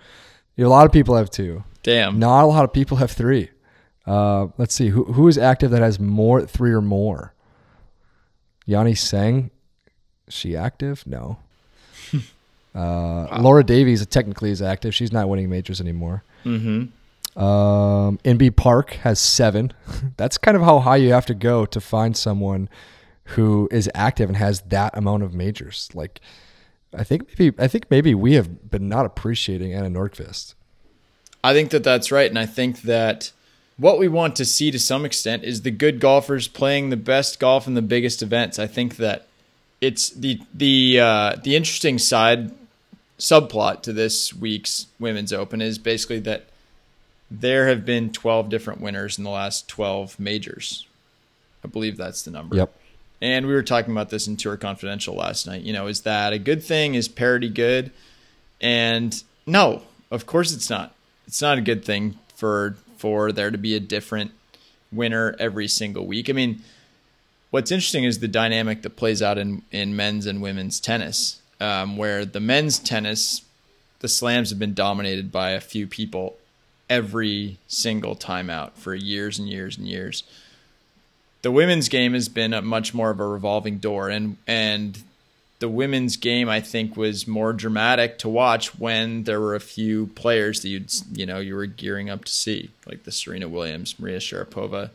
A 0.57 0.63
lot 0.63 0.85
of 0.85 0.91
people 0.91 1.15
have 1.15 1.29
two. 1.29 1.63
Damn. 1.83 2.19
Not 2.19 2.43
a 2.43 2.47
lot 2.47 2.63
of 2.63 2.71
people 2.71 2.97
have 2.97 3.11
three. 3.11 3.49
Uh, 4.05 4.47
let's 4.57 4.73
see 4.73 4.89
who 4.89 5.05
who 5.05 5.27
is 5.27 5.37
active 5.37 5.71
that 5.71 5.81
has 5.81 5.99
more 5.99 6.45
three 6.45 6.71
or 6.71 6.81
more. 6.81 7.33
Yani 8.69 8.93
Tseng, 8.93 9.49
she 10.29 10.55
active? 10.55 11.05
No. 11.07 11.39
uh, 12.75 13.39
Laura 13.41 13.63
Davies 13.63 14.05
technically 14.05 14.51
is 14.51 14.61
active. 14.61 14.93
She's 14.93 15.11
not 15.11 15.27
winning 15.27 15.49
majors 15.49 15.81
anymore. 15.81 16.23
Mm-hmm. 16.45 17.41
Um, 17.41 18.17
Inbee 18.19 18.55
Park 18.55 18.91
has 19.03 19.19
seven. 19.19 19.73
That's 20.17 20.37
kind 20.37 20.55
of 20.55 20.63
how 20.63 20.79
high 20.79 20.97
you 20.97 21.11
have 21.13 21.25
to 21.27 21.33
go 21.33 21.65
to 21.65 21.81
find 21.81 22.15
someone 22.15 22.69
who 23.23 23.67
is 23.71 23.89
active 23.95 24.29
and 24.29 24.37
has 24.37 24.61
that 24.61 24.95
amount 24.97 25.23
of 25.23 25.33
majors. 25.33 25.89
Like, 25.93 26.19
I 26.93 27.03
think 27.03 27.27
maybe 27.37 27.55
I 27.59 27.67
think 27.67 27.89
maybe 27.89 28.13
we 28.15 28.33
have 28.33 28.69
been 28.69 28.89
not 28.89 29.05
appreciating 29.05 29.73
Anna 29.73 29.89
Nordqvist. 29.89 30.55
I 31.43 31.53
think 31.53 31.69
that 31.69 31.83
that's 31.83 32.11
right, 32.11 32.29
and 32.29 32.37
I 32.37 32.45
think 32.45 32.81
that 32.81 33.31
what 33.79 33.97
we 33.97 34.07
want 34.07 34.35
to 34.35 34.45
see 34.45 34.71
to 34.71 34.77
some 34.77 35.05
extent 35.05 35.43
is 35.43 35.61
the 35.61 35.71
good 35.71 35.99
golfers 35.99 36.47
playing 36.47 36.89
the 36.89 36.97
best 36.97 37.39
golf 37.39 37.65
in 37.65 37.73
the 37.73 37.81
biggest 37.81 38.21
events. 38.21 38.59
I 38.59 38.67
think 38.67 38.97
that 38.97 39.25
it's 39.81 40.09
the 40.09 40.41
the 40.53 40.99
uh, 40.99 41.35
the 41.41 41.55
interesting 41.55 41.97
side 41.97 42.51
subplot 43.17 43.81
to 43.83 43.93
this 43.93 44.33
week's 44.33 44.87
Women's 44.99 45.31
Open 45.31 45.61
is 45.61 45.77
basically 45.77 46.19
that 46.19 46.45
there 47.31 47.67
have 47.67 47.85
been 47.85 48.11
12 48.11 48.49
different 48.49 48.81
winners 48.81 49.17
in 49.17 49.23
the 49.23 49.29
last 49.29 49.67
12 49.67 50.19
majors. 50.19 50.87
I 51.63 51.67
believe 51.67 51.97
that's 51.97 52.23
the 52.23 52.31
number. 52.31 52.55
Yep. 52.55 52.73
And 53.21 53.47
we 53.47 53.53
were 53.53 53.63
talking 53.63 53.91
about 53.91 54.09
this 54.09 54.27
in 54.27 54.37
Tour 54.37 54.57
Confidential 54.57 55.15
last 55.15 55.45
night. 55.45 55.61
You 55.61 55.73
know, 55.73 55.87
is 55.87 56.01
that 56.01 56.33
a 56.33 56.39
good 56.39 56.63
thing? 56.63 56.95
Is 56.95 57.07
parity 57.07 57.49
good? 57.49 57.91
And 58.61 59.21
no, 59.45 59.83
of 60.11 60.25
course 60.25 60.53
it's 60.53 60.69
not. 60.69 60.95
It's 61.27 61.41
not 61.41 61.57
a 61.57 61.61
good 61.61 61.85
thing 61.85 62.17
for 62.35 62.77
for 62.99 63.31
there 63.31 63.51
to 63.51 63.57
be 63.57 63.75
a 63.75 63.79
different 63.79 64.31
winner 64.91 65.35
every 65.39 65.67
single 65.67 66.05
week. 66.05 66.29
I 66.29 66.33
mean, 66.33 66.61
what's 67.49 67.71
interesting 67.71 68.03
is 68.03 68.19
the 68.19 68.27
dynamic 68.27 68.81
that 68.83 68.91
plays 68.91 69.21
out 69.21 69.37
in 69.37 69.63
in 69.71 69.95
men's 69.95 70.25
and 70.25 70.41
women's 70.41 70.79
tennis, 70.79 71.41
um, 71.59 71.97
where 71.97 72.25
the 72.25 72.39
men's 72.39 72.79
tennis, 72.79 73.43
the 73.99 74.07
slams 74.07 74.49
have 74.49 74.59
been 74.59 74.73
dominated 74.73 75.31
by 75.31 75.51
a 75.51 75.61
few 75.61 75.87
people 75.87 76.37
every 76.89 77.57
single 77.67 78.15
time 78.15 78.49
out 78.49 78.77
for 78.77 78.93
years 78.95 79.39
and 79.39 79.47
years 79.47 79.77
and 79.77 79.87
years 79.87 80.23
the 81.41 81.51
women's 81.51 81.89
game 81.89 82.13
has 82.13 82.29
been 82.29 82.53
a 82.53 82.61
much 82.61 82.93
more 82.93 83.09
of 83.09 83.19
a 83.19 83.27
revolving 83.27 83.77
door 83.77 84.09
and 84.09 84.37
and 84.47 85.01
the 85.59 85.69
women's 85.69 86.15
game 86.15 86.49
I 86.49 86.61
think 86.61 86.95
was 86.95 87.27
more 87.27 87.53
dramatic 87.53 88.17
to 88.19 88.29
watch 88.29 88.77
when 88.79 89.23
there 89.23 89.39
were 89.39 89.55
a 89.55 89.59
few 89.59 90.07
players 90.07 90.61
that 90.61 90.69
you'd 90.69 90.91
you 91.13 91.25
know 91.25 91.39
you 91.39 91.55
were 91.55 91.65
gearing 91.65 92.09
up 92.09 92.25
to 92.25 92.31
see 92.31 92.71
like 92.85 93.03
the 93.03 93.11
Serena 93.11 93.47
Williams, 93.47 93.99
Maria 93.99 94.19
Sharapova 94.19 94.89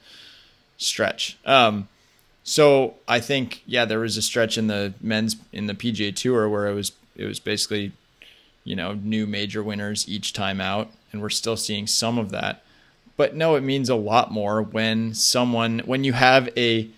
stretch. 0.77 1.39
Um, 1.45 1.89
so 2.43 2.95
I 3.07 3.21
think 3.21 3.63
yeah 3.67 3.85
there 3.85 4.01
was 4.01 4.17
a 4.17 4.23
stretch 4.23 4.59
in 4.59 4.67
the 4.67 4.95
men's 5.01 5.37
in 5.53 5.67
the 5.67 5.75
PGA 5.75 6.15
Tour 6.15 6.49
where 6.49 6.67
it 6.67 6.75
was 6.75 6.93
it 7.17 7.27
was 7.27 7.41
basically 7.41 7.93
you 8.65 8.77
know 8.77 8.95
new 8.95 9.27
major 9.27 9.63
winners 9.63 10.09
each 10.09 10.33
time 10.33 10.61
out 10.61 10.91
and 11.13 11.21
we're 11.23 11.31
still 11.31 11.57
seeing 11.57 11.87
some 11.87 12.19
of 12.19 12.31
that 12.31 12.65
but 13.17 13.35
no, 13.35 13.55
it 13.55 13.63
means 13.63 13.89
a 13.89 13.95
lot 13.95 14.33
more 14.33 14.63
when 14.63 15.15
someone 15.15 15.81
when 15.81 16.05
you 16.05 16.13
have 16.13 16.49
a 16.57 16.89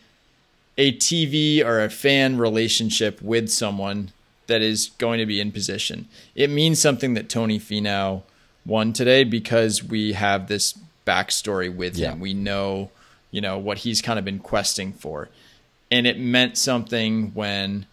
a 0.79 0.93
TV 0.93 1.65
or 1.65 1.81
a 1.83 1.89
fan 1.91 2.39
relationship 2.39 3.21
with 3.23 3.49
someone 3.49 4.11
that 4.47 4.62
is 4.62 4.91
going 4.99 5.19
to 5.19 5.27
be 5.27 5.41
in 5.41 5.51
position. 5.53 6.07
It 6.35 6.51
means 6.51 6.81
something 6.81 7.15
that 7.15 7.29
Tony 7.29 7.59
Finau 7.59 8.23
won 8.65 8.92
today 8.92 9.25
because 9.25 9.83
we 9.83 10.13
have 10.13 10.48
this 10.48 10.79
backstory 11.07 11.75
with 11.75 11.96
Yeah. 11.96 12.13
him. 12.13 12.21
We 12.21 12.35
know, 12.35 12.90
you 13.31 13.40
know, 13.40 13.59
what 13.59 13.79
he's 13.79 14.03
kind 14.03 14.19
of 14.19 14.25
been 14.25 14.38
questing 14.38 14.92
for. 14.92 15.29
And 15.90 16.07
it 16.07 16.19
meant 16.19 16.59
something 16.59 17.31
when 17.35 17.87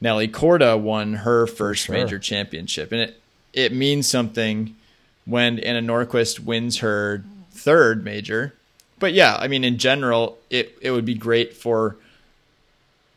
Nelly 0.00 0.28
Korda 0.28 0.78
won 0.78 1.14
her 1.14 1.46
first 1.46 1.84
sure. 1.86 1.94
major 1.94 2.18
championship. 2.18 2.92
And 2.92 3.00
it 3.02 3.16
it 3.52 3.72
means 3.72 4.06
something 4.08 4.76
when 5.24 5.58
Anna 5.58 5.82
Nordqvist 5.82 6.38
wins 6.40 6.78
her 6.78 7.24
third 7.50 8.04
major. 8.04 8.54
But 9.00 9.12
yeah, 9.12 9.36
I 9.40 9.48
mean, 9.48 9.64
in 9.64 9.76
general, 9.76 10.38
it, 10.50 10.78
it 10.80 10.92
would 10.92 11.04
be 11.04 11.14
great 11.14 11.54
for 11.54 11.96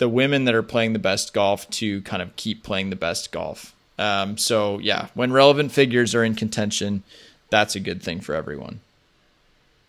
the 0.04 0.10
women 0.10 0.43
that 0.43 0.54
are 0.54 0.62
playing 0.62 0.91
the 0.91 0.99
best 0.99 1.34
golf 1.34 1.70
to 1.70 2.01
kind 2.01 2.22
of 2.22 2.36
keep 2.36 2.62
playing 2.62 2.89
the 2.89 2.95
best 2.97 3.32
golf. 3.32 3.74
Um, 3.97 4.38
so 4.38 4.78
yeah, 4.80 5.08
when 5.14 5.32
relevant 5.32 5.72
figures 5.72 6.14
are 6.14 6.26
in 6.26 6.36
contention, 6.36 7.04
that's 7.49 7.74
a 7.74 7.80
good 7.80 8.04
thing 8.04 8.20
for 8.20 8.36
everyone. 8.36 8.82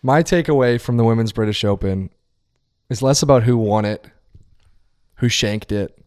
My 0.01 0.23
takeaway 0.23 0.79
from 0.79 0.95
the 0.95 1.03
Women's 1.03 1.33
British 1.33 1.65
Open 1.65 2.11
is 2.87 3.01
less 3.01 3.21
about 3.21 3.43
who 3.43 3.57
won 3.57 3.83
it, 3.83 4.05
who 5.15 5.27
shanked 5.27 5.73
it, 5.73 5.97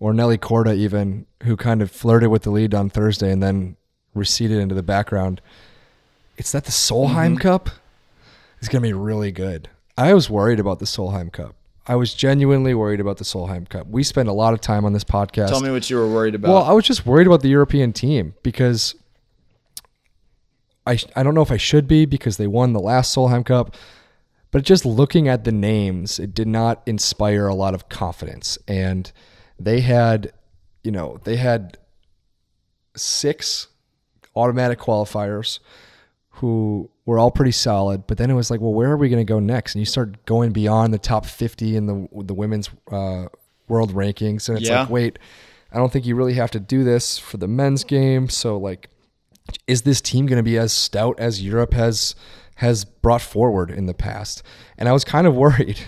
or 0.00 0.14
Nelly 0.14 0.38
Korda 0.38 0.74
even, 0.74 1.26
who 1.42 1.54
kind 1.54 1.82
of 1.82 1.90
flirted 1.90 2.30
with 2.30 2.44
the 2.44 2.50
lead 2.50 2.72
on 2.72 2.88
Thursday 2.88 3.30
and 3.30 3.42
then 3.42 3.76
receded 4.14 4.56
into 4.58 4.74
the 4.74 4.82
background. 4.82 5.42
it's 6.38 6.52
that 6.52 6.64
the 6.64 6.70
Solheim 6.72 7.32
Mm-hmm. 7.34 7.36
Cup 7.36 7.68
is 8.62 8.70
going 8.70 8.80
to 8.82 8.88
be 8.88 8.94
really 8.94 9.32
good. 9.32 9.68
I 9.98 10.14
was 10.14 10.30
worried 10.30 10.60
about 10.60 10.78
the 10.78 10.86
Solheim 10.86 11.30
Cup. 11.30 11.54
I 11.86 11.94
was 11.94 12.14
genuinely 12.14 12.74
worried 12.74 13.00
about 13.00 13.18
the 13.18 13.24
Solheim 13.24 13.68
Cup. 13.68 13.86
We 13.86 14.02
spend 14.02 14.28
a 14.28 14.32
lot 14.32 14.52
of 14.52 14.60
time 14.60 14.84
on 14.84 14.92
this 14.92 15.04
podcast. 15.04 15.48
Tell 15.48 15.60
me 15.60 15.70
what 15.70 15.88
you 15.88 15.96
were 15.96 16.08
worried 16.12 16.34
about. 16.34 16.52
Well, 16.52 16.62
I 16.64 16.72
was 16.72 16.84
just 16.84 17.06
worried 17.06 17.26
about 17.26 17.42
the 17.42 17.48
European 17.48 17.92
team 17.92 18.34
because 18.42 18.94
I 20.86 20.98
I 21.14 21.22
don't 21.22 21.34
know 21.34 21.42
if 21.42 21.52
I 21.52 21.56
should 21.56 21.86
be 21.86 22.04
because 22.04 22.36
they 22.36 22.46
won 22.46 22.72
the 22.72 22.80
last 22.80 23.14
Solheim 23.14 23.44
Cup, 23.44 23.76
but 24.50 24.64
just 24.64 24.84
looking 24.84 25.28
at 25.28 25.44
the 25.44 25.52
names, 25.52 26.18
it 26.18 26.34
did 26.34 26.48
not 26.48 26.82
inspire 26.86 27.46
a 27.46 27.54
lot 27.54 27.74
of 27.74 27.88
confidence. 27.88 28.58
And 28.66 29.10
they 29.58 29.80
had, 29.80 30.32
you 30.82 30.90
know, 30.90 31.20
they 31.24 31.36
had 31.36 31.78
six 32.96 33.68
automatic 34.34 34.78
qualifiers 34.78 35.60
who 36.36 36.90
were 37.04 37.18
all 37.18 37.30
pretty 37.30 37.52
solid. 37.52 38.06
But 38.06 38.18
then 38.18 38.30
it 38.30 38.34
was 38.34 38.50
like, 38.50 38.60
well, 38.60 38.72
where 38.74 38.90
are 38.90 38.96
we 38.96 39.08
going 39.08 39.24
to 39.24 39.30
go 39.32 39.38
next? 39.40 39.74
And 39.74 39.80
you 39.80 39.86
start 39.86 40.24
going 40.26 40.52
beyond 40.52 40.92
the 40.94 40.98
top 40.98 41.26
50 41.26 41.76
in 41.76 41.86
the 41.86 42.08
the 42.24 42.34
women's 42.34 42.70
uh, 42.90 43.26
world 43.68 43.92
rankings, 43.94 44.48
and 44.48 44.58
it's 44.58 44.68
Yeah. 44.68 44.80
like, 44.80 44.90
wait, 44.90 45.18
I 45.72 45.76
don't 45.78 45.92
think 45.92 46.06
you 46.06 46.14
really 46.14 46.34
have 46.34 46.50
to 46.52 46.60
do 46.60 46.84
this 46.84 47.18
for 47.18 47.36
the 47.36 47.48
men's 47.48 47.84
game. 47.84 48.28
So 48.28 48.56
like, 48.58 48.88
is 49.66 49.82
this 49.82 50.00
team 50.00 50.26
going 50.26 50.38
to 50.38 50.42
be 50.42 50.58
as 50.58 50.72
stout 50.72 51.18
as 51.18 51.42
Europe 51.42 51.74
has 51.74 52.14
has 52.56 52.84
brought 52.86 53.22
forward 53.22 53.70
in 53.70 53.86
the 53.86 53.94
past? 53.94 54.42
And 54.78 54.88
I 54.88 54.92
was 54.92 55.04
kind 55.04 55.26
of 55.26 55.34
worried. 55.44 55.78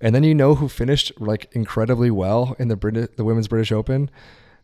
And 0.00 0.14
then 0.14 0.24
you 0.24 0.34
know 0.34 0.54
who 0.56 0.68
finished 0.68 1.12
like 1.18 1.48
incredibly 1.52 2.10
well 2.10 2.54
in 2.58 2.68
the 2.68 2.76
Brit- 2.76 3.16
the 3.16 3.24
women's 3.24 3.48
British 3.48 3.72
Open? 3.72 4.10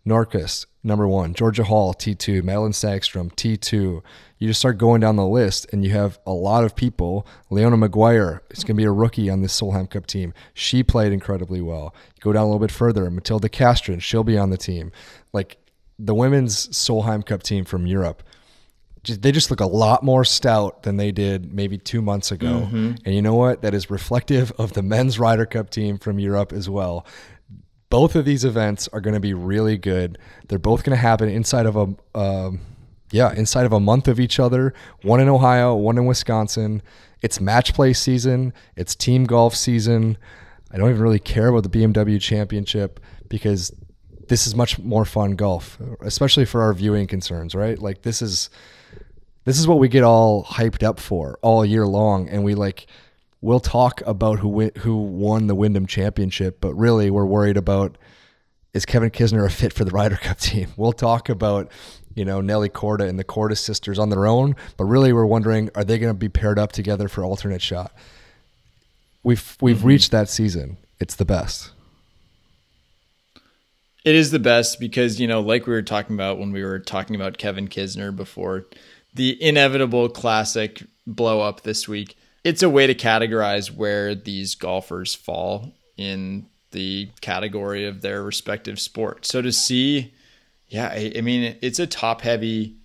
Nordqvist, 0.07 0.67
number 0.83 1.07
one. 1.07 1.33
Georgia 1.35 1.65
Hall, 1.65 1.95
T2. 1.95 2.43
Madelene 2.43 2.73
Sagström, 2.73 3.33
T2. 3.35 4.03
You 4.39 4.49
just 4.49 4.59
start 4.59 4.79
going 4.79 5.01
down 5.01 5.17
the 5.17 5.27
list, 5.27 5.67
and 5.73 5.85
you 5.85 5.93
have 5.93 6.19
a 6.27 6.33
lot 6.33 6.65
of 6.65 6.75
people. 6.75 7.27
Leona 7.51 7.77
Maguire 7.77 8.43
is 8.51 8.65
going 8.65 8.75
to 8.77 8.81
be 8.81 8.85
a 8.85 8.91
rookie 8.91 9.31
on 9.31 9.43
this 9.43 9.59
Solheim 9.61 9.89
Cup 9.89 10.07
team. 10.07 10.35
She 10.55 10.83
played 10.83 11.13
incredibly 11.13 11.61
well. 11.61 11.95
Go 12.21 12.33
down 12.33 12.43
a 12.43 12.47
little 12.47 12.59
bit 12.59 12.73
further. 12.73 13.09
Matilda 13.11 13.49
Castren, 13.49 14.03
she'll 14.03 14.25
be 14.25 14.37
on 14.37 14.51
the 14.51 14.57
team. 14.57 14.91
Like 15.33 15.59
the 15.99 16.15
women's 16.15 16.69
Solheim 16.71 17.25
Cup 17.25 17.45
team 17.45 17.65
from 17.65 17.87
Europe, 17.87 18.25
just, 19.05 19.23
they 19.23 19.33
just 19.33 19.51
look 19.51 19.61
a 19.61 19.67
lot 19.67 20.03
more 20.03 20.25
stout 20.25 20.85
than 20.85 20.97
they 20.97 21.13
did 21.13 21.53
maybe 21.53 21.79
two 21.79 22.03
months 22.03 22.31
ago. 22.31 22.67
Mm-hmm. 22.67 22.93
And 23.05 23.15
you 23.15 23.23
know 23.23 23.35
what? 23.35 23.63
That 23.63 23.75
is 23.75 23.91
reflective 23.91 24.53
of 24.59 24.73
the 24.73 24.83
men's 24.83 25.19
Ryder 25.19 25.47
Cup 25.47 25.71
team 25.71 25.99
from 25.99 26.19
Europe 26.19 26.53
as 26.53 26.69
well. 26.69 27.07
Both 27.93 28.17
of 28.17 28.25
these 28.25 28.43
events 28.43 28.89
are 28.89 29.03
going 29.03 29.13
to 29.13 29.21
be 29.21 29.35
really 29.35 29.77
good. 29.77 30.17
They're 30.49 30.59
both 30.59 30.83
going 30.83 30.97
to 30.97 31.01
happen 31.03 31.29
inside 31.29 31.67
of 31.67 31.77
a, 31.77 32.53
yeah, 33.11 33.35
inside 33.35 33.67
of 33.67 33.73
a 33.73 33.81
month 33.81 34.09
of 34.09 34.19
each 34.19 34.41
other. 34.41 34.73
One 35.03 35.21
in 35.21 35.29
Ohio, 35.29 35.77
one 35.77 35.99
in 35.99 36.07
Wisconsin. 36.07 36.81
It's 37.21 37.39
match 37.39 37.75
play 37.75 37.93
season. 37.93 38.55
It's 38.77 38.95
team 38.95 39.25
golf 39.25 39.55
season. 39.55 40.17
I 40.73 40.79
don't 40.79 40.89
even 40.89 41.03
really 41.03 41.19
care 41.19 41.49
about 41.49 41.65
the 41.65 41.69
BMW 41.69 42.19
Championship 42.19 42.99
because 43.29 43.71
this 44.29 44.47
is 44.47 44.57
much 44.57 44.79
more 44.79 45.05
fun 45.05 45.33
golf, 45.33 45.79
especially 46.01 46.47
for 46.47 46.63
our 46.63 46.73
viewing 46.73 47.07
concerns, 47.07 47.55
right? 47.55 47.79
Like 47.79 48.01
this 48.01 48.23
is 48.23 48.49
this 49.45 49.59
is 49.59 49.69
what 49.69 49.79
we 49.79 49.89
get 49.89 50.03
all 50.03 50.45
hyped 50.45 50.83
up 50.83 50.99
for 50.99 51.39
all 51.43 51.63
year 51.63 51.87
long 51.87 52.29
and 52.31 52.43
we 52.43 52.55
like 52.55 52.87
we'll 53.43 53.61
talk 53.61 54.01
about 54.07 54.39
who 54.39 54.71
who 54.79 54.97
won 54.97 55.49
the 55.49 55.55
Wyndham 55.55 55.87
Championship, 55.87 56.61
but 56.61 56.73
really 56.75 57.11
we're 57.11 57.27
worried 57.27 57.59
about 57.59 57.99
is 58.73 58.87
Kevin 58.87 59.11
Kisner 59.11 59.45
a 59.45 59.51
fit 59.51 59.75
for 59.75 59.85
the 59.85 59.91
Ryder 59.91 60.17
Cup 60.17 60.39
team? 60.39 60.69
We'll 60.79 60.93
talk 60.93 61.29
about 61.29 61.71
you 62.15 62.25
know 62.25 62.41
Nelly 62.41 62.71
Korda 62.71 63.07
and 63.07 63.19
the 63.19 63.25
Korda 63.25 63.59
sisters 63.59 63.99
on 63.99 64.09
their 64.09 64.27
own, 64.27 64.57
but 64.79 64.85
really 64.85 65.13
we're 65.13 65.27
wondering 65.27 65.69
are 65.75 65.85
they 65.85 65.99
going 65.99 66.15
to 66.15 66.19
be 66.19 66.31
paired 66.31 66.59
up 66.59 66.73
together 66.73 67.09
for 67.09 67.25
alternate 67.25 67.61
shot? 67.61 67.93
We've 69.23 69.57
we've 69.61 69.79
mm-hmm. 69.79 69.87
reached 69.87 70.11
that 70.13 70.31
season. 70.31 70.79
It's 70.99 71.17
the 71.17 71.25
best. 71.25 71.73
It 74.05 74.17
is 74.17 74.33
the 74.33 74.41
best 74.41 74.81
because, 74.81 75.21
you 75.21 75.29
know, 75.29 75.41
like 75.41 75.67
we 75.67 75.73
were 75.73 75.83
talking 75.83 76.17
about 76.17 76.39
when 76.39 76.51
we 76.51 76.65
were 76.65 76.81
talking 76.81 77.15
about 77.15 77.39
Kevin 77.39 77.69
Kisner 77.69 78.15
before, 78.15 78.67
the 79.15 79.41
inevitable 79.41 80.09
classic 80.09 80.83
blow 81.07 81.41
up 81.41 81.61
this 81.61 81.87
week. 81.87 82.17
It's 82.45 82.63
a 82.63 82.71
way 82.71 82.87
to 82.87 82.95
categorize 82.95 83.71
where 83.71 84.15
these 84.15 84.55
golfers 84.55 85.15
fall 85.15 85.73
in 85.97 86.47
the 86.73 87.11
category 87.21 87.87
of 87.87 88.01
their 88.01 88.23
respective 88.23 88.81
sport. 88.81 89.27
So 89.27 89.43
to 89.43 89.53
see, 89.53 90.13
yeah, 90.69 90.89
I, 90.89 91.13
I 91.17 91.21
mean, 91.21 91.57
it's 91.61 91.79
a 91.79 91.87
top 91.87 92.23
heavy 92.23 92.77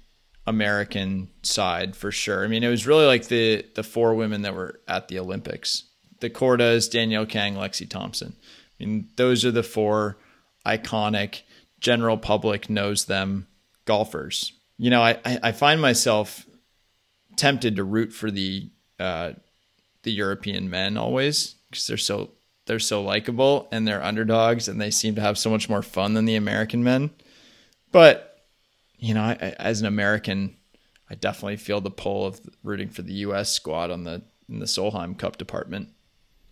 American 0.46 1.30
side 1.44 1.96
for 1.96 2.12
sure. 2.12 2.44
I 2.44 2.48
mean, 2.48 2.64
it 2.64 2.70
was 2.70 2.88
really 2.88 3.06
like 3.06 3.28
the 3.28 3.66
the 3.76 3.84
four 3.84 4.14
women 4.16 4.44
that 4.44 4.54
were 4.54 4.80
at 4.88 5.08
the 5.08 5.20
Olympics: 5.20 5.84
the 6.20 6.30
Kordas, 6.30 6.90
Danielle 6.90 7.26
Kang, 7.26 7.56
Lexi 7.56 7.90
Thompson. 7.90 8.36
I 8.80 8.86
mean, 8.86 9.10
those 9.16 9.44
are 9.44 9.52
the 9.52 9.64
four 9.64 10.18
iconic, 10.66 11.42
general 11.80 12.18
public 12.18 12.70
knows 12.70 13.06
them 13.06 13.48
golfers. 13.86 14.54
You 14.78 14.90
know, 14.90 15.02
I 15.02 15.20
I, 15.26 15.52
find 15.52 15.82
myself 15.82 16.46
tempted 17.36 17.76
to 17.76 17.84
root 17.84 18.14
for 18.14 18.30
the 18.30 18.70
uh, 19.00 19.34
the 20.08 20.14
European 20.14 20.70
men 20.70 20.96
always 20.96 21.56
because 21.70 21.86
they're 21.86 21.98
so 21.98 22.32
they're 22.66 22.80
so 22.80 23.04
likable 23.04 23.68
and 23.74 23.86
they're 23.86 24.02
underdogs 24.02 24.70
and 24.70 24.80
they 24.80 24.90
seem 24.90 25.16
to 25.16 25.22
have 25.22 25.38
so 25.38 25.50
much 25.50 25.68
more 25.68 25.82
fun 25.82 26.14
than 26.14 26.24
the 26.24 26.36
American 26.36 26.82
men. 26.82 27.10
But 27.92 28.46
you 28.98 29.14
know, 29.14 29.22
I, 29.22 29.32
I, 29.34 29.56
as 29.60 29.82
an 29.82 29.88
American, 29.88 30.56
I 31.10 31.16
definitely 31.16 31.58
feel 31.58 31.82
the 31.82 31.92
pull 31.92 32.26
of 32.26 32.40
rooting 32.64 32.88
for 32.88 33.02
the 33.02 33.16
U.S. 33.16 33.52
squad 33.52 33.92
on 33.92 34.06
the 34.06 34.22
in 34.48 34.60
the 34.60 34.66
Solheim 34.66 35.18
Cup 35.18 35.38
department. 35.38 35.90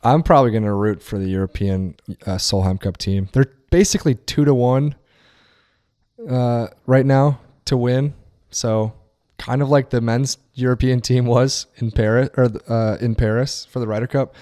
I'm 0.04 0.22
probably 0.22 0.52
going 0.52 0.64
to 0.64 0.74
root 0.74 1.02
for 1.02 1.18
the 1.18 1.30
European 1.30 1.96
uh, 2.28 2.36
Solheim 2.36 2.80
Cup 2.80 2.98
team. 2.98 3.30
They're 3.32 3.54
basically 3.72 4.16
two 4.16 4.44
to 4.44 4.54
one 4.54 4.96
uh, 6.30 6.68
right 6.86 7.06
now 7.06 7.40
to 7.66 7.78
win. 7.78 8.16
So 8.52 8.94
kind 9.38 9.62
of 9.62 9.70
like 9.70 9.90
the 9.90 10.02
men's 10.02 10.38
European 10.54 11.02
team 11.02 11.26
was 11.26 11.68
in 11.78 11.92
Paris 11.92 12.30
or 12.38 12.50
uh, 12.68 12.98
in 13.00 13.16
Paris 13.16 13.66
for 13.66 13.80
the 13.80 13.88
Ryder 13.88 14.08
Cup. 14.08 14.36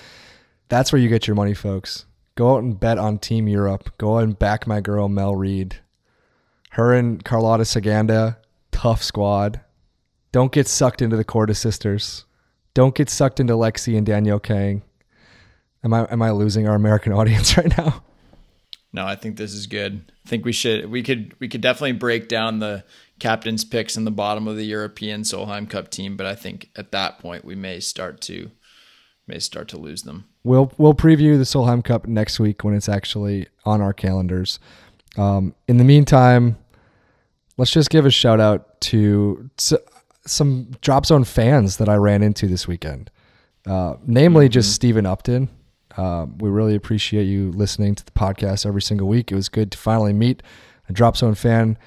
That's 0.70 0.92
where 0.92 1.02
you 1.02 1.10
get 1.10 1.28
your 1.28 1.36
money, 1.36 1.54
folks. 1.54 2.06
Go 2.36 2.56
out 2.56 2.64
and 2.64 2.80
bet 2.80 2.98
on 2.98 3.20
Team 3.20 3.48
Europe. 3.48 3.96
Go 3.98 4.18
out 4.18 4.24
and 4.24 4.38
back 4.38 4.66
my 4.66 4.82
girl 4.82 5.08
Mel 5.08 5.36
Reid. 5.36 5.78
Her 6.72 6.94
and 6.94 7.24
Carlota 7.24 7.64
Ciganda, 7.64 8.38
tough 8.72 9.04
squad. 9.04 9.62
Don't 10.32 10.52
get 10.52 10.68
sucked 10.68 11.02
into 11.02 11.16
the 11.16 11.26
Korda 11.26 11.56
sisters. 11.56 12.26
Don't 12.74 12.96
get 12.96 13.10
sucked 13.10 13.40
into 13.40 13.54
Lexi 13.54 13.96
and 13.96 14.06
Danielle 14.06 14.40
Kang. 14.40 14.82
Am 15.84 15.94
I 15.94 16.08
am 16.12 16.22
I 16.22 16.32
losing 16.32 16.68
our 16.68 16.76
American 16.76 17.14
audience 17.14 17.56
right 17.56 17.78
now? 17.78 18.04
No, 18.92 19.06
I 19.06 19.16
think 19.16 19.38
this 19.38 19.54
is 19.54 19.68
good. 19.68 20.12
I 20.26 20.30
think 20.30 20.46
we 20.46 20.52
should 20.52 20.90
we 20.90 21.04
could 21.04 21.36
we 21.40 21.48
could 21.48 21.62
definitely 21.62 21.94
break 21.94 22.28
down 22.28 22.60
the 22.60 22.84
captain's 23.20 23.64
picks 23.64 23.96
in 23.96 24.06
the 24.06 24.12
bottom 24.12 24.48
of 24.48 24.58
the 24.58 24.66
European 24.66 25.22
Solheim 25.22 25.70
Cup 25.70 25.90
team, 25.90 26.18
but 26.18 26.26
I 26.26 26.36
think 26.36 26.70
at 26.76 26.92
that 26.92 27.20
point 27.20 27.46
we 27.46 27.56
may 27.56 27.80
start 27.80 28.22
to 28.22 28.52
may 29.28 29.40
start 29.40 29.68
to 29.70 29.78
lose 29.78 30.04
them. 30.04 30.26
We'll 30.44 30.72
we'll 30.78 30.94
preview 30.94 31.38
the 31.38 31.44
Solheim 31.46 31.84
Cup 31.84 32.08
next 32.08 32.40
week 32.40 32.64
when 32.64 32.74
it's 32.74 32.90
actually 32.90 33.48
on 33.66 33.82
our 33.82 33.94
calendars. 33.94 34.60
Um, 35.18 35.56
in 35.68 35.78
the 35.78 35.84
meantime, 35.84 36.58
let's 37.58 37.72
just 37.72 37.90
give 37.90 38.06
a 38.06 38.12
shout 38.12 38.40
out 38.40 38.82
to 38.82 39.50
s- 39.58 39.74
some 40.26 40.72
Drop 40.82 41.06
Zone 41.06 41.24
fans 41.24 41.78
that 41.78 41.88
I 41.88 41.96
ran 41.96 42.24
into 42.24 42.48
this 42.48 42.68
weekend. 42.68 43.10
Uh, 43.66 43.96
namely, 44.06 44.50
just 44.50 44.74
Stephen 44.74 45.06
Upton. 45.06 45.50
Uh, 45.96 46.26
we 46.40 46.50
really 46.50 46.76
appreciate 46.76 47.26
you 47.26 47.52
listening 47.52 47.94
to 47.96 48.04
the 48.04 48.12
podcast 48.12 48.66
every 48.66 48.82
single 48.82 49.08
week. 49.08 49.32
It 49.32 49.36
was 49.36 49.48
good 49.48 49.72
to 49.72 49.78
finally 49.78 50.12
meet 50.14 50.42
a 50.90 50.94
Drop 50.94 51.16
Zone 51.16 51.36
fan 51.36 51.78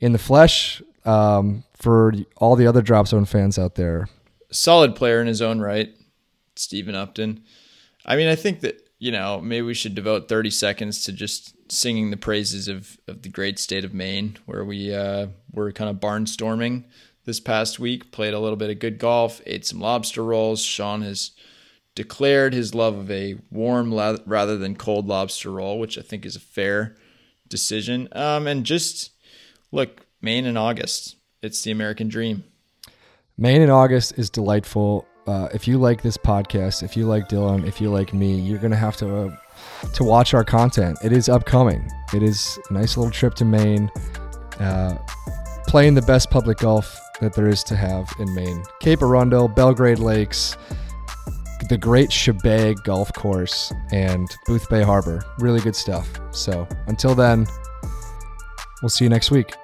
in 0.00 0.12
the 0.12 0.18
flesh. 0.18 0.82
Um, 1.04 1.64
for 1.76 2.12
all 2.36 2.56
the 2.56 2.66
other 2.66 2.82
Drop 2.82 3.08
Zone 3.08 3.24
fans 3.24 3.58
out 3.58 3.76
there, 3.76 4.08
Solid 4.52 4.96
player 4.96 5.20
in 5.20 5.28
his 5.28 5.40
own 5.40 5.60
right, 5.60 5.94
Stephen 6.56 6.94
Upton. 6.94 7.44
I 8.04 8.16
mean, 8.16 8.26
I 8.26 8.34
think 8.34 8.60
that 8.60 8.88
you 8.98 9.12
know 9.12 9.40
maybe 9.40 9.62
we 9.62 9.74
should 9.74 9.94
devote 9.94 10.28
thirty 10.28 10.50
seconds 10.50 11.04
to 11.04 11.12
just 11.12 11.54
singing 11.70 12.10
the 12.10 12.16
praises 12.16 12.66
of 12.66 12.98
of 13.06 13.22
the 13.22 13.28
great 13.28 13.58
state 13.58 13.84
of 13.84 13.94
Maine, 13.94 14.36
where 14.46 14.64
we 14.64 14.92
uh, 14.94 15.28
were 15.52 15.70
kind 15.72 15.88
of 15.88 15.96
barnstorming 15.96 16.84
this 17.24 17.38
past 17.38 17.78
week. 17.78 18.10
Played 18.10 18.34
a 18.34 18.40
little 18.40 18.56
bit 18.56 18.70
of 18.70 18.80
good 18.80 18.98
golf, 18.98 19.40
ate 19.46 19.64
some 19.64 19.80
lobster 19.80 20.24
rolls. 20.24 20.62
Sean 20.62 21.02
has 21.02 21.30
declared 21.94 22.52
his 22.52 22.74
love 22.74 22.96
of 22.96 23.10
a 23.10 23.36
warm 23.50 23.94
rather 24.26 24.56
than 24.56 24.74
cold 24.74 25.06
lobster 25.06 25.50
roll, 25.50 25.78
which 25.78 25.96
I 25.96 26.02
think 26.02 26.26
is 26.26 26.34
a 26.34 26.40
fair 26.40 26.96
decision. 27.48 28.08
Um, 28.12 28.46
and 28.46 28.64
just 28.64 29.10
look, 29.72 30.06
Maine 30.20 30.46
in 30.46 30.56
August, 30.56 31.16
it's 31.42 31.62
the 31.62 31.70
American 31.70 32.08
dream. 32.08 32.44
Maine 33.38 33.62
in 33.62 33.70
August 33.70 34.18
is 34.18 34.28
delightful. 34.28 35.06
Uh, 35.26 35.48
if 35.54 35.66
you 35.66 35.78
like 35.78 36.02
this 36.02 36.16
podcast, 36.16 36.82
if 36.82 36.96
you 36.96 37.06
like 37.06 37.28
Dylan, 37.28 37.66
if 37.66 37.80
you 37.80 37.90
like 37.90 38.12
me, 38.12 38.38
you're 38.38 38.58
gonna 38.58 38.76
have 38.76 38.96
to 38.98 39.16
uh, 39.16 39.36
to 39.94 40.04
watch 40.04 40.34
our 40.34 40.44
content. 40.44 40.98
It 41.02 41.12
is 41.12 41.28
upcoming. 41.28 41.88
It 42.14 42.22
is 42.22 42.58
a 42.68 42.72
nice 42.72 42.96
little 42.96 43.12
trip 43.12 43.34
to 43.34 43.44
Maine, 43.44 43.90
uh, 44.58 44.98
playing 45.66 45.94
the 45.94 46.02
best 46.02 46.30
public 46.30 46.58
golf 46.58 46.98
that 47.20 47.32
there 47.34 47.48
is 47.48 47.62
to 47.64 47.76
have 47.76 48.10
in 48.18 48.34
Maine. 48.34 48.62
Cape 48.80 49.02
Arundel, 49.02 49.48
Belgrade 49.48 49.98
Lakes, 49.98 50.56
the 51.68 51.78
Great 51.78 52.10
Chebeague 52.10 52.82
Golf 52.84 53.12
Course, 53.12 53.72
and 53.92 54.28
Boothbay 54.48 54.84
Harbor. 54.84 55.22
Really 55.38 55.60
good 55.60 55.76
stuff. 55.76 56.08
So 56.32 56.66
until 56.88 57.14
then, 57.14 57.46
we'll 58.82 58.88
see 58.88 59.04
you 59.04 59.10
next 59.10 59.30
week. 59.30 59.54